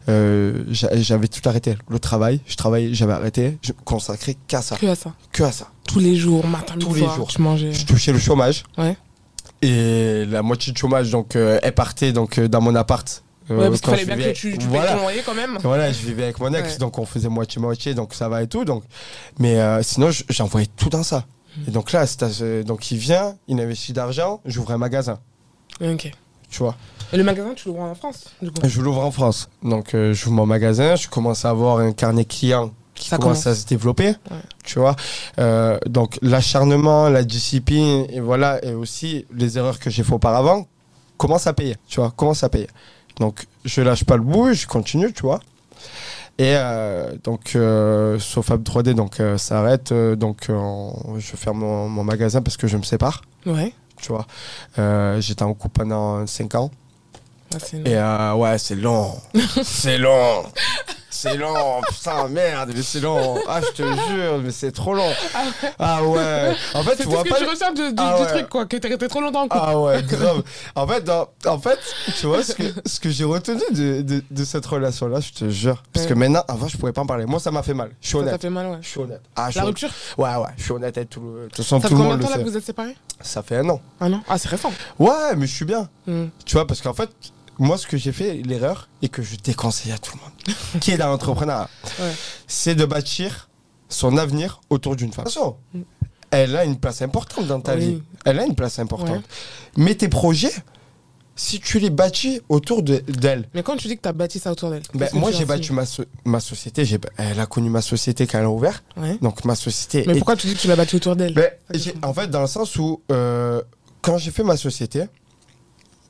euh, 0.10 0.64
j'a- 0.70 0.96
j'avais 0.96 1.28
tout 1.28 1.48
arrêté. 1.48 1.78
Le 1.90 2.00
travail, 2.00 2.40
je 2.48 2.56
travaillais, 2.56 2.94
j'avais 2.94 3.14
arrêté. 3.14 3.58
Je 3.62 3.74
me 3.74 3.78
consacrais 3.84 4.36
qu'à 4.48 4.62
ça. 4.62 4.76
Que 4.78 4.88
à 4.88 4.96
ça. 4.96 5.14
Que 5.32 5.44
à 5.44 5.52
ça. 5.52 5.68
Tous 5.88 6.00
les 6.00 6.16
jours, 6.16 6.48
matin, 6.48 6.76
Tous 6.80 6.94
les 6.96 7.02
soir, 7.02 7.16
jours. 7.16 7.28
Tu 7.28 7.42
mangeais. 7.42 7.74
Je 7.74 7.86
touchais 7.86 8.12
le 8.12 8.20
chômage. 8.20 8.64
Ouais. 8.78 8.98
Et 9.62 10.26
la 10.26 10.42
moitié 10.42 10.74
de 10.74 10.78
chômage, 10.78 11.10
donc, 11.12 11.36
euh, 11.36 11.60
elle 11.64 11.74
partait 11.74 12.12
donc, 12.12 12.38
euh, 12.40 12.48
dans 12.48 12.62
mon 12.62 12.76
appart. 12.76 13.24
Euh, 13.52 13.58
Ouais, 13.58 13.68
parce 13.70 13.82
qu'il 13.82 13.90
fallait 13.92 14.06
bien 14.06 14.18
que 14.18 14.32
tu, 14.36 14.58
tu 14.58 14.68
Voilà. 14.68 14.88
payes 14.88 14.96
ton 14.96 15.02
loyer 15.02 15.22
quand 15.26 15.34
même. 15.36 15.58
Voilà, 15.62 15.92
je 15.92 16.00
vivais 16.06 16.24
avec 16.24 16.40
mon 16.40 16.54
ex, 16.54 16.74
Ouais. 16.74 16.78
donc 16.80 16.98
on 17.00 17.06
faisait 17.06 17.30
moitié-moitié, 17.30 17.94
donc 17.94 18.14
ça 18.14 18.28
va 18.30 18.42
et 18.44 18.48
tout. 18.48 18.66
Donc... 18.66 18.84
Mais 19.40 19.60
euh, 19.60 19.82
sinon, 19.84 20.10
j'envoyais 20.30 20.68
tout 20.78 20.90
dans 20.90 21.04
ça. 21.04 21.26
Et 21.68 21.72
donc 21.72 21.92
là, 21.94 22.06
donc 22.66 22.92
il 22.92 22.98
vient, 22.98 23.36
il 23.48 23.60
investit 23.62 23.94
d'argent, 23.94 24.42
j'ouvre 24.46 24.72
un 24.72 24.78
magasin, 24.78 25.20
Ok. 25.82 26.12
tu 26.50 26.58
vois. 26.60 26.76
Et 27.14 27.18
le 27.18 27.24
magasin, 27.24 27.54
tu 27.56 27.70
l'ouvres 27.70 27.82
en 27.84 27.96
France, 27.96 28.26
du 28.42 28.52
coup? 28.52 28.62
Je 28.68 28.82
l'ouvre 28.82 29.06
en 29.06 29.12
France. 29.12 29.48
Donc 29.64 29.94
euh, 29.94 30.14
j'ouvre 30.14 30.36
mon 30.36 30.46
magasin, 30.46 30.96
je 30.98 31.08
commence 31.08 31.46
à 31.46 31.52
avoir 31.52 31.78
un 31.80 31.94
carnet 31.94 32.26
client 32.26 32.72
qui 32.94 33.08
Ça 33.08 33.18
commence, 33.18 33.44
commence. 33.44 33.48
à 33.48 33.62
se 33.62 33.66
développer, 33.68 34.16
tu 34.66 34.80
vois. 34.80 34.96
Euh, 35.40 35.78
donc 35.86 36.18
l'acharnement, 36.22 37.08
la 37.10 37.24
discipline, 37.24 38.06
et 38.10 38.20
voilà, 38.20 38.64
et 38.66 38.74
aussi 38.74 39.26
les 39.34 39.58
erreurs 39.58 39.80
que 39.80 39.90
j'ai 39.90 40.04
fait 40.04 40.14
auparavant 40.14 40.68
commencent 41.18 41.48
à 41.48 41.54
payer, 41.54 41.78
tu 41.88 42.02
vois, 42.02 42.12
commencent 42.12 42.44
à 42.44 42.50
payer. 42.50 42.68
Donc 43.20 43.46
je 43.66 43.82
lâche 43.82 44.04
pas 44.04 44.18
le 44.18 44.24
bout, 44.24 44.54
je 44.54 44.68
continue, 44.68 45.12
tu 45.14 45.22
vois. 45.24 45.40
Et 46.38 46.54
euh, 46.58 47.14
donc, 47.24 47.54
euh, 47.56 48.20
Sofab 48.20 48.62
3D 48.62 48.94
donc, 48.94 49.20
euh, 49.22 49.38
s'arrête. 49.38 49.94
euh, 49.94 50.18
donc, 50.18 50.50
euh, 50.50 50.90
je 51.18 51.36
ferme 51.38 51.60
mon, 51.60 51.88
mon 51.88 52.04
magasin 52.04 52.42
parce 52.42 52.58
que 52.58 52.68
je 52.68 52.76
me 52.76 52.84
sépare. 52.84 53.22
Ouais. 53.46 53.74
Tu 54.02 54.12
vois, 54.12 54.28
j'étais 55.22 55.44
en 55.44 55.54
couple 55.54 55.80
pendant 55.80 56.28
5 56.28 56.56
ans. 56.56 56.72
Ah, 57.54 57.58
c'est 57.64 57.78
Et 57.88 57.96
euh, 57.96 58.34
ouais, 58.34 58.58
c'est 58.58 58.76
long. 58.76 59.14
c'est 59.64 59.98
long. 59.98 60.44
C'est 61.16 61.38
long, 61.38 61.82
putain, 61.88 62.28
merde, 62.28 62.72
mais 62.76 62.82
c'est 62.82 63.00
long. 63.00 63.38
Ah, 63.48 63.62
je 63.62 63.72
te 63.72 63.84
jure, 63.84 64.40
mais 64.44 64.52
c'est 64.52 64.72
trop 64.72 64.94
long. 64.94 65.10
Ah 65.80 66.04
ouais. 66.04 66.54
En 66.74 66.84
fait, 66.84 66.96
tu 66.98 67.04
tout 67.04 67.10
vois 67.10 67.24
ce 67.24 67.30
pas. 67.30 67.36
que 67.36 67.44
tu 67.44 67.50
ressens 67.50 67.72
du, 67.74 67.82
du- 67.90 67.94
Ah 67.98 68.16
du 68.18 68.24
ouais. 68.24 68.28
truc, 68.30 68.50
quoi, 68.50 68.66
que 68.66 68.78
t'es 68.78 68.88
resté 68.88 69.08
trop 69.08 69.22
longtemps 69.22 69.44
couple. 69.48 69.64
Ah 69.66 69.80
ouais, 69.80 70.04
grave. 70.04 70.44
En 70.76 70.88
fait, 70.88 71.04
dans- 71.04 71.28
en 71.48 71.60
fait 71.60 71.80
tu 72.20 72.28
vois, 72.28 72.44
ce 72.44 72.54
que, 72.54 72.64
ce 72.86 73.00
que 73.00 73.10
j'ai 73.10 73.24
retenu 73.24 73.62
de, 73.72 74.02
de, 74.02 74.24
de 74.30 74.44
cette 74.44 74.66
relation-là, 74.66 75.20
je 75.20 75.32
te 75.32 75.50
jure. 75.50 75.82
Parce 75.94 76.06
que 76.06 76.14
maintenant, 76.14 76.44
avant, 76.48 76.68
je 76.68 76.78
pouvais 76.78 76.92
pas 76.94 77.02
en 77.02 77.06
parler. 77.08 77.26
Moi, 77.26 77.40
ça 77.40 77.52
m'a 77.52 77.64
fait 77.64 77.74
mal. 77.74 77.92
Je 78.02 78.08
suis 78.08 78.18
Ça 78.18 78.24
t'a 78.24 78.30
honnête. 78.30 78.42
fait 78.42 78.50
mal, 78.50 78.68
ouais. 78.68 78.78
Je 78.82 78.88
suis 78.88 79.00
honnête. 79.00 79.22
Ah, 79.36 79.50
je 79.50 79.56
La 79.58 79.64
honnête. 79.66 79.80
rupture 79.80 79.90
Ouais, 80.18 80.36
ouais, 80.36 80.50
je 80.58 80.64
suis 80.64 80.72
honnête 80.72 80.98
avec 80.98 81.10
tout 81.10 81.22
le. 81.22 81.48
Façon, 81.56 81.80
Ça 81.82 81.88
tout 81.88 81.96
fait 81.96 82.02
combien 82.02 82.18
de 82.18 82.22
le 82.22 82.24
temps 82.26 82.32
là 82.32 82.38
que 82.44 82.50
vous 82.50 82.58
êtes 82.58 82.66
séparés? 82.66 82.96
Ça 83.22 83.42
fait 83.42 83.58
un 83.58 83.70
an. 83.70 83.82
Ah 84.00 84.10
non 84.10 84.22
Ah, 84.28 84.38
c'est 84.38 84.50
récent. 84.50 84.72
Ouais, 85.00 85.36
mais 85.38 85.48
je 85.48 85.54
suis 85.56 85.66
bien. 85.66 85.88
Hmm. 86.08 86.26
Tu 86.46 86.56
vois, 86.56 86.68
parce 86.68 86.82
qu'en 86.82 86.94
fait, 86.94 87.10
moi, 87.60 87.78
ce 87.78 87.88
que 87.88 87.98
j'ai 87.98 88.12
fait, 88.12 88.34
l'erreur, 88.44 88.90
et 89.02 89.10
que 89.10 89.22
je 89.24 89.36
déconseille 89.38 89.92
à 89.92 89.98
tout 89.98 90.14
le 90.16 90.22
monde, 90.22 90.58
qui 90.82 90.92
est 90.92 90.98
dans 90.98 91.08
l'entrepreneuriat, 91.08 91.70
Ouais. 92.00 92.12
c'est 92.48 92.76
de 92.76 92.86
bâtir 92.86 93.50
son 93.90 94.18
avenir 94.18 94.62
autour 94.70 94.96
d'une 94.96 95.12
femme. 95.14 95.24
Attention, 95.24 95.56
Mm. 95.74 95.82
elle 96.32 96.56
a 96.56 96.66
une 96.66 96.78
place 96.78 97.02
importante 97.02 97.48
dans 97.48 97.62
ta 97.62 97.76
Oui. 97.76 97.80
vie. 97.86 98.04
Elle 98.26 98.40
a 98.40 98.46
une 98.46 98.56
place 98.56 98.80
importante. 98.80 99.10
Ouais. 99.18 99.22
Mais 99.78 99.96
tes 99.96 100.10
projets, 100.10 100.52
si 101.38 101.60
tu 101.60 101.80
les 101.80 101.90
bâtis 101.90 102.42
autour 102.50 102.82
de- 102.82 103.00
d'elle, 103.08 103.48
Mais 103.54 103.62
quand 103.64 103.76
tu 103.78 103.88
dis 103.88 103.96
que 103.98 104.02
t'as 104.02 104.14
bâti 104.14 104.40
ça 104.40 104.52
autour 104.52 104.70
d'elle 104.70 104.84
ben, 104.94 105.10
moi 105.14 105.32
tu 105.32 105.38
j'ai 105.38 105.46
battu 105.46 105.74
ma, 105.74 105.86
so- 105.86 106.06
ma 106.24 106.40
société, 106.40 106.86
elle 107.18 107.40
a 107.40 107.46
connu 107.46 107.70
ma 107.70 107.82
société 107.82 108.26
quand 108.26 108.40
elle 108.40 108.46
a 108.46 108.50
ouvert, 108.50 108.84
Ouais. 108.98 109.18
donc 109.22 109.44
ma 109.46 109.56
société. 109.56 110.04
Mais 110.08 110.14
est- 110.14 110.18
pourquoi 110.18 110.36
tu 110.38 110.48
dis 110.48 110.56
que 110.56 110.60
tu 110.60 110.68
l'as 110.68 110.78
bâti 110.78 110.96
autour 110.96 111.16
d'elle? 111.16 111.34
Ben, 111.34 111.52
en 112.04 112.14
fait, 112.14 112.28
dans 112.28 112.42
le 112.42 112.48
sens 112.48 112.76
où 112.78 113.02
euh, 113.12 113.62
quand 114.02 114.18
j'ai 114.18 114.32
fait 114.32 114.44
ma 114.44 114.56
société, 114.58 115.04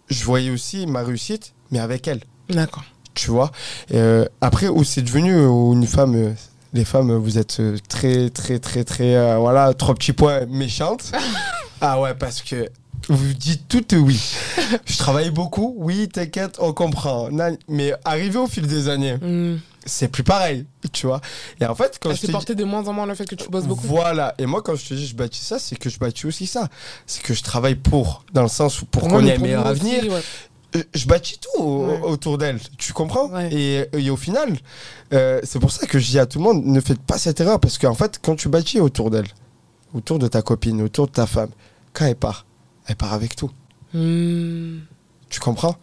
je 0.10 0.24
voyais 0.24 0.50
aussi 0.52 0.86
ma 0.88 1.02
réussite, 1.04 1.54
mais 1.72 1.80
avec 1.80 2.08
elle. 2.08 2.22
D'accord. 2.50 2.84
tu 3.15 3.32
vois. 3.32 3.52
Euh, 3.94 4.26
après, 4.41 4.68
où 4.68 4.84
c'est 4.84 5.02
devenu 5.02 5.34
une 5.34 5.88
femme, 5.88 6.15
euh, 6.15 6.34
les 6.74 6.86
femmes, 6.86 7.13
vous 7.15 7.38
êtes 7.38 7.60
euh, 7.60 7.78
très, 7.88 8.30
très, 8.30 8.60
très, 8.60 8.84
très, 8.84 9.15
euh, 9.15 9.38
voilà, 9.38 9.74
trois 9.74 9.96
petits 9.96 10.13
points 10.13 10.46
méchantes. 10.48 11.12
ah 11.82 12.00
ouais, 12.02 12.13
parce 12.13 12.41
que 12.41 12.70
vous 13.10 13.34
dites 13.34 13.68
toutes 13.68 13.94
oui. 13.94 14.20
Je 14.86 14.98
travaille 14.98 15.30
beaucoup, 15.32 15.74
oui, 15.78 16.08
t'inquiète, 16.10 16.58
on 16.60 16.74
comprend. 16.74 17.30
Mais 17.68 17.94
arrivé 18.04 18.38
au 18.38 18.48
fil 18.48 18.68
des 18.68 18.89
années, 18.89 19.15
Hmm. 19.22 19.58
C'est 19.86 20.08
plus 20.08 20.24
pareil, 20.24 20.65
tu 20.91 21.06
vois. 21.08 21.21
Et 21.62 21.65
en 21.65 21.76
fait, 21.76 22.00
quand 22.02 22.10
Elle 22.10 22.15
je 22.15 22.21
s'est 22.21 22.28
te 22.28 22.32
dis- 22.32 22.34
portée 22.34 22.56
de 22.56 22.63
moins 22.63 22.88
en 22.88 22.93
moins 22.93 23.06
le 23.06 23.15
fait 23.15 23.26
que 23.26 23.36
tu 23.36 23.48
bosses 23.50 23.65
beaucoup. 23.65 23.86
voilà. 23.88 24.34
Et 24.38 24.45
moi, 24.45 24.62
quand 24.62 24.76
je 24.76 24.86
te 24.88 24.93
dis 24.93 25.06
je 25.08 25.15
bâtis 25.15 25.43
ça, 25.43 25.60
c'est 25.60 25.76
que 25.78 25.89
je 25.89 26.00
bâtis 26.00 26.26
aussi 26.26 26.48
ça. 26.48 26.67
C'est 27.06 27.21
que 27.21 27.34
je 27.34 27.43
travaille 27.43 27.76
pour, 27.76 28.26
dans 28.34 28.41
le 28.43 28.48
sens 28.50 28.82
où 28.82 28.86
pour, 28.86 29.04
qu'on 29.08 29.26
ait 29.26 29.36
un 29.36 29.39
meilleur 29.39 29.65
aussi, 29.65 29.71
avenir, 29.95 30.12
ouais. 30.13 30.21
euh, 30.78 30.84
je 30.93 31.06
bâtis 31.08 31.39
tout 31.39 31.62
au- 31.62 31.86
Ouais. 31.88 32.00
autour 32.02 32.38
d'elle, 32.38 32.60
tu 32.78 32.93
comprends? 32.93 33.28
Ouais. 33.30 33.50
et, 33.54 33.86
et 33.93 34.10
au 34.10 34.17
final, 34.17 34.58
euh, 35.13 35.39
c'est 35.43 35.60
pour 35.60 35.71
ça 35.71 35.86
que 35.88 36.00
je 36.00 36.08
dis 36.10 36.19
à 36.19 36.26
tout 36.26 36.39
le 36.39 36.43
monde, 36.45 36.65
ne 36.65 36.80
faites 36.82 37.02
pas 37.02 37.17
cette 37.17 37.39
erreur, 37.39 37.60
parce 37.60 37.78
qu'en 37.78 37.93
fait, 37.95 38.19
quand 38.21 38.36
tu 38.36 38.50
bâtis 38.50 38.80
autour 38.80 39.12
d'elle, 39.12 39.28
autour 39.93 40.19
de 40.19 40.28
ta 40.28 40.41
copine, 40.41 40.82
autour 40.82 41.08
de 41.08 41.12
ta 41.12 41.28
femme, 41.28 41.50
quand 41.93 42.06
elle 42.06 42.15
part, 42.15 42.45
elle 42.88 42.95
part 42.95 43.13
avec 43.13 43.36
tout. 43.36 43.52
Hmm. 43.93 44.80
Tu 45.30 45.39
comprends? 45.39 45.76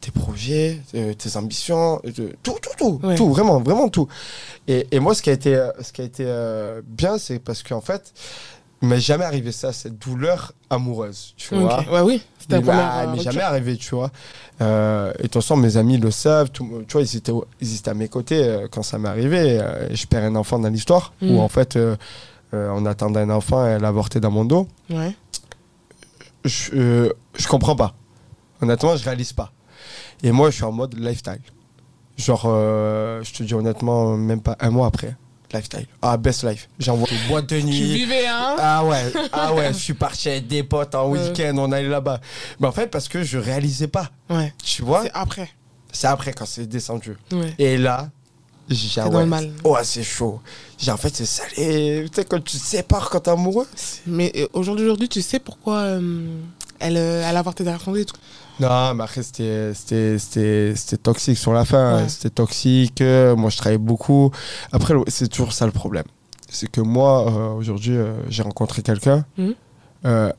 Tes 0.00 0.10
projets, 0.12 0.80
euh, 0.94 1.12
tes 1.12 1.36
ambitions, 1.36 2.00
tout, 2.42 2.54
tout, 2.62 2.70
tout, 2.78 3.00
Ouais. 3.02 3.16
tout, 3.16 3.28
vraiment, 3.28 3.60
vraiment 3.60 3.88
tout. 3.90 4.08
Et, 4.66 4.86
et 4.92 4.98
moi, 5.00 5.14
ce 5.14 5.20
qui 5.20 5.28
a 5.28 5.34
été, 5.34 5.54
euh, 5.54 5.70
ce 5.82 5.92
qui 5.92 6.00
a 6.00 6.04
été 6.04 6.24
euh, 6.26 6.80
bien, 6.86 7.18
c'est 7.18 7.38
parce 7.38 7.62
qu'en 7.62 7.82
fait, 7.82 8.12
il 8.80 8.88
m'est 8.88 8.98
jamais 9.00 9.26
arrivé 9.26 9.52
ça, 9.52 9.74
cette 9.74 9.98
douleur 9.98 10.52
amoureuse, 10.70 11.34
tu 11.36 11.54
vois. 11.54 11.80
Ouais, 11.92 12.00
oui. 12.00 12.22
C'était 12.38 12.54
la 12.54 12.60
première. 12.62 12.76
bah, 12.86 13.02
mais 13.02 13.12
rupture. 13.12 13.32
jamais 13.32 13.44
arrivé, 13.44 13.76
tu 13.76 13.94
vois. 13.94 14.10
Euh, 14.62 15.12
et 15.18 15.18
de 15.18 15.22
toute 15.24 15.34
façon, 15.34 15.56
mes 15.56 15.76
amis 15.76 15.98
le 15.98 16.10
savent. 16.10 16.48
tout- 16.50 16.82
tu 16.88 16.92
vois, 16.92 17.02
ils 17.02 17.16
étaient, 17.16 17.32
ils 17.60 17.76
étaient 17.76 17.90
à 17.90 17.94
mes 17.94 18.08
côtés 18.08 18.42
euh, 18.42 18.68
quand 18.70 18.82
ça 18.82 18.96
m'est 18.96 19.08
arrivé. 19.10 19.60
je 19.90 20.06
perds 20.06 20.24
un 20.24 20.34
enfant 20.34 20.58
dans 20.58 20.70
l'histoire, 20.70 21.12
Mm. 21.20 21.30
où 21.30 21.40
en 21.40 21.48
fait, 21.48 21.78
on 22.52 22.86
attendait 22.86 23.20
un 23.20 23.30
enfant 23.30 23.66
et 23.66 23.70
elle 23.72 23.84
a 23.84 23.88
avorté 23.88 24.18
dans 24.18 24.30
mon 24.30 24.46
dos. 24.46 24.66
Ouais. 24.88 25.14
Je, 26.44 27.12
je 27.36 27.48
comprends 27.48 27.76
pas. 27.76 27.94
Honnêtement, 28.62 28.96
je 28.96 29.04
réalise 29.04 29.32
pas. 29.34 29.52
Et 30.22 30.32
moi, 30.32 30.50
je 30.50 30.56
suis 30.56 30.64
en 30.64 30.72
mode 30.72 30.98
lifestyle. 30.98 31.40
Genre, 32.16 32.42
euh, 32.46 33.22
je 33.22 33.32
te 33.32 33.42
dis 33.42 33.54
honnêtement, 33.54 34.16
même 34.16 34.42
pas 34.42 34.56
un 34.60 34.70
mois 34.70 34.86
après, 34.88 35.16
lifestyle. 35.52 35.86
Ah, 36.02 36.16
best 36.18 36.44
life. 36.44 36.68
J'envoie 36.78 37.08
une 37.10 37.28
boîte 37.28 37.48
de 37.48 37.58
Tu 37.58 37.64
nuit. 37.66 37.94
vivais, 37.94 38.26
hein? 38.26 38.56
Ah 38.58 38.84
ouais, 38.84 39.12
ah 39.32 39.54
ouais, 39.54 39.68
je 39.72 39.78
suis 39.78 39.94
parti 39.94 40.28
avec 40.28 40.46
des 40.46 40.62
potes 40.62 40.94
en 40.94 41.08
week-end, 41.08 41.54
on 41.56 41.72
allait 41.72 41.88
là-bas. 41.88 42.20
Mais 42.58 42.66
en 42.68 42.72
fait, 42.72 42.88
parce 42.88 43.08
que 43.08 43.22
je 43.22 43.38
réalisais 43.38 43.88
pas. 43.88 44.10
Ouais. 44.28 44.52
Tu 44.62 44.82
vois? 44.82 45.04
C'est 45.04 45.10
après. 45.14 45.48
C'est 45.92 46.06
après 46.06 46.32
quand 46.32 46.46
c'est 46.46 46.66
descendu. 46.66 47.16
Ouais. 47.32 47.54
Et 47.58 47.78
là, 47.78 48.10
j'ai 48.68 49.00
ah 49.00 49.08
ouais. 49.08 49.24
Ouais, 49.64 49.82
c'est 49.82 50.04
chaud. 50.04 50.40
J'ai 50.78 50.92
en 50.92 50.96
fait, 50.96 51.14
c'est 51.16 51.26
salé. 51.26 52.06
Tu 52.08 52.14
sais, 52.14 52.24
quand 52.24 52.38
tu 52.44 52.56
te 52.58 52.62
sépares 52.62 53.10
quand 53.10 53.20
t'es 53.20 53.30
amoureux. 53.30 53.66
Mais 54.06 54.30
euh, 54.36 54.46
aujourd'hui, 54.52 54.84
aujourd'hui, 54.84 55.08
tu 55.08 55.22
sais 55.22 55.40
pourquoi 55.40 55.78
euh, 55.78 56.28
elle, 56.78 56.96
euh, 56.96 57.24
elle 57.28 57.36
a 57.36 57.40
avorté 57.40 57.64
derrière 57.64 57.80
son 57.82 57.96
et 57.96 58.04
tout? 58.04 58.16
Non, 58.60 58.94
mais 58.94 59.04
après, 59.04 59.22
c'était- 59.22 59.72
toxique 61.02 61.38
sur 61.38 61.52
la 61.52 61.64
fin. 61.64 62.02
Ouais. 62.02 62.08
C'était 62.08 62.30
toxique. 62.30 63.00
euh, 63.00 63.34
Moi, 63.36 63.50
je 63.50 63.56
travaillais 63.56 63.78
beaucoup. 63.78 64.30
Après, 64.72 64.94
c'est 65.08 65.28
toujours 65.28 65.52
ça 65.52 65.66
le 65.66 65.72
problème. 65.72 66.04
C'est 66.48 66.70
que 66.70 66.80
moi, 66.80 67.26
euh, 67.30 67.52
aujourd'hui, 67.54 67.96
euh, 67.96 68.14
j'ai 68.28 68.42
rencontré 68.42 68.82
quelqu'un. 68.82 69.24
Mhm. 69.38 69.54
Euh, 70.04 70.32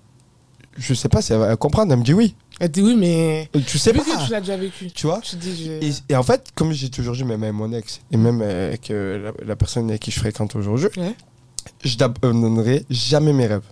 je 0.78 0.94
sais 0.94 1.10
pas 1.10 1.22
si 1.22 1.34
elle 1.34 1.40
va 1.40 1.56
comprendre. 1.56 1.92
Elle 1.94 2.00
me 2.00 2.04
dit 2.04 2.14
oui. 2.14 2.36
Elle 2.60 2.70
dit 2.70 2.82
oui, 2.82 2.96
mais. 2.96 3.50
Tu 3.66 3.78
sais 3.80 3.92
pas. 3.94 4.04
que 4.04 4.26
tu 4.26 4.32
l'as 4.32 4.40
déjà 4.42 4.58
vécu. 4.58 4.92
Tu 4.92 5.08
vois? 5.08 5.20
Tu 5.22 5.36
dis, 5.38 5.66
je- 5.66 5.72
Et, 5.88 5.92
et 6.10 6.16
en 6.16 6.24
fait, 6.24 6.50
comme 6.54 6.72
j'ai 6.74 6.90
toujours 6.90 7.16
dit, 7.16 7.24
même 7.24 7.42
avec 7.44 7.56
mon 7.56 7.72
ex, 7.74 8.02
et 8.12 8.18
même 8.18 8.42
avec 8.42 8.90
la, 8.90 9.32
la 9.46 9.56
personne 9.56 9.90
avec 9.90 10.02
qui 10.02 10.12
je 10.12 10.20
fréquente 10.20 10.56
aujourd'hui, 10.56 10.90
Ouais. 10.98 11.16
je 11.84 11.98
n'abandonnerai 11.98 12.86
jamais 12.90 13.34
mes 13.34 13.48
rêves. 13.48 13.64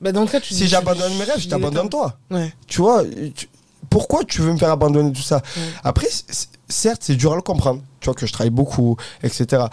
Bah, 0.00 0.12
dans 0.12 0.22
le 0.22 0.26
cas, 0.28 0.40
tu 0.40 0.54
Si 0.54 0.66
j'abandonne 0.68 1.16
mes 1.16 1.24
rêves, 1.24 1.40
je 1.40 1.48
t'abandonne 1.48 1.88
toi. 1.88 2.18
Ouais. 2.30 2.52
Tu 2.66 2.80
vois, 2.80 3.04
tu- 3.34 3.48
pourquoi 3.90 4.24
tu 4.24 4.40
veux 4.40 4.52
me 4.52 4.58
faire 4.58 4.70
abandonner 4.70 5.12
tout 5.12 5.22
ça 5.22 5.36
Ouais. 5.56 5.62
Après, 5.84 6.08
certes, 6.68 7.02
c'est 7.04 7.16
dur 7.16 7.32
à 7.32 7.36
le 7.36 7.42
comprendre. 7.42 7.82
Tu 8.00 8.06
vois 8.06 8.14
que 8.14 8.26
je 8.26 8.32
travaille 8.32 8.50
beaucoup, 8.50 8.96
etc. 9.22 9.64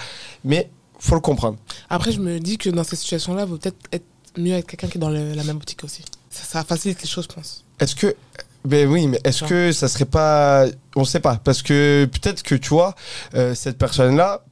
Mais 0.44 0.70
faut 1.00 1.16
le 1.16 1.22
comprendre. 1.22 1.58
Après, 1.90 2.12
je 2.12 2.20
me 2.20 2.40
dis 2.40 2.58
que 2.58 2.70
dans 2.70 2.84
ces 2.84 2.96
situations-là, 2.96 3.44
il 3.44 3.50
vaut 3.50 3.58
peut-être 3.58 3.78
être 3.92 4.06
mieux 4.38 4.54
avec 4.54 4.68
quelqu'un 4.68 4.88
qui 4.88 4.98
est 4.98 5.02
dans 5.02 5.10
le- 5.10 5.34
la 5.34 5.44
même 5.44 5.58
boutique 5.58 5.84
aussi. 5.84 6.04
Ça, 6.30 6.44
ça 6.46 6.64
facilite 6.64 7.02
les 7.02 7.08
choses, 7.10 7.28
je 7.30 7.36
pense. 7.36 7.64
Est-ce 7.80 7.96
que. 7.96 8.16
Ben 8.64 8.88
oui, 8.88 9.08
mais 9.08 9.20
est-ce 9.24 9.44
que 9.44 9.72
ça 9.72 9.88
serait 9.88 10.06
pas. 10.06 10.66
On 10.96 11.04
sait 11.04 11.20
pas. 11.20 11.38
Parce 11.44 11.64
que 11.64 12.08
peut-être 12.12 12.44
que 12.44 12.54
tu 12.56 12.70
vois, 12.70 12.94
euh, 13.34 13.56
cette 13.56 13.78
personne-là 13.80 14.44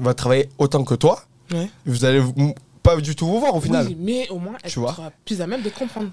va 0.00 0.14
travailler 0.14 0.48
autant 0.58 0.84
que 0.84 0.94
toi. 0.94 1.24
Ouais. 1.52 1.68
Vous 1.84 2.04
allez 2.04 2.22
pas 2.84 2.96
du 3.00 3.16
tout 3.16 3.26
vous 3.26 3.40
voir 3.40 3.56
au 3.56 3.60
final. 3.60 3.86
Oui, 3.88 3.96
mais 3.98 4.28
au 4.28 4.38
moins, 4.38 4.54
elle 4.62 4.70
Tu 4.70 4.78
vois 4.78 4.94
plus 5.24 5.40
à 5.40 5.48
même 5.48 5.62
de 5.62 5.70
comprendre. 5.70 6.10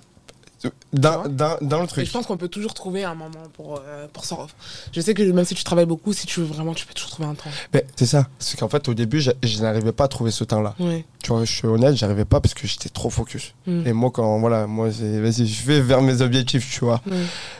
Vois 0.63 0.71
dans, 0.93 1.23
le 1.23 1.83
Et 1.83 1.87
truc. 1.87 2.05
je 2.05 2.11
pense 2.11 2.27
qu'on 2.27 2.37
peut 2.37 2.47
toujours 2.47 2.73
trouver 2.73 3.03
un 3.03 3.15
moment 3.15 3.43
pour, 3.53 3.81
euh, 3.85 4.07
pour 4.11 4.25
s'en 4.25 4.47
Je 4.91 5.01
sais 5.01 5.13
que 5.13 5.23
même 5.23 5.45
si 5.45 5.55
tu 5.55 5.63
travailles 5.63 5.85
beaucoup, 5.85 6.13
si 6.13 6.27
tu 6.27 6.39
veux 6.39 6.45
vraiment, 6.45 6.73
tu 6.73 6.85
peux 6.85 6.93
toujours 6.93 7.09
trouver 7.09 7.29
un 7.29 7.33
temps. 7.33 7.49
Ben, 7.73 7.81
c'est 7.95 8.05
ça. 8.05 8.27
C'est 8.39 8.59
qu'en 8.59 8.69
fait, 8.69 8.87
au 8.87 8.93
début, 8.93 9.21
je, 9.21 9.31
je 9.41 9.61
n'arrivais 9.61 9.91
pas 9.91 10.03
à 10.03 10.07
trouver 10.07 10.31
ce 10.31 10.43
temps-là. 10.43 10.75
Ouais. 10.79 11.05
Tu 11.23 11.31
vois, 11.31 11.45
je 11.45 11.51
suis 11.51 11.67
honnête, 11.67 11.95
j'arrivais 11.95 12.25
pas 12.25 12.39
parce 12.39 12.53
que 12.53 12.67
j'étais 12.67 12.89
trop 12.89 13.09
focus. 13.09 13.53
Mm. 13.65 13.87
Et 13.87 13.93
moi, 13.93 14.11
quand, 14.11 14.39
voilà, 14.39 14.67
moi, 14.67 14.91
c'est, 14.91 15.19
vas-y, 15.19 15.47
je 15.47 15.65
vais 15.65 15.81
vers 15.81 16.01
mes 16.01 16.21
objectifs, 16.21 16.71
tu 16.71 16.85
vois. 16.85 17.01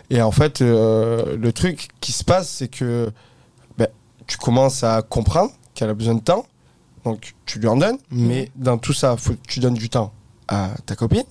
Et 0.09 0.21
en 0.21 0.31
fait, 0.31 0.61
euh, 0.61 1.37
le 1.37 1.51
truc 1.53 1.87
qui 2.01 2.11
se 2.11 2.23
passe, 2.23 2.49
c'est 2.49 2.67
que 2.67 3.11
ben, 3.77 3.87
tu 4.27 4.37
commences 4.37 4.83
à 4.83 5.01
comprendre 5.01 5.51
qu'elle 5.73 5.89
a 5.89 5.93
besoin 5.93 6.15
de 6.15 6.21
temps. 6.21 6.45
Donc, 7.05 7.33
tu 7.45 7.59
lui 7.59 7.67
en 7.67 7.77
donnes. 7.77 7.97
Mais 8.11 8.51
dans 8.55 8.77
tout 8.77 8.93
ça, 8.93 9.15
faut 9.17 9.33
que 9.33 9.47
tu 9.47 9.59
donnes 9.59 9.73
du 9.73 9.89
temps 9.89 10.13
à 10.47 10.69
ta 10.85 10.95
copine, 10.95 11.23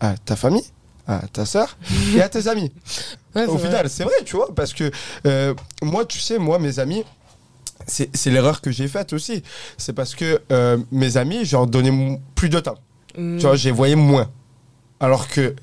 à 0.00 0.16
ta 0.16 0.36
famille, 0.36 0.64
à 1.06 1.22
ta 1.32 1.44
soeur 1.44 1.76
et 2.14 2.20
à 2.22 2.28
tes 2.28 2.48
amis. 2.48 2.72
Ouais, 3.34 3.46
Au 3.46 3.58
final, 3.58 3.88
c'est 3.90 4.04
vrai, 4.04 4.14
tu 4.24 4.36
vois, 4.36 4.54
parce 4.54 4.72
que 4.72 4.90
euh, 5.26 5.54
moi, 5.82 6.04
tu 6.04 6.18
sais, 6.18 6.38
moi, 6.38 6.58
mes 6.58 6.78
amis, 6.78 7.04
c'est 7.86 8.30
l'erreur 8.30 8.60
que 8.60 8.70
j'ai 8.70 8.88
faite 8.88 9.12
aussi. 9.12 9.42
C'est 9.76 9.92
parce 9.92 10.14
que 10.14 10.40
euh, 10.50 10.78
mes 10.90 11.16
amis, 11.16 11.44
j'en 11.44 11.66
donnais 11.66 12.20
plus 12.34 12.48
de 12.48 12.58
temps. 12.60 12.78
Tu 13.14 13.38
vois, 13.38 13.56
j'ai 13.56 13.70
voyais 13.70 13.94
moins. 13.94 14.30
Alors 15.00 15.28
que 15.28 15.54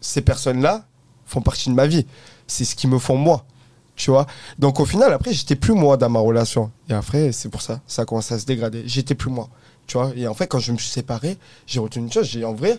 ces 0.00 0.22
personnes-là 0.22 0.84
font 1.26 1.40
partie 1.40 1.68
de 1.68 1.74
ma 1.74 1.86
vie. 1.86 2.06
C'est 2.46 2.64
ce 2.64 2.74
qui 2.74 2.86
me 2.88 2.98
font 2.98 3.16
moi. 3.16 3.44
Tu 4.00 4.10
vois 4.10 4.26
Donc 4.58 4.80
au 4.80 4.86
final, 4.86 5.12
après, 5.12 5.34
j'étais 5.34 5.56
plus 5.56 5.74
moi 5.74 5.98
dans 5.98 6.08
ma 6.08 6.20
relation. 6.20 6.70
Et 6.88 6.94
après, 6.94 7.32
c'est 7.32 7.50
pour 7.50 7.60
ça, 7.60 7.82
ça 7.86 8.02
a 8.02 8.04
commencé 8.06 8.32
à 8.32 8.38
se 8.38 8.46
dégrader. 8.46 8.82
J'étais 8.86 9.14
plus 9.14 9.28
moi. 9.30 9.50
Tu 9.86 9.98
vois 9.98 10.10
Et 10.16 10.26
en 10.26 10.32
fait, 10.32 10.46
quand 10.46 10.58
je 10.58 10.72
me 10.72 10.78
suis 10.78 10.88
séparé, 10.88 11.36
j'ai 11.66 11.80
retenu 11.80 12.04
une 12.04 12.10
chose. 12.10 12.26
J'ai 12.26 12.42
en 12.46 12.54
vrai, 12.54 12.78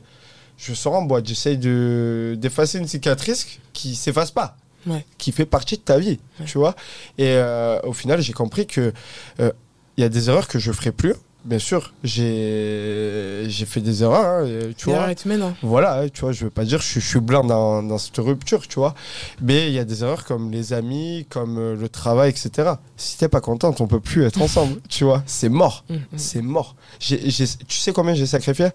je 0.58 0.74
sors 0.74 0.96
en 0.96 1.04
boîte. 1.04 1.28
J'essaye 1.28 1.60
de 1.60 2.36
d'effacer 2.40 2.80
une 2.80 2.88
cicatrice 2.88 3.60
qui 3.72 3.96
s'efface 3.96 4.32
pas. 4.32 4.58
Ouais. 4.88 5.06
Qui 5.20 5.32
fait 5.32 5.46
partie 5.46 5.78
de 5.78 5.82
ta 5.82 6.00
vie. 6.00 6.18
Ouais. 6.40 6.46
Tu 6.48 6.58
vois 6.58 6.76
Et 7.20 7.28
euh, 7.28 7.80
au 7.84 7.93
final, 7.93 8.20
j'ai 8.20 8.34
compris 8.34 8.66
que 8.66 8.91
euh, 9.39 9.52
il 9.98 10.02
y 10.02 10.04
a 10.04 10.10
des 10.10 10.28
erreurs 10.28 10.48
que 10.48 10.58
je 10.58 10.72
ferai 10.72 10.91
plus 10.91 11.14
bien 11.46 11.60
sûr, 11.60 11.94
j'ai 12.04 13.66
fait 13.66 13.82
des 13.82 14.04
erreurs, 14.04 14.46
hein, 14.46 14.72
tu 14.78 14.89
vois. 14.89 15.08
Humaine. 15.26 15.42
hein. 15.42 15.56
Voilà, 15.62 16.10
tu 16.10 16.22
vois, 16.22 16.32
je 16.32 16.46
veux 16.46 16.50
pas 16.50 16.64
dire 16.66 16.78
que 16.80 16.84
je, 16.84 16.89
suis- 16.89 17.02
je 17.02 17.08
suis 17.08 17.20
blanc 17.20 17.44
dans, 17.44 17.84
dans 17.84 17.98
cette 17.98 18.18
rupture, 18.18 18.68
tu 18.68 18.76
vois. 18.80 18.94
Mais 19.42 19.68
il 19.68 19.74
y 19.74 19.80
a 19.80 19.84
des 19.86 20.04
erreurs 20.04 20.26
comme 20.26 20.52
les 20.52 20.74
amis, 20.74 21.26
comme 21.30 21.58
euh, 21.58 21.76
le 21.76 21.89
travail, 21.89 22.30
etc. 22.30 22.72
Si 22.98 23.18
t'es 23.18 23.28
pas 23.30 23.42
contente, 23.42 23.82
on 23.82 23.88
peut 23.88 24.00
plus 24.00 24.24
être 24.26 24.42
ensemble, 24.42 24.80
tu 24.89 25.04
vois. 25.04 25.24
C'est 25.26 25.50
mort. 25.50 25.84
Mm, 25.89 25.96
mm. 25.96 26.00
C'est 26.18 26.42
mort. 26.42 26.76
J'ai- 27.00 27.20
tu 27.20 27.78
sais 27.78 27.92
combien 27.94 28.14
j'ai 28.14 28.26
sacrifié? 28.28 28.70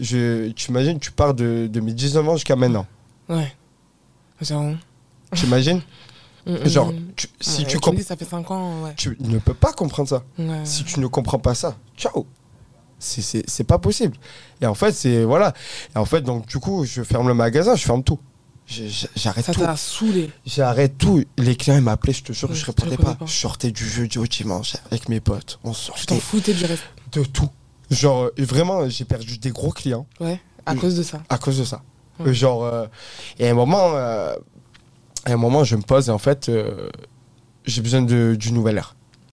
Je, 0.00 0.50
Tu 0.52 0.70
imagines, 0.70 0.98
tu 0.98 1.12
pars 1.12 1.34
de, 1.34 1.68
de 1.70 1.80
mes 1.80 1.92
19 1.92 2.28
ans 2.28 2.34
jusqu'à 2.36 2.56
maintenant. 2.56 2.86
Ouais. 3.28 3.52
J'avoue. 4.40 4.76
Tu 5.34 5.46
imagines? 5.46 5.80
Genre, 6.64 6.92
mm. 6.92 7.12
tu- 7.16 7.26
si 7.40 7.60
Ouais, 7.62 7.66
tu 7.66 7.76
comprends. 7.76 7.92
dis, 7.92 8.02
ça 8.02 8.16
fait 8.16 8.24
5 8.24 8.50
ans, 8.50 8.82
ouais. 8.84 8.94
Tu 8.96 9.16
ne 9.20 9.38
peux 9.38 9.54
pas 9.54 9.72
comprendre 9.72 10.08
ça. 10.08 10.22
Ouais. 10.38 10.60
Si 10.64 10.82
tu 10.84 10.98
ne 11.00 11.06
comprends 11.06 11.38
pas 11.38 11.54
ça, 11.54 11.76
ciao. 11.96 12.26
C'est- 12.98 13.22
C'est 13.22 13.48
c'est 13.48 13.64
pas 13.64 13.78
possible. 13.78 14.16
Et 14.60 14.66
en 14.66 14.74
fait, 14.74 14.92
c'est. 14.92 15.24
Voilà. 15.24 15.52
Et 15.94 15.98
en 15.98 16.04
fait, 16.04 16.22
donc, 16.22 16.46
du 16.46 16.58
coup, 16.58 16.84
je 16.84 17.02
ferme 17.02 17.28
le 17.28 17.34
magasin, 17.34 17.76
je 17.76 17.84
ferme 17.84 18.02
tout. 18.02 18.18
J'arrête 19.16 19.44
Ça 19.46 19.54
tout. 19.54 19.60
t'a 19.60 19.76
saoulé. 19.76 20.30
J'arrête 20.44 20.98
tout. 20.98 21.24
Les 21.38 21.56
clients, 21.56 21.76
ils 21.76 21.82
m'appelaient, 21.82 22.12
je 22.12 22.22
te 22.24 22.32
jure, 22.32 22.50
Ouais, 22.50 22.54
je 22.56 22.66
répondais 22.66 22.96
pas. 22.98 23.14
pas. 23.14 23.24
Je 23.26 23.32
sortais 23.32 23.70
du 23.70 23.88
jeudi 23.88 24.18
au 24.18 24.26
dimanche 24.26 24.74
avec 24.90 25.08
mes 25.08 25.20
potes. 25.20 25.58
On 25.64 25.70
Tu 25.72 25.76
t'en 25.76 25.94
sortait 25.94 26.20
foutais 26.20 26.52
du 26.54 26.64
reste. 26.66 26.82
de 27.12 27.24
tout. 27.24 27.48
Genre, 27.90 28.24
euh, 28.24 28.30
vraiment, 28.38 28.86
j'ai 28.88 29.06
perdu 29.06 29.38
des 29.38 29.50
gros 29.50 29.70
clients 29.70 30.06
Ouais. 30.20 30.38
À 30.66 30.74
cause 30.74 30.96
de 30.96 31.02
ça. 31.02 31.22
à 31.30 31.38
cause 31.38 31.58
de 31.58 31.64
ça. 31.64 31.82
Ouais. 32.20 32.28
Euh, 32.28 32.32
Genre, 32.34 32.62
euh, 32.64 32.86
et 33.38 33.48
à 33.48 33.50
un 33.50 33.54
moment, 33.54 33.92
euh, 33.94 34.34
à 35.30 35.34
un 35.34 35.36
moment, 35.36 35.64
je 35.64 35.76
me 35.76 35.82
pose 35.82 36.08
et 36.08 36.12
en 36.12 36.18
fait, 36.18 36.48
euh, 36.48 36.88
j'ai 37.64 37.82
besoin 37.82 38.02
de- 38.02 38.36
d'une 38.38 38.54
nouvelle 38.54 38.78
ère. 38.78 38.96